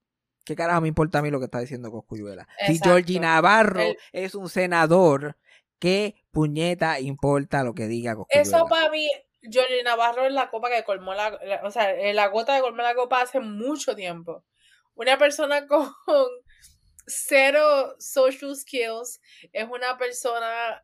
[0.45, 2.47] ¿Qué carajo me importa a mí lo que está diciendo Coscuyuela?
[2.69, 2.79] Si.
[2.79, 5.37] Georgie Navarro El- es un senador,
[5.81, 8.59] ¿qué puñeta importa lo que diga Coscuyuela?
[8.59, 9.09] Eso para mí,
[9.53, 12.62] Johnny Navarro es la copa que colmó la, la- o sea, eh, la gota que
[12.62, 14.44] colmó la copa hace mucho tiempo.
[14.94, 15.90] Una persona con
[17.07, 19.20] cero social skills
[19.53, 20.82] es una persona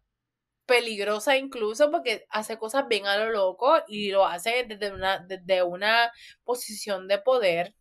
[0.67, 5.63] peligrosa incluso porque hace cosas bien a lo loco y lo hace desde una, desde
[5.63, 6.13] una
[6.45, 7.75] posición de poder.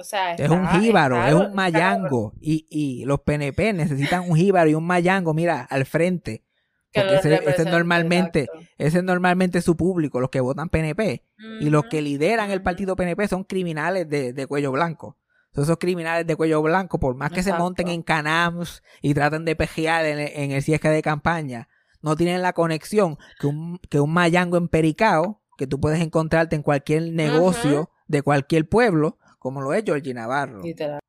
[0.00, 2.32] O sea, Es un jíbaro, está- es un está- mayango.
[2.40, 6.44] Y, y los PNP necesitan un jíbaro y un mayango, mira, al frente.
[6.92, 8.68] Que Porque ese, ese normalmente, exacto.
[8.78, 11.24] ese es normalmente su público, los que votan PNP.
[11.58, 15.16] Y los que Ujú, lideran el partido PNP son criminales de, de cuello blanco.
[15.54, 19.44] Son esos criminales de cuello blanco, por más que se monten en canams y traten
[19.44, 21.68] de pejear en, en el cierre de campaña,
[22.02, 26.62] no tienen la conexión que un, que un mayango empericao, que tú puedes encontrarte en
[26.62, 30.62] cualquier negocio de cualquier pueblo, como lo es Georgie Navarro.
[30.62, 31.00] Literal.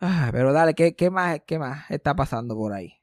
[0.00, 2.97] Ah, pero dale, ¿qué, qué más, ¿qué más está pasando por ahí?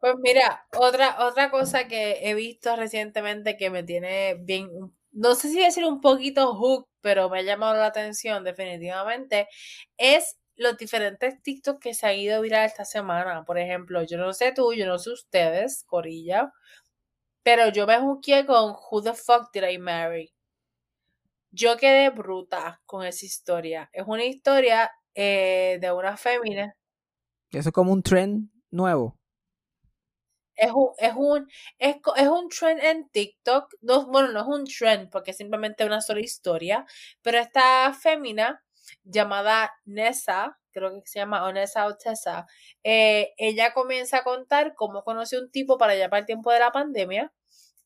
[0.00, 4.68] Pues mira, otra, otra cosa que he visto recientemente que me tiene bien,
[5.12, 9.48] no sé si decir un poquito hook, pero me ha llamado la atención definitivamente,
[9.96, 13.44] es los diferentes TikToks que se han ido viral esta semana.
[13.44, 16.52] Por ejemplo, yo no sé tú, yo no sé ustedes, Corilla,
[17.42, 20.32] pero yo me juzgué con Who the fuck did I marry?
[21.50, 23.90] Yo quedé bruta con esa historia.
[23.92, 26.74] Es una historia eh, de una fémina.
[27.50, 29.16] Eso es como un trend nuevo.
[30.56, 31.48] Es un, es un,
[31.78, 33.74] es, es un trend en TikTok.
[33.82, 36.86] No, bueno, no es un trend porque es simplemente una sola historia.
[37.22, 38.62] Pero esta fémina
[39.04, 42.46] llamada Nessa, creo que se llama Onessa o Tessa,
[42.84, 46.60] eh, ella comienza a contar cómo conoció un tipo para allá para el tiempo de
[46.60, 47.32] la pandemia.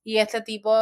[0.04, 0.72] Y este tipo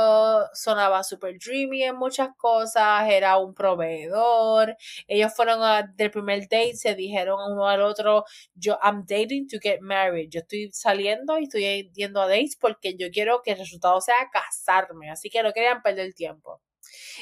[0.53, 4.77] sonaba super dreamy en muchas cosas, era un proveedor.
[5.09, 9.59] Ellos fueron a, del primer date, se dijeron uno al otro, yo I'm dating to
[9.61, 10.29] get married.
[10.31, 14.29] Yo estoy saliendo y estoy yendo a dates porque yo quiero que el resultado sea
[14.33, 15.11] casarme.
[15.11, 16.61] Así que no querían perder tiempo.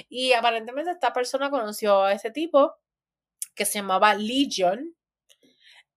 [0.08, 2.74] Y aparentemente esta persona conoció a ese tipo
[3.54, 4.94] que se llamaba Legion.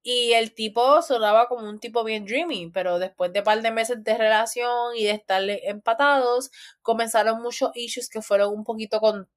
[0.10, 3.72] Y el tipo sonaba como un tipo bien dreamy, pero después de un par de
[3.72, 6.50] meses de relación y de estar empatados,
[6.82, 9.28] comenzaron muchos issues que fueron un poquito con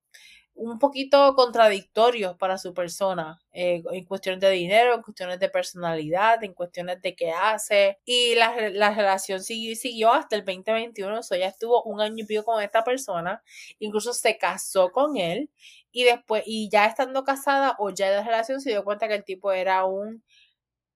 [0.55, 6.45] un poquito contradictorios para su persona, eh, en cuestiones de dinero, en cuestiones de personalidad,
[6.45, 7.99] en cuestiones de qué hace.
[8.05, 12.23] Y la, la relación siguió, siguió hasta el 2021, o sea, ella estuvo un año
[12.23, 13.43] y pico con esta persona,
[13.81, 15.51] incluso se casó con él
[15.93, 19.25] y después, y ya estando casada o ya de relación, se dio cuenta que el
[19.25, 20.23] tipo era un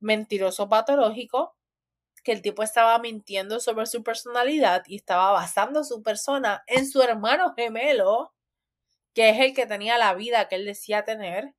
[0.04, 1.56] mentiroso patológico,
[2.24, 7.02] que el tipo estaba mintiendo sobre su personalidad y estaba basando su persona en su
[7.02, 8.32] hermano gemelo,
[9.14, 11.54] que es el que tenía la vida que él decía tener,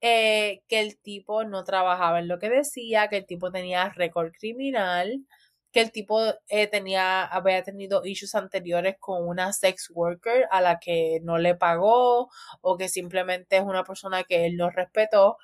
[0.00, 4.32] eh, que el tipo no trabajaba en lo que decía, que el tipo tenía récord
[4.32, 5.26] criminal,
[5.72, 10.78] que el tipo eh, tenía, había tenido issues anteriores con una sex worker a la
[10.80, 12.30] que no le pagó
[12.62, 15.36] o que simplemente es una persona que él no respetó,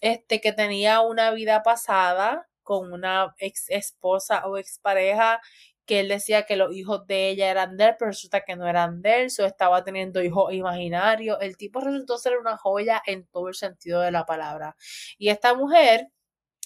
[0.00, 5.40] este, que tenía una vida pasada con una ex esposa o expareja
[5.86, 8.68] que él decía que los hijos de ella eran de él, pero resulta que no
[8.68, 11.38] eran de él, estaba teniendo hijos imaginarios.
[11.40, 14.76] El tipo resultó ser una joya en todo el sentido de la palabra.
[15.18, 16.08] Y esta mujer,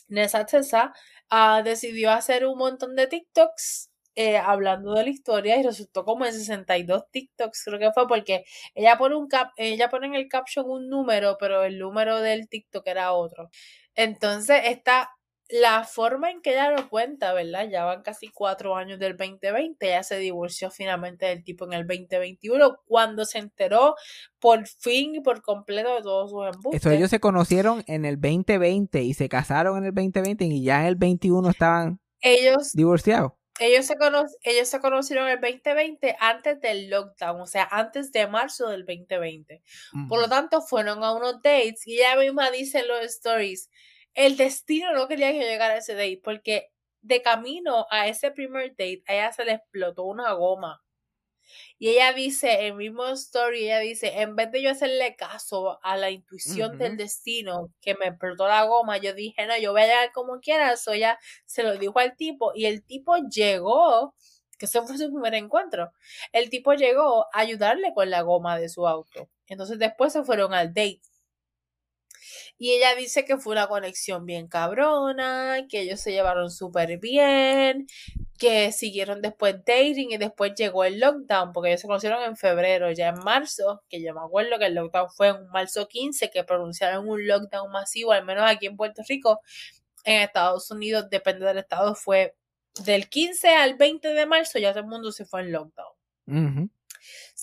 [0.08, 0.92] Nessa Tessa,
[1.30, 6.24] Ah, decidió hacer un montón de TikToks eh, hablando de la historia y resultó como
[6.24, 8.44] en 62 TikToks, creo que fue porque
[8.74, 12.48] ella pone un cap, ella pone en el caption un número, pero el número del
[12.48, 13.50] TikTok era otro.
[13.94, 15.10] Entonces, esta
[15.50, 17.68] la forma en que ella lo cuenta, ¿verdad?
[17.70, 21.86] Ya van casi cuatro años del 2020, ella se divorció finalmente del tipo en el
[21.86, 23.94] 2021 cuando se enteró
[24.38, 26.80] por fin y por completo de todos sus embustes.
[26.80, 30.80] Eso ellos se conocieron en el 2020 y se casaron en el 2020 y ya
[30.80, 33.32] en el 21 estaban ellos, divorciados.
[33.58, 33.94] Ellos se,
[34.42, 39.62] ellos se conocieron el 2020 antes del lockdown, o sea, antes de marzo del 2020.
[40.06, 43.70] Por lo tanto, fueron a unos dates y ella misma dice en los stories,
[44.14, 48.70] el destino no quería que llegara a ese date porque de camino a ese primer
[48.70, 50.83] date a ella se le explotó una goma.
[51.78, 55.96] Y ella dice, en mismo story, ella dice, en vez de yo hacerle caso a
[55.96, 59.86] la intuición del destino que me explotó la goma, yo dije, no, yo voy a
[59.86, 64.14] llegar como quiera, eso ella se lo dijo al tipo y el tipo llegó,
[64.58, 65.92] que ese fue su primer encuentro,
[66.32, 69.28] el tipo llegó a ayudarle con la goma de su auto.
[69.46, 71.00] Entonces después se fueron al date.
[72.56, 77.86] Y ella dice que fue una conexión bien cabrona, que ellos se llevaron súper bien,
[78.38, 82.92] que siguieron después dating y después llegó el lockdown, porque ellos se conocieron en febrero,
[82.92, 86.44] ya en marzo, que yo me acuerdo que el lockdown fue en marzo 15, que
[86.44, 89.40] pronunciaron un lockdown masivo, al menos aquí en Puerto Rico.
[90.04, 92.36] En Estados Unidos, depende del estado, fue
[92.84, 95.94] del 15 al 20 de marzo, ya todo el mundo se fue en lockdown.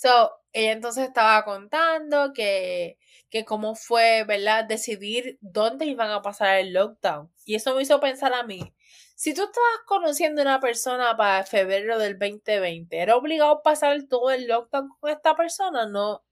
[0.01, 2.97] So, ella entonces estaba contando que
[3.29, 4.65] que cómo fue, ¿verdad?
[4.65, 7.31] Decidir dónde iban a pasar el lockdown.
[7.45, 8.73] Y eso me hizo pensar a mí,
[9.15, 14.03] si tú estabas conociendo a una persona para febrero del 2020, ¿era obligado a pasar
[14.09, 15.87] todo el lockdown con esta persona?
[15.87, 16.23] No.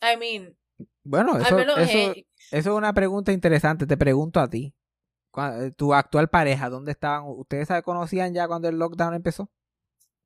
[0.00, 0.56] I mean.
[1.02, 2.14] Bueno, eso, eso,
[2.50, 3.86] es una pregunta interesante.
[3.86, 4.74] Te pregunto a ti.
[5.36, 7.24] Eh, Tu actual pareja, ¿dónde estaban?
[7.26, 9.50] ¿Ustedes se conocían ya cuando el lockdown empezó?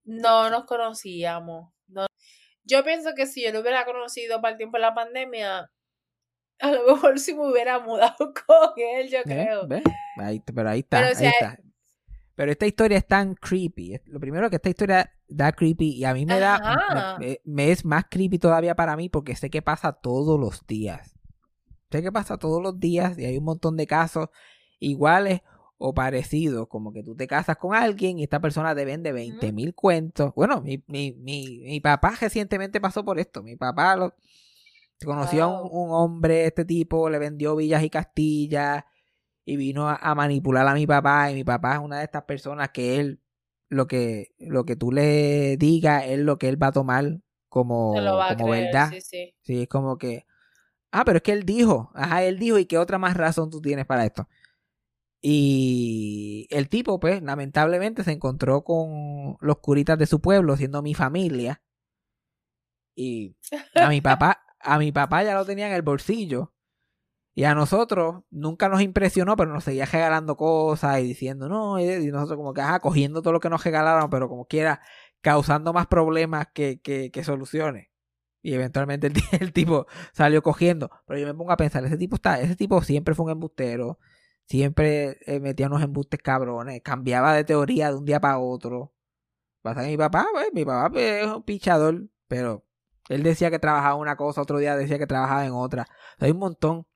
[0.05, 1.73] No nos conocíamos.
[1.89, 2.07] No.
[2.65, 5.71] Yo pienso que si yo lo hubiera conocido para el tiempo de la pandemia,
[6.61, 9.67] a lo mejor si me hubiera mudado con él, yo creo.
[9.69, 9.83] pero
[10.19, 11.59] ahí está, pero, ahí está.
[12.35, 14.01] Pero esta historia es tan creepy.
[14.07, 18.05] Lo primero que esta historia da creepy y a mí me da, me, es más
[18.11, 21.19] creepy todavía para mí porque sé que pasa todos los días.
[21.91, 24.29] Sé que pasa todos los días y hay un montón de casos
[24.79, 25.43] iguales
[25.83, 29.51] o parecidos, como que tú te casas con alguien y esta persona te vende 20
[29.51, 30.35] mil cuentos.
[30.35, 33.43] Bueno, mi, mi, mi, mi papá recientemente pasó por esto.
[33.43, 34.15] Mi papá lo,
[35.03, 38.85] conoció a un, un hombre, este tipo, le vendió villas y castillas
[39.47, 42.25] y vino a, a manipular a mi papá y mi papá es una de estas
[42.25, 43.21] personas que él
[43.71, 47.95] lo que lo que tú le digas es lo que él va a tomar como,
[47.95, 48.91] Se lo va a como creer, verdad.
[48.91, 49.35] sí, sí.
[49.43, 50.27] Sí, es como que,
[50.93, 53.61] ah, pero es que él dijo, ajá, él dijo y qué otra más razón tú
[53.61, 54.29] tienes para esto.
[55.23, 60.95] Y el tipo, pues, lamentablemente se encontró con los curitas de su pueblo, siendo mi
[60.95, 61.63] familia.
[62.95, 63.37] Y
[63.75, 66.55] a mi papá, a mi papá ya lo tenía en el bolsillo.
[67.35, 71.85] Y a nosotros nunca nos impresionó, pero nos seguía regalando cosas y diciendo, no, y
[71.85, 74.81] y nosotros como que, ajá, cogiendo todo lo que nos regalaron, pero como quiera,
[75.21, 77.89] causando más problemas que, que, que soluciones.
[78.43, 80.91] Y eventualmente el, el tipo salió cogiendo.
[81.07, 83.99] Pero yo me pongo a pensar, ese tipo está, ese tipo siempre fue un embustero.
[84.51, 86.83] Siempre eh, metía unos embustes cabrones.
[86.83, 88.93] Cambiaba de teoría de un día para otro.
[89.63, 92.09] Pasa que mi papá, pues, mi papá pues, es un pichador.
[92.27, 92.67] Pero
[93.09, 95.87] él decía que trabajaba en una cosa, otro día decía que trabajaba en otra.
[96.19, 96.89] Hay un montón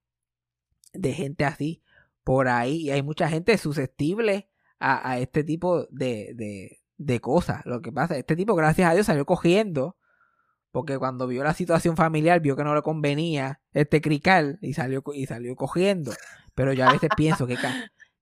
[0.94, 1.84] de gente así
[2.24, 2.88] por ahí.
[2.88, 4.50] Y hay mucha gente susceptible
[4.80, 7.64] a, a este tipo de, de, de cosas.
[7.66, 9.96] Lo que pasa, este tipo, gracias a Dios, salió cogiendo.
[10.72, 15.04] Porque cuando vio la situación familiar, vio que no le convenía este crical y salió,
[15.14, 16.10] y salió cogiendo.
[16.54, 17.76] Pero yo a veces pienso, ¿qué, ca-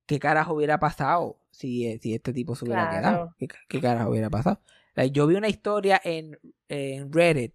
[0.07, 3.01] qué carajo hubiera pasado si, eh, si este tipo se hubiera Claro.
[3.13, 3.35] quedado?
[3.39, 4.61] ¿Qué, qué carajo hubiera pasado?
[4.95, 7.55] Like, yo vi una historia en, en Reddit,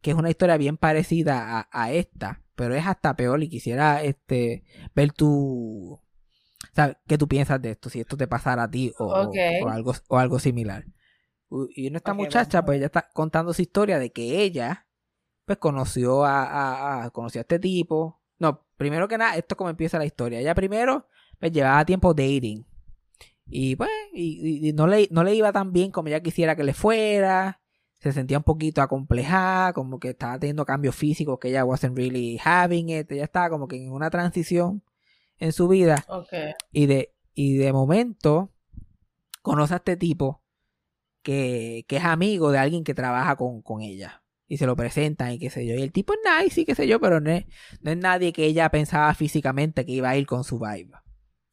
[0.00, 4.02] que es una historia bien parecida a, a esta, pero es hasta peor y quisiera
[4.02, 6.00] este ver tu...
[6.74, 6.96] ¿sabes?
[7.06, 7.90] ¿Qué tú piensas de esto?
[7.90, 10.84] Si esto te pasara a ti o, o- algo, o algo similar.
[11.74, 14.86] Y esta muchacha, pues ella está contando su historia de que ella,
[15.44, 18.20] pues conoció a, a- a- conoció a este tipo.
[18.38, 20.40] No, primero que nada, esto es como empieza la historia.
[20.40, 21.06] Ella primero,
[21.38, 22.66] pues llevaba tiempo dating.
[23.46, 26.74] Y pues, y, no, le, no le iba tan bien como ella quisiera que le
[26.74, 27.60] fuera.
[28.00, 32.40] Se sentía un poquito acomplejada, como que estaba teniendo cambios físicos que ella wasn't really
[32.44, 33.12] having it.
[33.12, 34.82] Ella estaba como que en una transición
[35.38, 36.04] en su vida.
[36.72, 38.50] Y de, y de momento
[39.42, 40.42] conoce a este tipo
[41.22, 44.21] que, que es amigo de alguien que trabaja con, con ella.
[44.52, 45.74] Y se lo presentan y qué sé yo.
[45.76, 47.46] Y el tipo es nice y qué sé yo, pero no es,
[47.80, 50.90] no es nadie que ella pensaba físicamente que iba a ir con su vibe.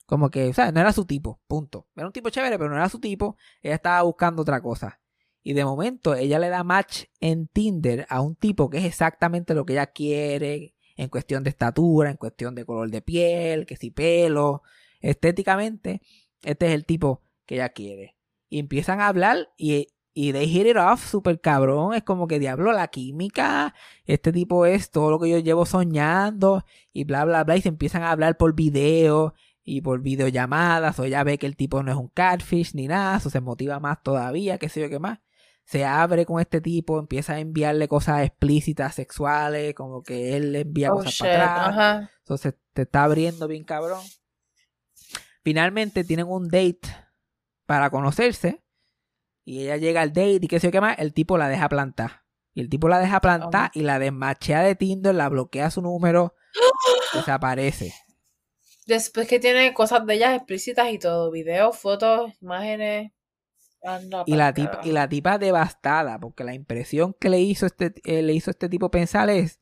[0.06, 1.88] Como que, o sea, no era su tipo, punto.
[1.96, 3.38] Era un tipo chévere, pero no era su tipo.
[3.62, 5.00] Ella estaba buscando otra cosa.
[5.42, 9.54] Y de momento ella le da match en Tinder a un tipo que es exactamente
[9.54, 13.78] lo que ella quiere en cuestión de estatura, en cuestión de color de piel, que
[13.78, 14.62] si pelo,
[15.00, 16.02] estéticamente,
[16.44, 18.18] este es el tipo que ella quiere.
[18.50, 19.88] Y empiezan a hablar y,
[20.22, 21.94] y they hit it off super cabrón.
[21.94, 23.74] Es como que diablo, la química.
[24.04, 27.56] Este tipo es todo lo que yo llevo soñando y bla, bla, bla.
[27.56, 31.00] Y se empiezan a hablar por video y por videollamadas.
[31.00, 33.22] O ella ve que el tipo no es un catfish ni nada.
[33.26, 35.20] O se motiva más todavía, qué sé yo qué más.
[35.64, 40.62] Se abre con este tipo, empieza a enviarle cosas explícitas, sexuales, como que él le
[40.62, 41.28] envía Oh, cosas shit.
[41.28, 41.68] para atrás.
[41.70, 42.12] Ajá.
[42.20, 44.02] Entonces te está abriendo bien cabrón.
[45.44, 46.82] Finalmente tienen un date
[47.66, 48.62] para conocerse.
[49.50, 51.00] Y ella llega al date y qué sé yo qué más.
[51.00, 52.22] El tipo la deja plantar.
[52.54, 56.36] Y el tipo la deja plantar y la desmachea de Tinder, la bloquea su número,
[57.16, 57.96] desaparece.
[58.86, 63.12] Después que tiene cosas de ellas explícitas y todo, videos, fotos, imágenes.
[63.84, 67.96] Anda Y la, tipa, y la tipa devastada, porque la impresión que le hizo este,
[68.04, 69.62] eh, le hizo este tipo pensar es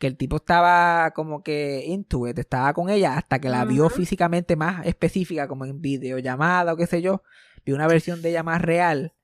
[0.00, 3.88] que el tipo estaba como que into it, estaba con ella hasta que la vio
[3.88, 7.22] físicamente más específica, como en videollamada o qué sé yo,
[7.64, 9.14] vio una versión de ella más real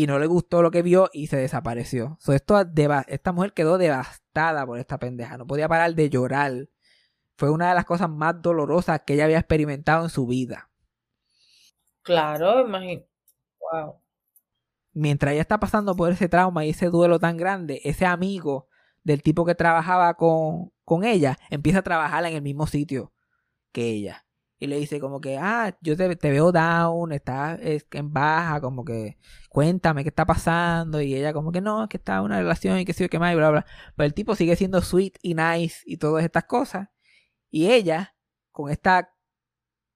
[0.00, 2.16] y no le gustó lo que vio y se desapareció.
[2.20, 6.70] So, esto esta mujer quedó devastada por esta pendeja, no podía parar de llorar.
[7.36, 10.70] Fue una de las cosas más dolorosas que ella había experimentado en su vida.
[12.00, 13.02] Claro, imagino.
[13.72, 14.00] Wow.
[14.94, 18.68] mientras ella está pasando por ese trauma y ese duelo tan grande, ese amigo
[19.04, 23.12] del tipo que trabajaba con, con ella empieza a trabajar en el mismo sitio
[23.70, 24.24] que ella.
[24.62, 28.60] Y le dice como que, ah, yo te, te veo down, estás es, en baja,
[28.60, 29.16] como que
[29.48, 31.00] cuéntame qué está pasando.
[31.00, 33.32] Y ella como que no, es que está una relación y que sí, que más,
[33.32, 33.66] y bla, bla.
[33.96, 36.88] Pero el tipo sigue siendo sweet y nice y todas estas cosas.
[37.50, 38.14] Y ella,
[38.52, 39.14] con esta,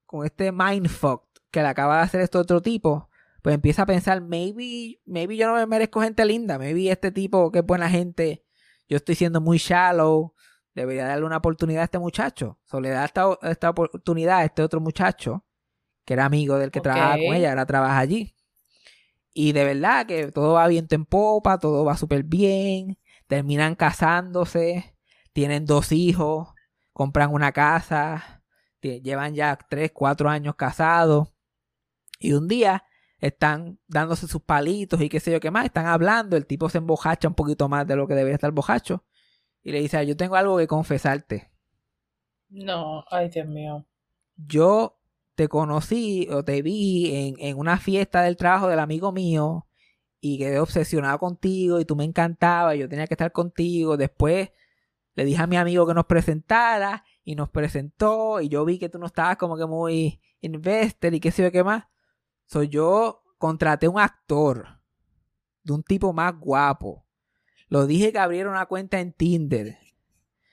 [0.07, 3.11] con este mindfuck que le acaba de hacer este otro tipo,
[3.43, 7.53] pues empieza a pensar, maybe, maybe yo no me merezco gente linda, maybe este tipo
[7.53, 8.47] que es buena gente,
[8.89, 10.34] yo estoy siendo muy shallow,
[10.75, 12.59] debería darle una oportunidad a este muchacho.
[12.65, 15.45] So, le da esta, esta oportunidad a este otro muchacho,
[16.05, 18.35] que era amigo del que trabajaba con ella, ahora trabaja allí.
[19.33, 24.97] Y de verdad que todo va viento en popa, todo va súper bien, terminan casándose,
[25.33, 26.49] tienen dos hijos,
[26.93, 28.45] compran una casa,
[28.85, 31.29] Llevan ya 3, 4 años casados.
[32.19, 32.85] Y un día
[33.19, 35.65] están dándose sus palitos y qué sé yo qué más.
[35.65, 36.37] Están hablando.
[36.37, 39.05] El tipo se embojacha un poquito más de lo que debería estar bojacho.
[39.65, 41.51] Y le dice, yo tengo algo que confesarte.
[42.49, 43.87] No, ay Dios mío.
[44.37, 45.01] yo
[45.35, 49.67] te conocí o te vi en, en una fiesta del trabajo del amigo mío
[50.21, 53.97] y quedé obsesionado contigo y tú me encantaba y yo tenía que estar contigo.
[53.97, 54.51] Después
[55.15, 58.89] le dije a mi amigo que nos presentara y nos presentó y yo vi que
[58.89, 61.85] tú no estabas como que muy invested y qué sé yo qué más.
[62.47, 64.81] Soy yo contraté un actor
[65.63, 67.07] de un tipo más guapo.
[67.75, 69.77] Lo dije que abriera una cuenta en Tinder.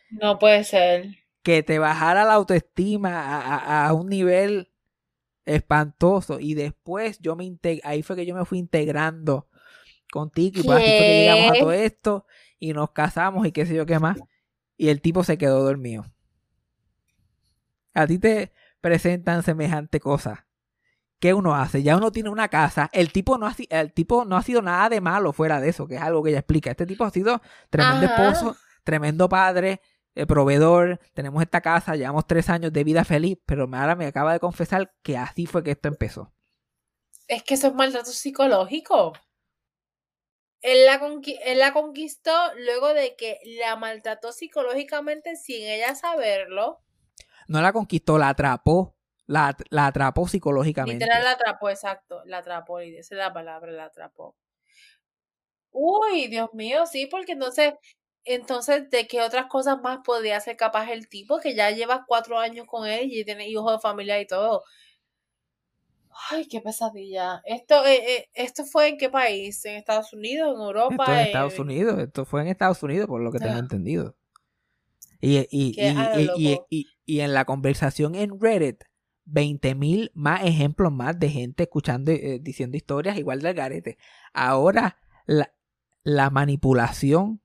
[0.10, 1.18] No puede ser.
[1.44, 4.72] que te bajara la autoestima a, a- a un nivel
[5.46, 6.40] espantoso.
[6.40, 9.48] Y después yo me integ- ahí fue que yo me fui integrando
[10.12, 12.26] contigo y pues así fue que llegamos a todo esto
[12.60, 14.18] y nos casamos y qué sé yo qué más.
[14.78, 16.06] Y el tipo se quedó dormido.
[17.94, 18.52] A ti te
[18.82, 20.48] presentan semejante cosa
[21.22, 21.84] ¿Qué uno hace?
[21.84, 22.90] Ya uno tiene una casa.
[22.92, 25.88] El tipo no ha, el tipo no ha sido nada de malo fuera de eso,
[25.88, 26.72] que es algo que ella explica.
[26.72, 28.30] Este tipo ha sido tremendo Ajá.
[28.30, 29.82] esposo, tremendo padre,
[30.16, 31.00] eh, proveedor.
[31.14, 34.96] Tenemos esta casa, llevamos tres años de vida feliz, pero ahora me acaba de confesar
[35.04, 36.34] que así fue que esto empezó.
[37.28, 39.14] Es que eso es maltrato psicológico.
[40.62, 41.00] Él la,
[41.46, 46.80] él la conquistó luego de que la maltrató psicológicamente sin ella saberlo.
[47.48, 48.96] No la conquistó, la atrapó.
[49.32, 51.06] La, la atrapó psicológicamente.
[51.06, 52.22] Literal la atrapó, exacto.
[52.26, 54.36] La atrapó, y esa es la palabra, la atrapó.
[55.72, 57.74] Uy, Dios mío, sí, porque entonces,
[58.26, 62.40] entonces, ¿de qué otras cosas más podría ser capaz el tipo que ya lleva cuatro
[62.40, 64.64] años con él y tiene hijos de familia y todo?
[66.30, 67.42] Ay, qué pesadilla.
[67.46, 69.64] Esto, eh, eh, ¿esto fue en qué país?
[69.66, 70.56] ¿En Estados Unidos?
[70.56, 70.96] ¿En Europa?
[70.96, 73.60] Esto en en- Estados Unidos, esto fue en Estados Unidos, por lo que tengo Ah.
[73.60, 74.16] entendido.
[75.20, 75.76] Y, y,
[76.70, 78.84] y- y en la conversación en Reddit,
[79.26, 83.98] 20.000 más ejemplos más de gente escuchando, eh, diciendo historias igual del garete.
[84.34, 85.54] Ahora, la,
[86.04, 87.42] la manipulación,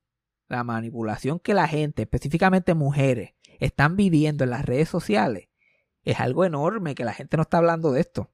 [0.49, 5.49] la manipulación que la gente, específicamente mujeres, están viviendo en las redes sociales,
[6.03, 8.31] es algo enorme que la gente no está hablando de esto.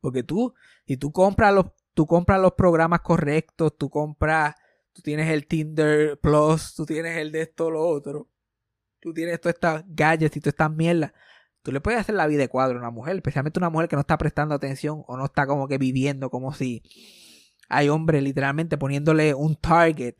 [0.00, 0.54] Porque tú,
[0.86, 4.54] si tú compras los, tú compras los programas correctos, tú compras,
[4.92, 8.28] tú tienes el Tinder Plus, tú tienes el de esto, lo otro,
[9.00, 11.12] tú tienes todas estas gadgets y todas estas mierdas,
[11.66, 13.96] tú le puedes hacer la vida de cuadro a una mujer, especialmente una mujer que
[13.96, 16.84] no está prestando atención o no está como que viviendo como si
[17.68, 20.14] hay hombres literalmente poniéndole un target,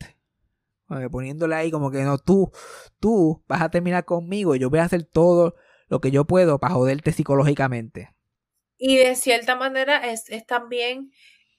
[1.09, 2.51] poniéndole ahí como que no, tú,
[2.99, 5.55] tú vas a terminar conmigo y yo voy a hacer todo
[5.87, 8.13] lo que yo puedo para joderte psicológicamente.
[8.77, 11.11] Y de cierta manera es, es también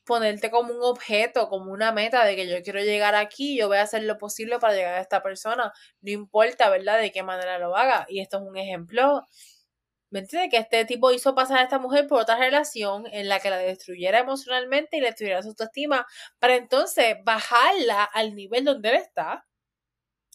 [0.04, 3.78] ponerte como un objeto, como una meta de que yo quiero llegar aquí, yo voy
[3.78, 5.72] a hacer lo posible para llegar a esta persona,
[6.02, 8.04] no importa, ¿verdad?, de qué manera lo haga.
[8.10, 9.26] Y esto es un ejemplo,
[10.10, 10.50] ¿me entiendes?
[10.50, 13.58] Que este tipo hizo pasar a esta mujer por otra relación en la que la
[13.58, 16.06] destruyera emocionalmente y le destruyera su autoestima,
[16.38, 19.46] para entonces bajarla al nivel donde él está,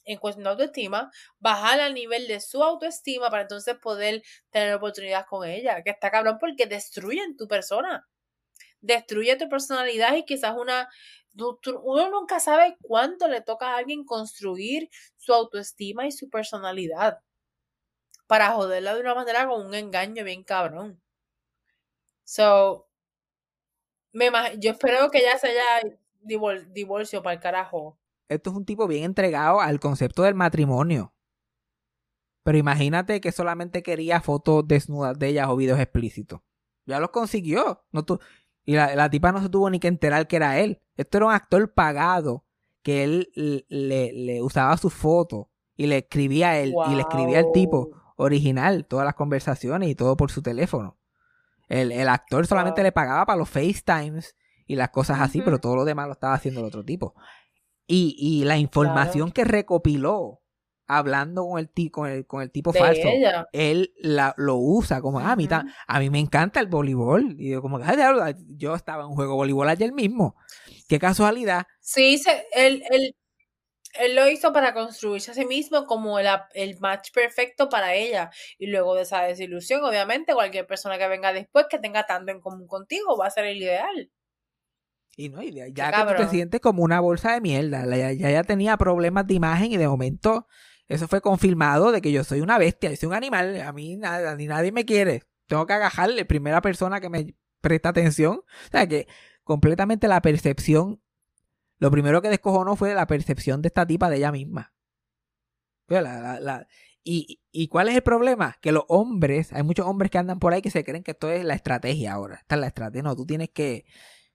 [0.06, 5.26] en cuestión de autoestima, bajarla al nivel de su autoestima para entonces poder tener oportunidad
[5.28, 8.08] con ella, que está cabrón porque destruyen tu persona,
[8.82, 10.90] destruye tu personalidad y quizás una,
[11.84, 17.20] uno nunca sabe cuánto le toca a alguien construir su autoestima y su personalidad
[18.34, 21.00] para joderla de una manera con un engaño bien cabrón.
[22.24, 22.88] So,
[24.12, 28.00] me yo espero que ella se haya divor- divorcio para el carajo.
[28.28, 31.14] Esto es un tipo bien entregado al concepto del matrimonio.
[32.42, 36.42] Pero imagínate que solamente quería fotos desnudas de ellas o videos explícitos.
[36.88, 37.86] Ya los consiguió.
[37.92, 38.18] No tu-
[38.66, 40.82] y la, la tipa no se tuvo ni que enterar que era él.
[40.98, 42.46] Esto era un actor pagado
[42.82, 43.32] que él
[43.70, 48.03] le, le usaba su foto y le escribía a él y le escribía al tipo.
[48.16, 50.98] Original todas las conversaciones y todo por su teléfono.
[51.70, 52.86] El, el actor solamente Wow.
[52.86, 54.36] le pagaba para los FaceTimes
[54.68, 57.16] y las cosas así, pero todo lo demás lo estaba haciendo el otro tipo.
[57.88, 60.42] Y, y la información que recopiló
[60.86, 63.48] hablando con el, con el, con el tipo De falso, ella.
[63.54, 67.36] él la, lo usa como, ah, a, mí, ta- a mí me encanta el voleibol.
[67.40, 70.36] Y yo como, "Ay, diablo, yo estaba en un juego de voleibol ayer mismo.
[70.88, 71.66] Qué casualidad.
[71.80, 73.16] Sí, se, él, él,
[74.00, 78.32] él lo hizo para construirse a sí mismo como el, el match perfecto para ella.
[78.58, 82.42] Y luego de esa desilusión, obviamente, cualquier persona que venga después que tenga tanto en
[82.42, 84.12] común contigo va a ser el ideal.
[85.16, 87.86] Y no, y de- ya Qué que tú te sientes como una bolsa de mierda.
[87.86, 90.48] La- Ya, ya, ya tenía problemas de imagen y de momento
[90.88, 93.62] eso fue confirmado de que yo soy una bestia, yo soy un animal.
[93.62, 95.22] A mí nada, ni nadie me quiere.
[95.48, 98.38] Tengo que agajarle, primera persona que me presta atención.
[98.38, 99.08] O sea que
[99.44, 101.02] completamente la percepción,
[101.80, 104.74] lo primero que descojonó fue la percepción de esta tipa de ella misma.
[105.88, 106.68] La-
[107.06, 108.56] ¿Y, ¿Y cuál es el problema?
[108.62, 111.30] Que los hombres, hay muchos hombres que andan por ahí que se creen que esto
[111.30, 112.36] es la estrategia ahora.
[112.36, 113.04] Esta es la estrategia.
[113.04, 113.86] No, tú tienes que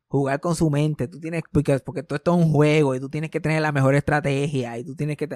[0.08, 1.08] jugar con su mente.
[1.08, 3.72] Tú tienes, porque, porque todo esto es un juego y tú tienes que tener la
[3.72, 5.28] mejor estrategia y tú tienes que...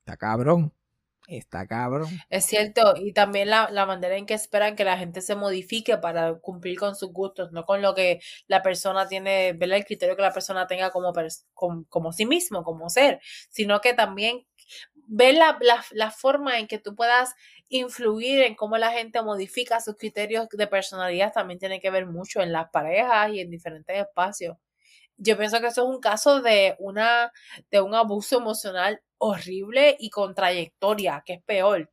[0.00, 0.72] Está cabrón.
[1.26, 2.22] Está cabrón.
[2.28, 5.96] Es cierto, y también la, la manera en que esperan que la gente se modifique
[5.96, 9.78] para cumplir con sus gustos, no con lo que la persona tiene, ¿verdad?
[9.78, 11.14] El criterio que la persona tenga como,
[11.88, 14.46] como, sí mismo, como ser, sino que también
[15.06, 17.34] ver la, la, la forma en que tú puedas
[17.68, 22.42] influir en cómo la gente modifica sus criterios de personalidad también tiene que ver mucho
[22.42, 24.56] en las parejas y en diferentes espacios.
[25.16, 27.32] Yo pienso que eso es un caso de una
[27.70, 31.90] de un abuso emocional horrible y con trayectoria, que es peor.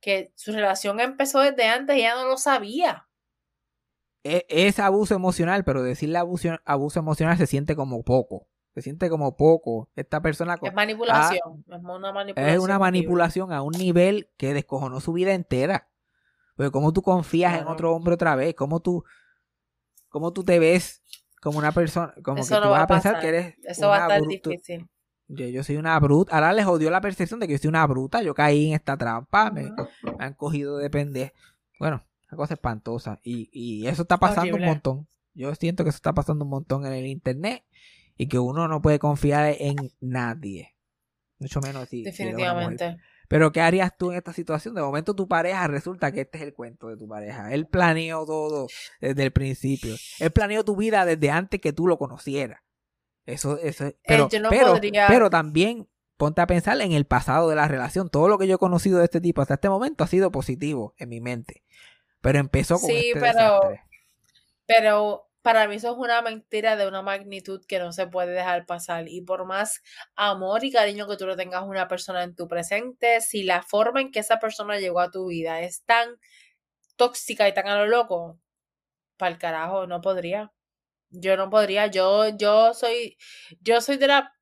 [0.00, 3.08] Que su relación empezó desde antes y ella no lo sabía.
[4.22, 8.46] Es, es abuso emocional, pero decirle abuso, abuso emocional se siente como poco.
[8.74, 9.88] Se siente como poco.
[9.96, 11.64] Esta persona Es manipulación.
[11.68, 12.36] es una manipulación.
[12.36, 15.88] Ah, es una manipulación a un nivel que descojonó su vida entera.
[16.56, 19.04] Pero cómo tú confías en otro hombre otra vez, cómo tú,
[20.08, 21.02] cómo tú te ves
[21.40, 23.20] como una persona, como Eso que tú va vas a a pensar pasar.
[23.22, 24.88] que eres Eso va a estar difícil.
[25.28, 26.34] Yo, yo soy una bruta.
[26.34, 28.22] Ahora les jodió la percepción de que yo soy una bruta.
[28.22, 29.50] Yo caí en esta trampa.
[29.50, 31.32] Me, me han cogido de pendejo.
[31.78, 33.20] Bueno, una cosa espantosa.
[33.22, 34.62] Y, y eso está pasando Horrible.
[34.64, 35.08] un montón.
[35.34, 37.62] Yo siento que eso está pasando un montón en el internet.
[38.16, 40.74] Y que uno no puede confiar en nadie.
[41.38, 42.04] Mucho menos si.
[42.10, 42.32] si
[43.28, 44.74] Pero ¿qué harías tú en esta situación?
[44.74, 47.52] De momento tu pareja resulta que este es el cuento de tu pareja.
[47.52, 48.68] Él planeó todo
[49.00, 49.94] desde el principio.
[50.18, 52.60] Él planeó tu vida desde antes que tú lo conocieras.
[53.26, 53.92] Eso, eso.
[54.06, 58.08] Pero, no pero, podría- pero también ponte a pensar en el pasado de la relación.
[58.08, 60.94] Todo lo que yo he conocido de este tipo hasta este momento ha sido positivo
[60.96, 61.62] en mi mente.
[62.22, 63.82] Pero empezó con Sí, este pero- desastre.
[64.66, 68.66] Pero para mí eso es una mentira de una magnitud que no se puede dejar
[68.66, 69.08] pasar.
[69.08, 69.82] Y por más
[70.14, 73.62] amor y cariño que tú le tengas a una persona en tu presente, si la
[73.62, 76.18] forma en que esa persona llegó a tu vida es tan
[76.96, 78.38] tóxica y tan a lo loco,
[79.16, 80.52] para el carajo, no podría.
[81.10, 81.86] Yo no podría.
[81.86, 83.16] Yo, yo soy,
[83.62, 84.37] yo soy de la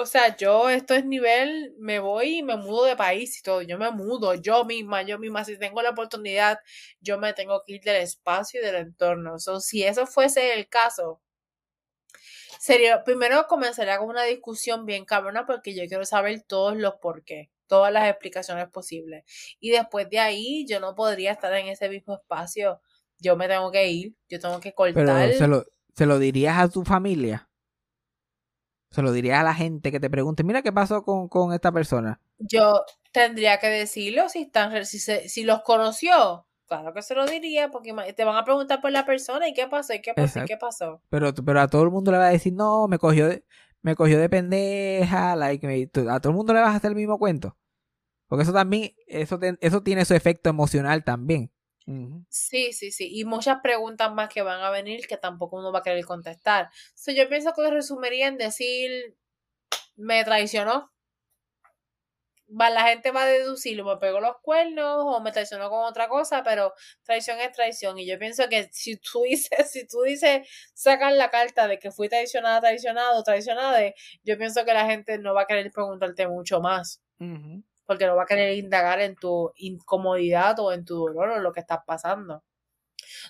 [0.00, 3.62] o sea, yo esto es nivel, me voy y me mudo de país y todo,
[3.62, 6.60] yo me mudo, yo misma, yo misma, si tengo la oportunidad,
[7.00, 9.40] yo me tengo que ir del espacio y del entorno.
[9.40, 11.20] So, si eso fuese el caso,
[12.60, 17.24] sería, primero comenzaría con una discusión bien cabrona porque yo quiero saber todos los por
[17.24, 19.24] qué, todas las explicaciones posibles.
[19.58, 22.80] Y después de ahí, yo no podría estar en ese mismo espacio.
[23.18, 25.04] Yo me tengo que ir, yo tengo que cortar.
[25.04, 27.47] Pero se lo, se lo dirías a tu familia.
[28.90, 31.72] Se lo dirías a la gente que te pregunte, mira qué pasó con, con esta
[31.72, 32.20] persona.
[32.38, 37.26] yo tendría que decirlo si están si, se- si los conoció claro que se lo
[37.26, 40.40] diría porque te van a preguntar por la persona y qué pasó y qué pasó
[40.40, 42.98] y qué pasó Pero, pero a todo el mundo le va a decir, no, me
[42.98, 43.44] cogió de,
[43.82, 46.96] me cogió de pendeja, like, me- a todo el mundo le vas a hacer el
[46.96, 47.56] mismo cuento.
[48.28, 51.50] Porque eso también, eso, te- eso tiene su efecto emocional también.
[52.28, 55.80] Sí sí sí y muchas preguntas más que van a venir que tampoco uno va
[55.80, 59.16] a querer contestar so, yo pienso que resumiría en decir
[59.96, 60.92] me traicionó
[62.48, 66.08] va, la gente va a deducir, me pegó los cuernos o me traicionó con otra
[66.08, 66.72] cosa, pero
[67.02, 67.98] traición es traición.
[67.98, 71.90] Y yo pienso que si tú dices, si tú dices, sacan la carta de que
[71.90, 73.80] fui traicionada, traicionado, traicionada,
[74.24, 77.64] yo pienso que la gente no va a querer preguntarte mucho más, Ujú.
[77.88, 81.52] Porque no va a querer indagar en tu incomodidad o en tu dolor o lo
[81.52, 82.44] que estás pasando.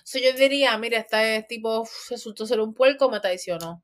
[0.03, 3.81] So, yo diría, mira, este tipo resultó ser un puerco, me traicionó.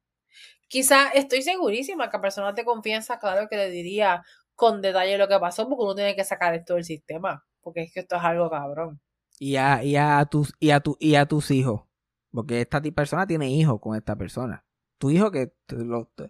[0.67, 5.29] Quizá estoy segurísima que a personas de confianza, claro que le diría con detalle lo
[5.29, 8.23] que pasó, porque uno tiene que sacar esto del sistema, porque es que esto es
[8.23, 8.99] algo cabrón.
[9.39, 10.53] Y a, tus,
[11.51, 11.83] hijos.
[12.31, 14.65] Porque esta persona tiene hijos con esta persona.
[14.97, 15.53] Tu hijo que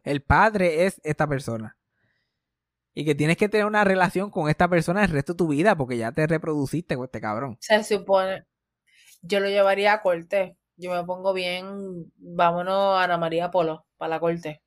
[0.03, 1.79] el padre es esta persona.
[2.95, 5.75] Y que tienes que tener una relación con esta persona el resto de tu vida,
[5.75, 7.57] porque ya te reproduciste con este cabrón.
[7.59, 8.45] Se supone,
[9.21, 10.57] yo lo llevaría a corte.
[10.77, 14.61] Yo me pongo bien, vámonos a Ana María Polo, para la corte.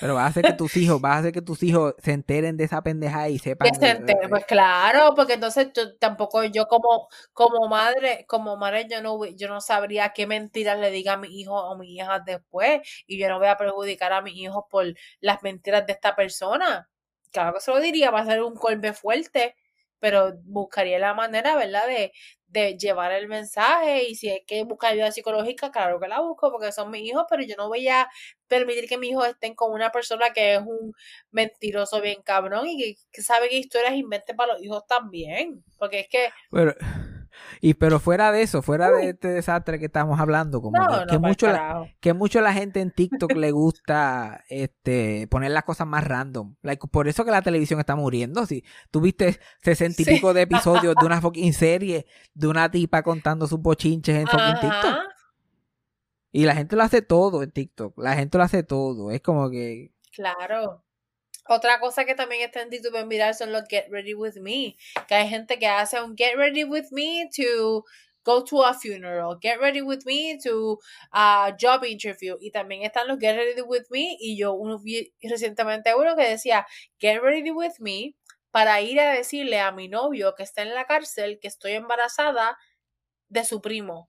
[0.00, 2.56] Pero vas a hacer que tus hijos, vas a hacer que tus hijos se enteren
[2.56, 3.70] de esa pendeja y sepan.
[3.70, 8.86] Que se entere, pues claro, porque entonces yo, tampoco yo como, como madre, como madre
[8.90, 12.20] yo no, yo no sabría qué mentiras le diga a mi hijo o mi hija
[12.20, 14.86] después y yo no voy a perjudicar a mis hijos por
[15.20, 16.88] las mentiras de esta persona.
[17.34, 19.56] Claro que se lo diría, va a ser un golpe fuerte,
[19.98, 21.84] pero buscaría la manera, ¿verdad?
[21.88, 22.12] De,
[22.46, 26.52] de llevar el mensaje y si hay que buscar ayuda psicológica, claro que la busco
[26.52, 28.08] porque son mis hijos, pero yo no voy a
[28.46, 30.92] permitir que mis hijos estén con una persona que es un
[31.32, 35.64] mentiroso bien cabrón y que, que sabe qué historias invente para los hijos también.
[35.76, 36.28] Porque es que
[37.60, 40.92] Y pero fuera de eso, fuera de este desastre que estamos hablando, como No, que,
[40.92, 45.50] no, que pa'l mucho la, que mucho la gente en TikTok le gusta este poner
[45.50, 46.54] las cosas más random.
[46.62, 48.46] Like, por eso que la televisión está muriendo.
[48.46, 50.14] Si tuviste sesenta y Sí.
[50.14, 54.60] pico de episodios de una fucking serie de una tipa contando sus bochinches en fucking
[54.60, 54.98] TikTok.
[56.32, 57.96] Y la gente lo hace todo en TikTok.
[57.98, 59.10] La gente lo hace todo.
[59.10, 60.83] Es como que claro.
[61.46, 64.76] Otra cosa que también está en TikTok para mirar son los Get Ready With Me.
[65.06, 67.84] Que hay gente que hace un Get Ready With Me to
[68.24, 69.38] go to a funeral.
[69.42, 70.78] Get Ready With Me to
[71.12, 72.38] a job interview.
[72.40, 74.16] Y también están los Get Ready With Me.
[74.18, 76.66] Y yo uno vi recientemente uno que decía
[76.98, 78.14] Get Ready With Me
[78.50, 82.56] para ir a decirle a mi novio que está en la cárcel que estoy embarazada
[83.28, 84.08] de su primo.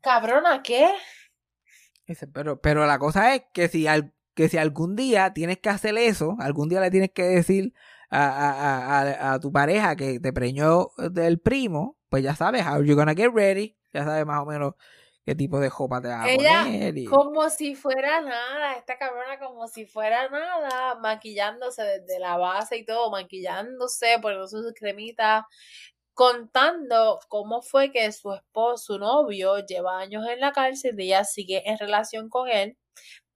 [0.00, 0.92] Cabrona, ¿qué?
[2.32, 5.98] Pero, pero la cosa es que si, al- que si algún día tienes que hacer
[5.98, 7.72] eso, algún día le tienes que decir
[8.08, 12.80] a, a- a- a- tu pareja que te preñó del primo, pues ya sabes, how
[12.84, 14.74] you gonna get ready, ya sabes más o menos
[15.26, 16.96] qué tipo de jopa te vas a Ella, poner.
[16.98, 22.76] y- Como si fuera nada, esta cabrona como si fuera nada, maquillándose desde la base
[22.76, 25.42] y todo, maquillándose, poniéndose sus cremitas,
[26.14, 31.24] contando cómo fue que su esposo, su novio, lleva años en la cárcel y ella
[31.24, 32.76] sigue en relación con él,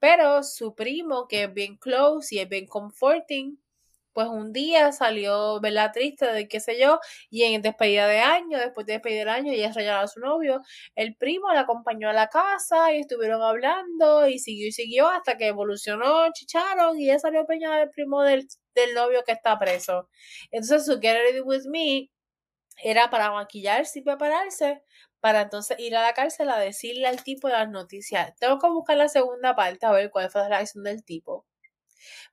[0.02, 3.56] pero su primo, que es bien close y es bien comforting,
[4.12, 5.92] pues un día salió, ¿verdad?
[5.94, 6.98] Triste de qué sé yo,
[7.30, 10.60] y en despedida de año, después de despedir el año, ella regaló a su novio,
[10.96, 15.36] el primo la acompañó a la casa y estuvieron hablando y siguió y siguió hasta
[15.38, 20.08] que evolucionó, chicharon y ella salió peñada del primo del, del novio que está preso.
[20.50, 22.10] Entonces su Get Ready With Me
[22.82, 24.82] era para maquillarse y prepararse
[25.22, 28.34] para entonces ir a la cárcel a decirle al tipo las noticias.
[28.40, 31.46] Tengo que buscar la segunda parte a ver cuál fue la reacción del tipo.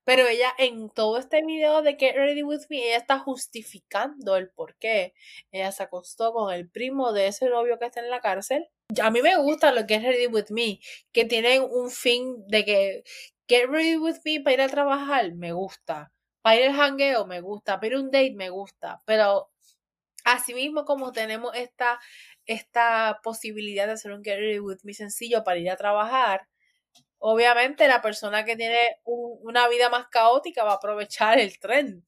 [0.04, 4.50] Pero ella en todo este video de Get Ready With Me, ella está justificando el
[4.50, 5.14] por qué
[5.52, 8.68] ella se acostó con el primo de ese novio que está en la cárcel.
[9.00, 10.80] A mí me gusta lo Get Ready With Me,
[11.12, 13.04] que tienen un fin de que
[13.48, 16.12] Get Ready With Me para ir a trabajar, me gusta.
[16.42, 17.76] Para ir al jangueo, me gusta.
[17.76, 19.04] Para ir a un date, me gusta.
[19.06, 19.52] Pero
[20.24, 22.00] asimismo como tenemos esta,
[22.50, 26.48] esta posibilidad de hacer un Get Ready With Me sencillo para ir a trabajar,
[27.20, 32.04] obviamente la persona que tiene un- una vida más caótica va a aprovechar el trend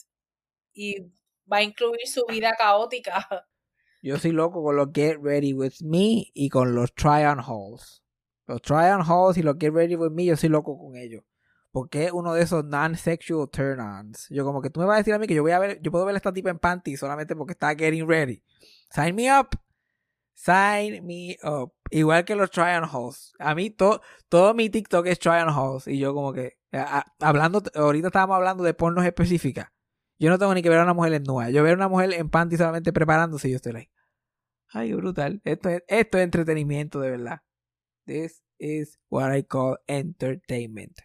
[0.73, 1.01] y
[1.51, 3.13] va a incluir su vida caótica.
[4.01, 8.03] Yo soy loco con los Get Ready With Me y con los Try On Hauls.
[8.47, 11.23] Los Try On Hauls y los Get Ready With Me, yo soy loco con ellos.
[11.71, 14.27] Porque es uno de esos non-sexual turn-ons.
[14.31, 15.79] Yo como que tú me vas a decir a mí que yo voy a ver,
[15.81, 18.41] yo puedo ver a esta tipa en panty solamente porque está getting ready.
[18.89, 19.49] Sign me up.
[20.43, 21.71] Sign me up.
[21.91, 23.33] Igual que los try on hauls.
[23.37, 25.87] A mí to- todo mi TikTok es try on hauls.
[25.87, 26.57] Y yo como que,
[27.19, 29.67] hablando, ahorita estábamos hablando de pornos específicas.
[30.17, 31.49] Yo no tengo ni que ver a una mujer en nua.
[31.51, 33.91] Yo veo a una mujer en panty solamente preparándose y yo estoy like,
[34.69, 35.41] ay, brutal.
[35.43, 37.39] Esto es, esto es entretenimiento de verdad.
[38.05, 40.97] This is what I call entertainment.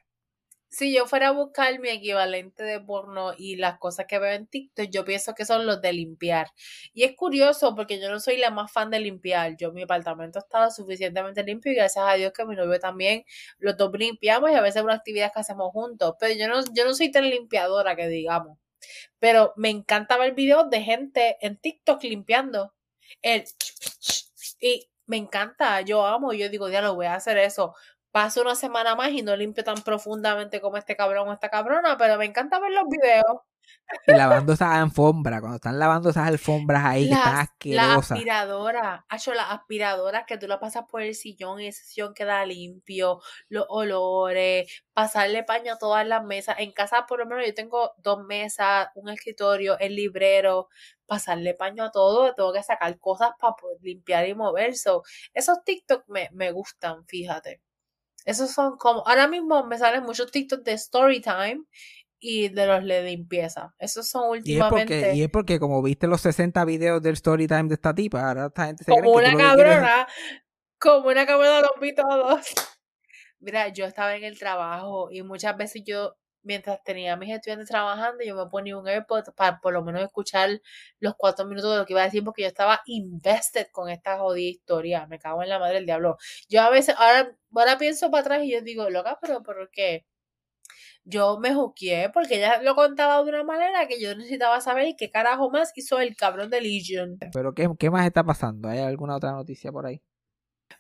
[0.69, 4.47] Si yo fuera a buscar mi equivalente de porno y las cosas que veo en
[4.47, 6.49] TikTok, yo pienso que son los de limpiar.
[6.93, 9.57] Y es curioso porque yo no soy la más fan de limpiar.
[9.57, 13.25] Yo mi apartamento estaba suficientemente limpio y gracias a Dios que mi novio también,
[13.59, 16.15] los dos limpiamos y a veces una actividad que hacemos juntos.
[16.21, 18.59] Pero yo no, yo no soy tan limpiadora que digamos.
[19.19, 22.75] Pero me encanta ver videos de gente en TikTok limpiando.
[23.23, 23.45] El
[24.61, 27.75] y me encanta, yo amo, yo digo, ya lo voy a hacer eso.
[28.17, 31.99] Paso una semana más y no limpio tan profundamente como este cabrón o esta cabrona,
[31.99, 33.43] pero me encanta ver los videos.
[34.07, 38.13] Y lavando esas alfombras, cuando están lavando esas alfombras ahí que están Las, las asquerosas.
[38.13, 42.47] aspiradoras, hecho las aspiradoras que tú las pasas por el sillón y ese sillón queda
[42.47, 43.21] limpio,
[43.51, 46.57] los olores, pasarle paño a todas las mesas.
[46.59, 50.69] En casa por lo menos yo tengo dos mesas, un escritorio, el librero,
[51.05, 54.75] pasarle paño a todo, tengo que sacar cosas para poder limpiar y mover.
[54.75, 55.03] So,
[55.35, 57.61] esos TikTok me, me gustan, fíjate.
[58.27, 61.63] Esos son como, ahora mismo me salen muchos TikTok de story time
[62.19, 63.73] y de los de limpieza.
[63.79, 67.15] Esos son Y es, porque, últimamente y es porque como viste los 60 videos del
[67.15, 70.09] story time de esta tipa, ahora esta gente se como una quieres cabrona,
[70.81, 72.41] como una cabrona los vi todos.
[73.39, 76.17] Mira, yo estaba en el trabajo y muchas veces yo,
[76.47, 80.03] mientras tenía a mis estudiantes trabajando, yo me ponía un AirPod para por lo menos
[80.03, 80.61] escuchar
[81.01, 84.19] los cuatro minutos de lo que iba a decir, porque yo estaba invested con esta
[84.19, 85.07] jodida historia.
[85.07, 86.17] Me cago en la madre del diablo.
[86.49, 90.07] Yo a veces, ahora, ahora pienso para atrás y yo digo, loca, pero ¿por qué?
[91.05, 95.11] Yo me juqueé porque ella lo contaba de una manera que yo necesitaba saber qué
[95.11, 97.19] carajo más hizo el cabrón de Legion.
[97.33, 98.69] Pero ¿qué, ¿qué más está pasando?
[98.69, 100.03] ¿Hay alguna otra noticia por ahí?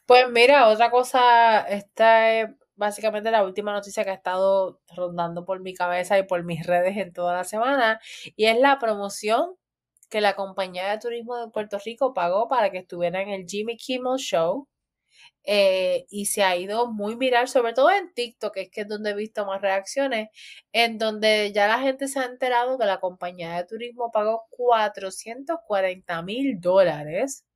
[0.05, 5.61] Pues mira, otra cosa, esta es básicamente la última noticia que ha estado rondando por
[5.61, 8.01] mi cabeza y por mis redes en toda la semana,
[8.37, 9.57] y es la promoción
[10.11, 13.77] que la compañía de turismo de Puerto Rico pagó para que estuviera en el Jimmy
[13.77, 14.69] Kimmel Show.
[15.45, 19.11] eh, y se ha ido muy viral, sobre todo en TikTok, es que es donde
[19.11, 20.29] he visto más reacciones,
[20.73, 26.23] en donde ya la gente se ha enterado que la compañía de turismo pagó 440
[26.23, 27.47] mil dólares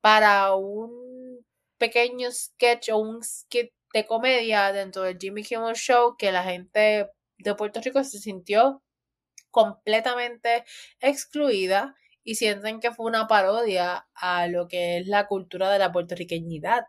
[0.00, 1.44] para un
[1.78, 7.10] pequeño sketch o un skit de comedia dentro del Jimmy Kimmel Show que la gente
[7.38, 8.82] de Puerto Rico se sintió
[9.50, 10.64] completamente
[11.00, 15.90] excluida y sienten que fue una parodia a lo que es la cultura de la
[15.92, 16.84] puertorriqueñidad.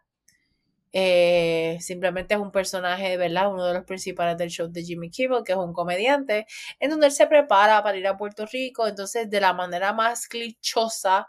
[0.93, 3.51] Eh, simplemente es un personaje, ¿verdad?
[3.51, 6.45] Uno de los principales del show de Jimmy Kimmel, que es un comediante,
[6.79, 8.87] en donde él se prepara para ir a Puerto Rico.
[8.87, 11.27] Entonces, de la manera más clichosa,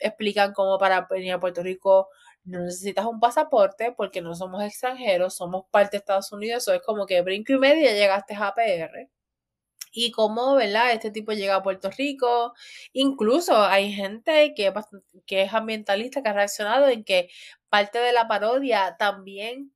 [0.00, 2.08] explican cómo para venir a Puerto Rico
[2.48, 6.62] no necesitas un pasaporte porque no somos extranjeros, somos parte de Estados Unidos.
[6.64, 9.10] Eso es como que brinco y medio llegaste a PR
[9.92, 10.92] y cómo, ¿verdad?
[10.92, 12.54] Este tipo llega a Puerto Rico.
[12.92, 14.72] Incluso hay gente que
[15.26, 17.30] que es ambientalista que ha reaccionado en que
[17.68, 19.72] parte de la parodia también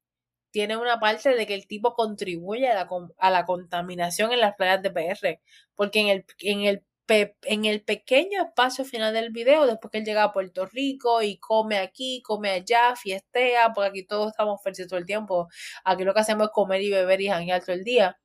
[0.50, 2.88] tiene una parte de que el tipo contribuye a la,
[3.18, 5.40] a la contaminación en las playas de PR.
[5.74, 10.04] Porque en el, en el en el pequeño espacio final del video, después que él
[10.04, 14.88] llega a Puerto Rico y come aquí, come allá, fiestea, porque aquí todos estamos felices
[14.88, 15.48] todo el tiempo.
[15.84, 18.18] Aquí lo que hacemos es comer y beber y janguear todo el día.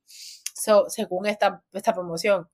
[0.54, 2.48] So, según esta, esta promoción.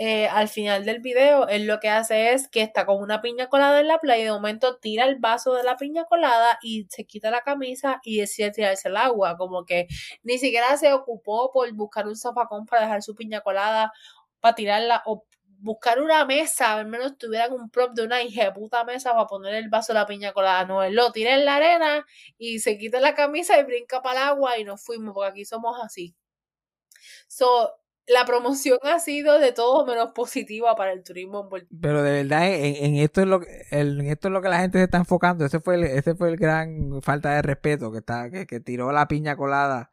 [0.00, 3.48] Eh, al final del video, él lo que hace es que está con una piña
[3.48, 6.86] colada en la playa y de momento tira el vaso de la piña colada y
[6.88, 9.36] se quita la camisa y decide tirarse al agua.
[9.36, 9.88] Como que
[10.22, 13.92] ni siquiera se ocupó por buscar un zafacón para dejar su piña colada,
[14.40, 15.24] para tirarla o
[15.60, 19.54] buscar una mesa, al menos tuvieran un prop de una hija puta mesa para poner
[19.54, 20.64] el vaso de la piña colada.
[20.64, 22.06] No, él lo tira en la arena
[22.38, 25.44] y se quita la camisa y brinca para el agua y nos fuimos, porque aquí
[25.44, 26.14] somos así.
[27.26, 27.74] So,
[28.06, 32.22] la promoción ha sido de todo menos positiva para el turismo en Puerto Pero de
[32.22, 34.84] verdad, en, en esto es lo que, en esto es lo que la gente se
[34.84, 35.44] está enfocando.
[35.44, 38.92] Ese fue el, ese fue el gran falta de respeto que está, que, que tiró
[38.92, 39.92] la piña colada.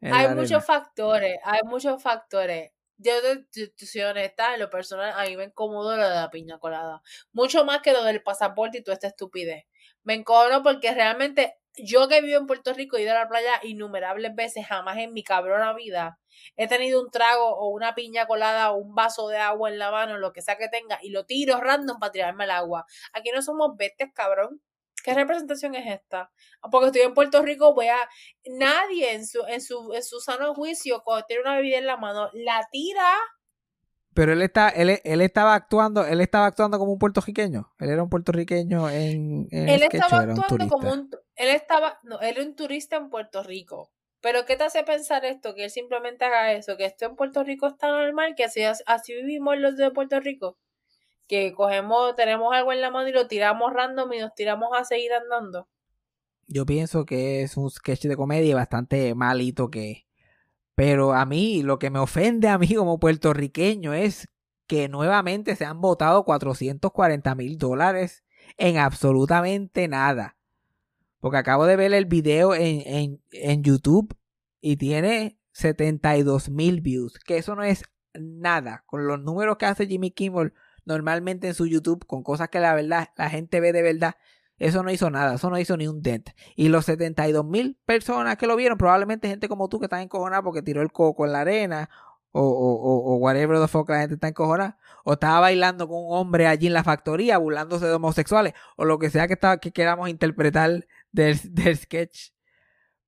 [0.00, 2.70] Hay muchos factores, hay muchos factores.
[2.98, 3.12] Yo
[3.52, 7.02] te, soy honesta, en lo personal, a mí me incomodó lo de la piña colada.
[7.32, 9.64] Mucho más que lo del pasaporte y toda esta estupidez.
[10.02, 13.60] Me encojono porque realmente yo que vivo en Puerto Rico he ido a la playa
[13.62, 16.18] innumerables veces, jamás en mi cabrona vida
[16.56, 19.90] he tenido un trago o una piña colada o un vaso de agua en la
[19.90, 22.86] mano, lo que sea que tenga, y lo tiro random para tirarme al agua.
[23.12, 24.60] Aquí no somos bestias, cabrón.
[25.06, 26.32] ¿Qué representación es esta?
[26.60, 27.96] Ah, Porque estoy en Puerto Rico, voy a.
[28.58, 31.96] Nadie en su, en su, en su sano juicio, cuando tiene una bebida en la
[31.96, 33.14] mano, la tira.
[34.14, 37.72] Pero él está, él, él estaba actuando, él estaba actuando como un puertorriqueño.
[37.78, 41.10] Él era un puertorriqueño en, en Él estaba un actuando como un.
[41.36, 42.00] Él estaba.
[42.02, 43.92] No, él era un turista en Puerto Rico.
[44.20, 45.54] Pero ¿qué te hace pensar esto?
[45.54, 49.14] Que él simplemente haga eso, que esto en Puerto Rico está normal, que así, así
[49.14, 50.58] vivimos los de Puerto Rico.
[51.28, 54.84] Que cogemos, tenemos algo en la mano y lo tiramos random y nos tiramos a
[54.84, 55.68] seguir andando.
[56.48, 60.06] Yo pienso que es un sketch de comedia bastante malito que.
[60.74, 64.28] Pero a mí, lo que me ofende a mí como puertorriqueño es
[64.66, 68.24] que nuevamente se han votado 440 mil dólares
[68.58, 70.36] en absolutamente nada.
[71.20, 74.16] Porque acabo de ver el video en, en, en YouTube
[74.60, 77.18] y tiene 72 mil views.
[77.18, 77.84] Que eso no es
[78.14, 78.84] nada.
[78.86, 80.52] Con los números que hace Jimmy Kimmel
[80.86, 84.16] normalmente en su YouTube, con cosas que la verdad la gente ve de verdad,
[84.58, 86.30] eso no hizo nada, eso no hizo ni un dent.
[86.54, 90.42] Y los 72 mil personas que lo vieron, probablemente gente como tú que está encojonada
[90.42, 91.90] porque tiró el coco en la arena,
[92.32, 96.16] o, o, o, whatever the fuck la gente está encojonada, o estaba bailando con un
[96.16, 99.72] hombre allí en la factoría, burlándose de homosexuales, o lo que sea que, estaba, que
[99.72, 102.30] queramos interpretar del, del sketch.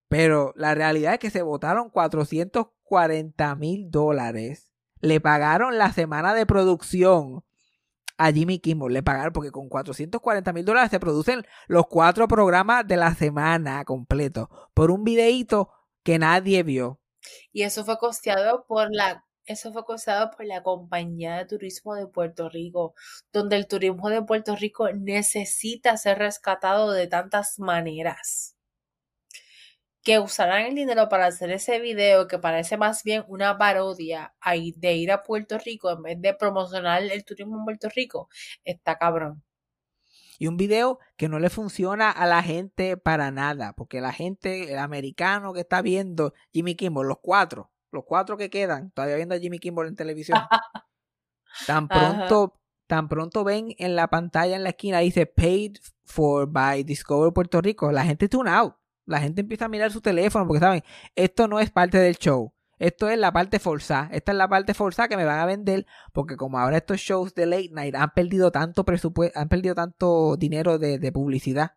[0.09, 4.73] Pero la realidad es que se votaron 440 mil dólares.
[5.01, 7.45] Le pagaron la semana de producción
[8.19, 8.93] a Jimmy Kimmel.
[8.93, 13.85] Le pagaron porque con 440 mil dólares se producen los cuatro programas de la semana
[13.85, 15.71] completo por un videíto
[16.03, 17.01] que nadie vio.
[17.53, 22.51] Y eso fue costeado por la eso fue por la compañía de turismo de Puerto
[22.51, 22.95] Rico,
[23.33, 28.58] donde el turismo de Puerto Rico necesita ser rescatado de tantas maneras.
[30.03, 34.35] Que usarán el dinero para hacer ese video que parece más bien una parodia
[34.77, 38.29] de ir a Puerto Rico en vez de promocionar el turismo en Puerto Rico.
[38.65, 39.43] Está cabrón.
[40.39, 44.73] Y un video que no le funciona a la gente para nada, porque la gente,
[44.73, 49.35] el americano que está viendo Jimmy Kimmel, los cuatro, los cuatro que quedan, todavía viendo
[49.35, 50.39] a Jimmy Kimmel en televisión,
[51.67, 52.55] tan pronto,
[52.87, 57.61] tan pronto ven en la pantalla en la esquina dice paid for by Discover Puerto
[57.61, 58.77] Rico, la gente tune out,
[59.09, 60.83] la gente empieza a mirar su teléfono porque saben,
[61.17, 64.09] esto no es parte del show, Esto es la parte forzada.
[64.13, 65.85] Esta es la parte forzada que me van a vender.
[66.13, 70.37] Porque como ahora estos shows de late night han perdido tanto presupuesto, han perdido tanto
[70.37, 71.73] dinero de, de publicidad.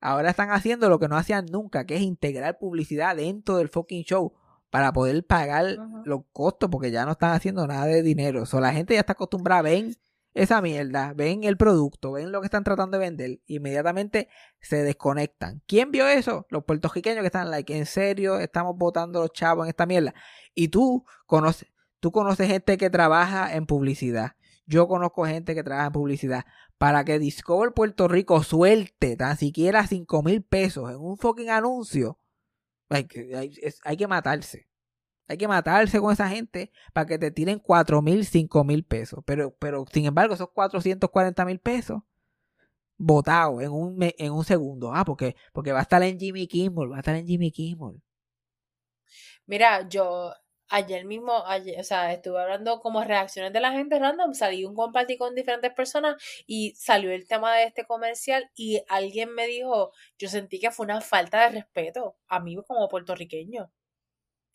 [0.00, 4.02] Ahora están haciendo lo que no hacían nunca, que es integrar publicidad dentro del fucking
[4.02, 4.32] show
[4.68, 8.42] para poder pagar los costos, porque ya no están haciendo nada de dinero.
[8.50, 9.94] O la gente ya está acostumbrada, ven
[10.34, 14.28] esa mierda, ven el producto, ven lo que están tratando de vender, inmediatamente
[14.60, 15.62] se desconectan.
[15.66, 16.46] ¿Quién vio eso?
[16.48, 20.14] Los puertorriqueños que están like, en serio, estamos votando los chavos en esta mierda.
[20.54, 21.68] Y tú conoces,
[22.00, 24.32] tú conoces gente que trabaja en publicidad.
[24.64, 26.44] Yo conozco gente que trabaja en publicidad.
[26.78, 32.18] Para que Discover Puerto Rico suelte tan siquiera 5 mil pesos en un fucking anuncio,
[32.88, 33.54] hay hay-
[33.84, 34.68] hay que matarse.
[35.28, 39.20] Hay que matarse con esa gente para que te tiren 4 mil, 5 mil pesos.
[39.24, 42.02] Pero, pero, sin embargo, esos 440 mil pesos
[42.98, 44.92] votados en un, en un segundo.
[44.94, 48.00] Ah, porque, porque va a estar en Jimmy Kimmel, va a estar en Jimmy Kimmel.
[49.46, 50.32] Mira, yo
[50.72, 54.74] ayer mismo, ayer, o sea, estuve hablando como reacciones de la gente random, salí un
[54.74, 56.16] compartí con diferentes personas
[56.46, 60.84] y salió el tema de este comercial y alguien me dijo, yo sentí que fue
[60.86, 63.70] una falta de respeto a mí como puertorriqueño.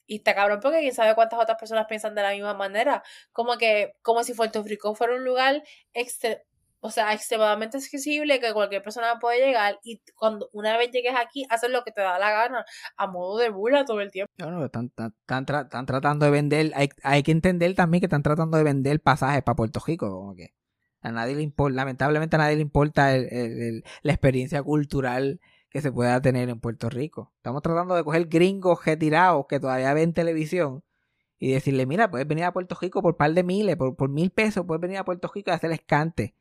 [0.07, 3.03] Y está cabrón porque quién sabe cuántas otras personas piensan de la misma manera.
[3.33, 5.61] Como que, como si Puerto Rico fuera un lugar
[5.93, 6.43] extre-
[6.79, 11.45] o sea, extremadamente accesible que cualquier persona puede llegar y cuando una vez llegues aquí,
[11.49, 12.65] haces lo que te da la gana,
[12.95, 14.31] a modo de burla todo el tiempo.
[14.37, 16.71] No, están, están- están están tratando de vender.
[16.75, 20.09] Hay, hay que entender también que están tratando de vender pasajes para Puerto Rico.
[20.09, 20.53] Como que
[21.01, 25.41] a nadie le importa, lamentablemente a nadie le importa el- el- la experiencia cultural
[25.77, 27.31] que se pueda tener en Puerto Rico.
[27.35, 30.83] Estamos tratando de coger gringos retirados que todavía ven televisión
[31.37, 34.31] y decirle, mira, puedes venir a Puerto Rico por par de miles, por, por mil
[34.31, 36.33] pesos, puedes venir a Puerto Rico y hacer escante.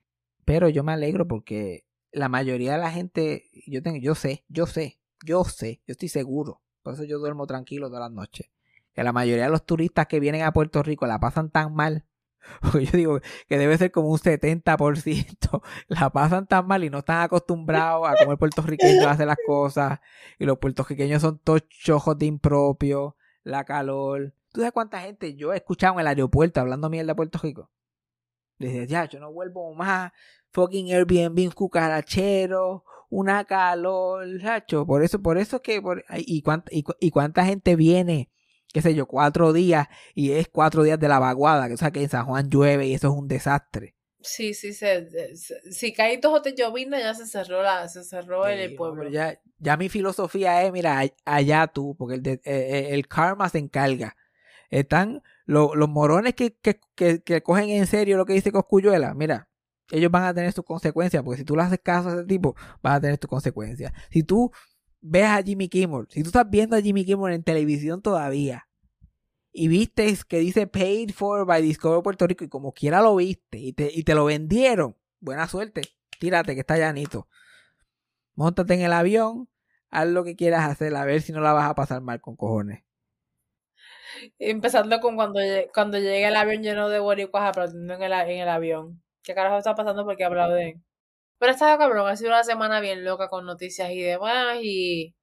[0.47, 4.65] Pero yo me alegro porque la mayoría de la gente, yo tengo, yo sé, yo
[4.65, 6.63] sé, yo sé, yo estoy seguro.
[6.83, 8.49] Por eso yo duermo tranquilo todas las noches.
[8.95, 12.07] Que la mayoría de los turistas que vienen a Puerto Rico la pasan tan mal.
[12.61, 15.63] Porque yo digo que debe ser como un 70%.
[15.89, 20.01] La pasan tan mal y no están acostumbrados a cómo el puertorriqueño hace las cosas.
[20.39, 24.33] Y los puertorriqueños son todos chojos de impropio, la calor.
[24.53, 27.71] ¿Tú sabes cuánta gente yo he escuchado en el aeropuerto hablando mierda de Puerto Rico?
[28.59, 30.13] Dice, ya, yo no vuelvo más.
[30.53, 34.87] Fucking Airbnb cucarachero, una calor, chacho.
[34.87, 38.31] Por eso, por eso que, por, y, cuánta, y, cu- y cuánta gente viene,
[38.77, 41.91] qué sé yo, cuatro días y es cuatro días de la vaguada, que o sea
[41.91, 43.95] que en San Juan llueve y eso es un desastre.
[44.21, 48.05] Sí, sí, se, se- si caí dos o tres llovinas ya se cerró la, se
[48.05, 49.03] cerró el, Sí, pueblo.
[49.05, 53.09] hombre, ya, ya mi filosofía es, mira, allá tú, porque el, de- eh, eh, el
[53.09, 54.15] karma se encarga.
[54.69, 59.15] Están lo- los morones que, que, que, que cogen en serio lo que dice Coscuyuela,
[59.15, 59.49] mira,
[59.91, 62.55] ellos van a tener sus consecuencias, porque si tú le haces caso a ese tipo,
[62.83, 63.93] vas a tener tus consecuencias.
[64.11, 64.51] Si tú
[65.01, 68.66] ves a Jimmy Kimmel, si tú estás viendo a Jimmy Kimmel en televisión todavía,
[69.57, 73.59] y viste que dice paid for by Discover Puerto Rico, y como quiera lo viste,
[73.59, 75.81] y te, y te lo vendieron, buena suerte,
[76.21, 77.27] tírate que está llanito.
[78.35, 79.49] Móntate en el avión,
[79.89, 82.37] haz lo que quieras hacer, a ver si no la vas a pasar mal con
[82.37, 82.85] cojones.
[84.39, 85.41] Empezando con cuando,
[85.73, 89.03] cuando llega el avión lleno de boricuas aplaudiendo en el, en el avión.
[89.23, 90.05] ¿Qué carajo está pasando?
[90.05, 90.85] Porque aplauden.
[91.39, 94.59] Pero está cabrón, ha sido una semana bien loca con noticias y demás.
[94.63, 95.16] Y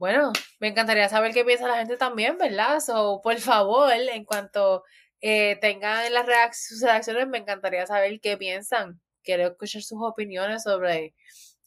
[0.00, 2.80] bueno, me encantaría saber qué piensa la gente también, ¿verdad?
[2.80, 4.82] So, por favor, en cuanto
[5.20, 8.98] eh, tengan las reac- sus reacciones, me encantaría saber qué piensan.
[9.22, 11.14] Quiero escuchar sus opiniones sobre,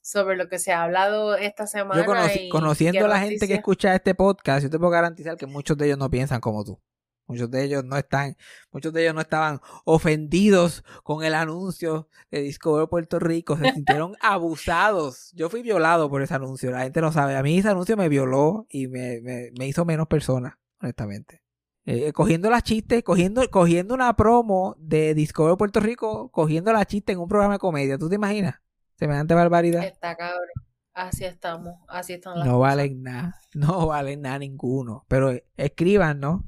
[0.01, 2.01] sobre lo que se ha hablado esta semana.
[2.03, 5.38] Yo conoci- y conociendo a la gente que escucha este podcast, yo te puedo garantizar
[5.38, 6.81] que muchos de ellos no piensan como tú.
[7.26, 8.36] Muchos de ellos no están,
[8.72, 14.16] muchos de ellos no estaban ofendidos con el anuncio de Discover Puerto Rico, se sintieron
[14.22, 15.32] abusados.
[15.34, 17.36] Yo fui violado por ese anuncio, la gente no sabe.
[17.38, 21.41] A mí ese anuncio me violó y me, me, me hizo menos persona, honestamente.
[21.86, 27.12] Eh, cogiendo las chistes, cogiendo, cogiendo una promo de Discover Puerto Rico, cogiendo la chiste
[27.14, 27.98] en un programa de comedia.
[27.98, 28.56] ¿Tú te imaginas?
[28.95, 29.84] Semejante barbaridad.
[29.84, 30.48] Está cabrón.
[30.94, 31.74] Así estamos.
[31.88, 32.62] Así están las No cosas.
[32.62, 35.06] valen nada, no valen nada ninguno.
[35.08, 36.45] Pero escriban, ¿no?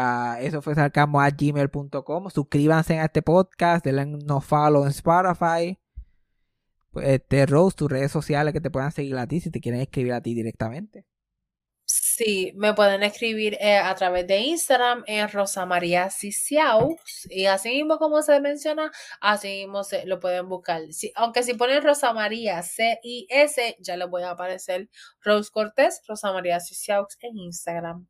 [0.00, 2.30] Ah, eso fue sarcasmo a gmail.com.
[2.30, 5.76] Suscríbanse a este podcast, denle no follow en Spotify.
[6.92, 9.80] Pues, Este, Rose, tus redes sociales que te puedan seguir a ti si te quieren
[9.80, 11.04] escribir a ti directamente.
[11.84, 16.96] Sí, me pueden escribir eh, a través de Instagram en Rosa María Ciciaux
[17.28, 20.82] y así mismo como se menciona, así mismo se, lo pueden buscar.
[21.16, 24.88] Aunque si ponen Rosa María C-I-S, ya les voy a aparecer
[25.22, 28.06] Rose Cortés, Rosa María Ciciaux en Instagram.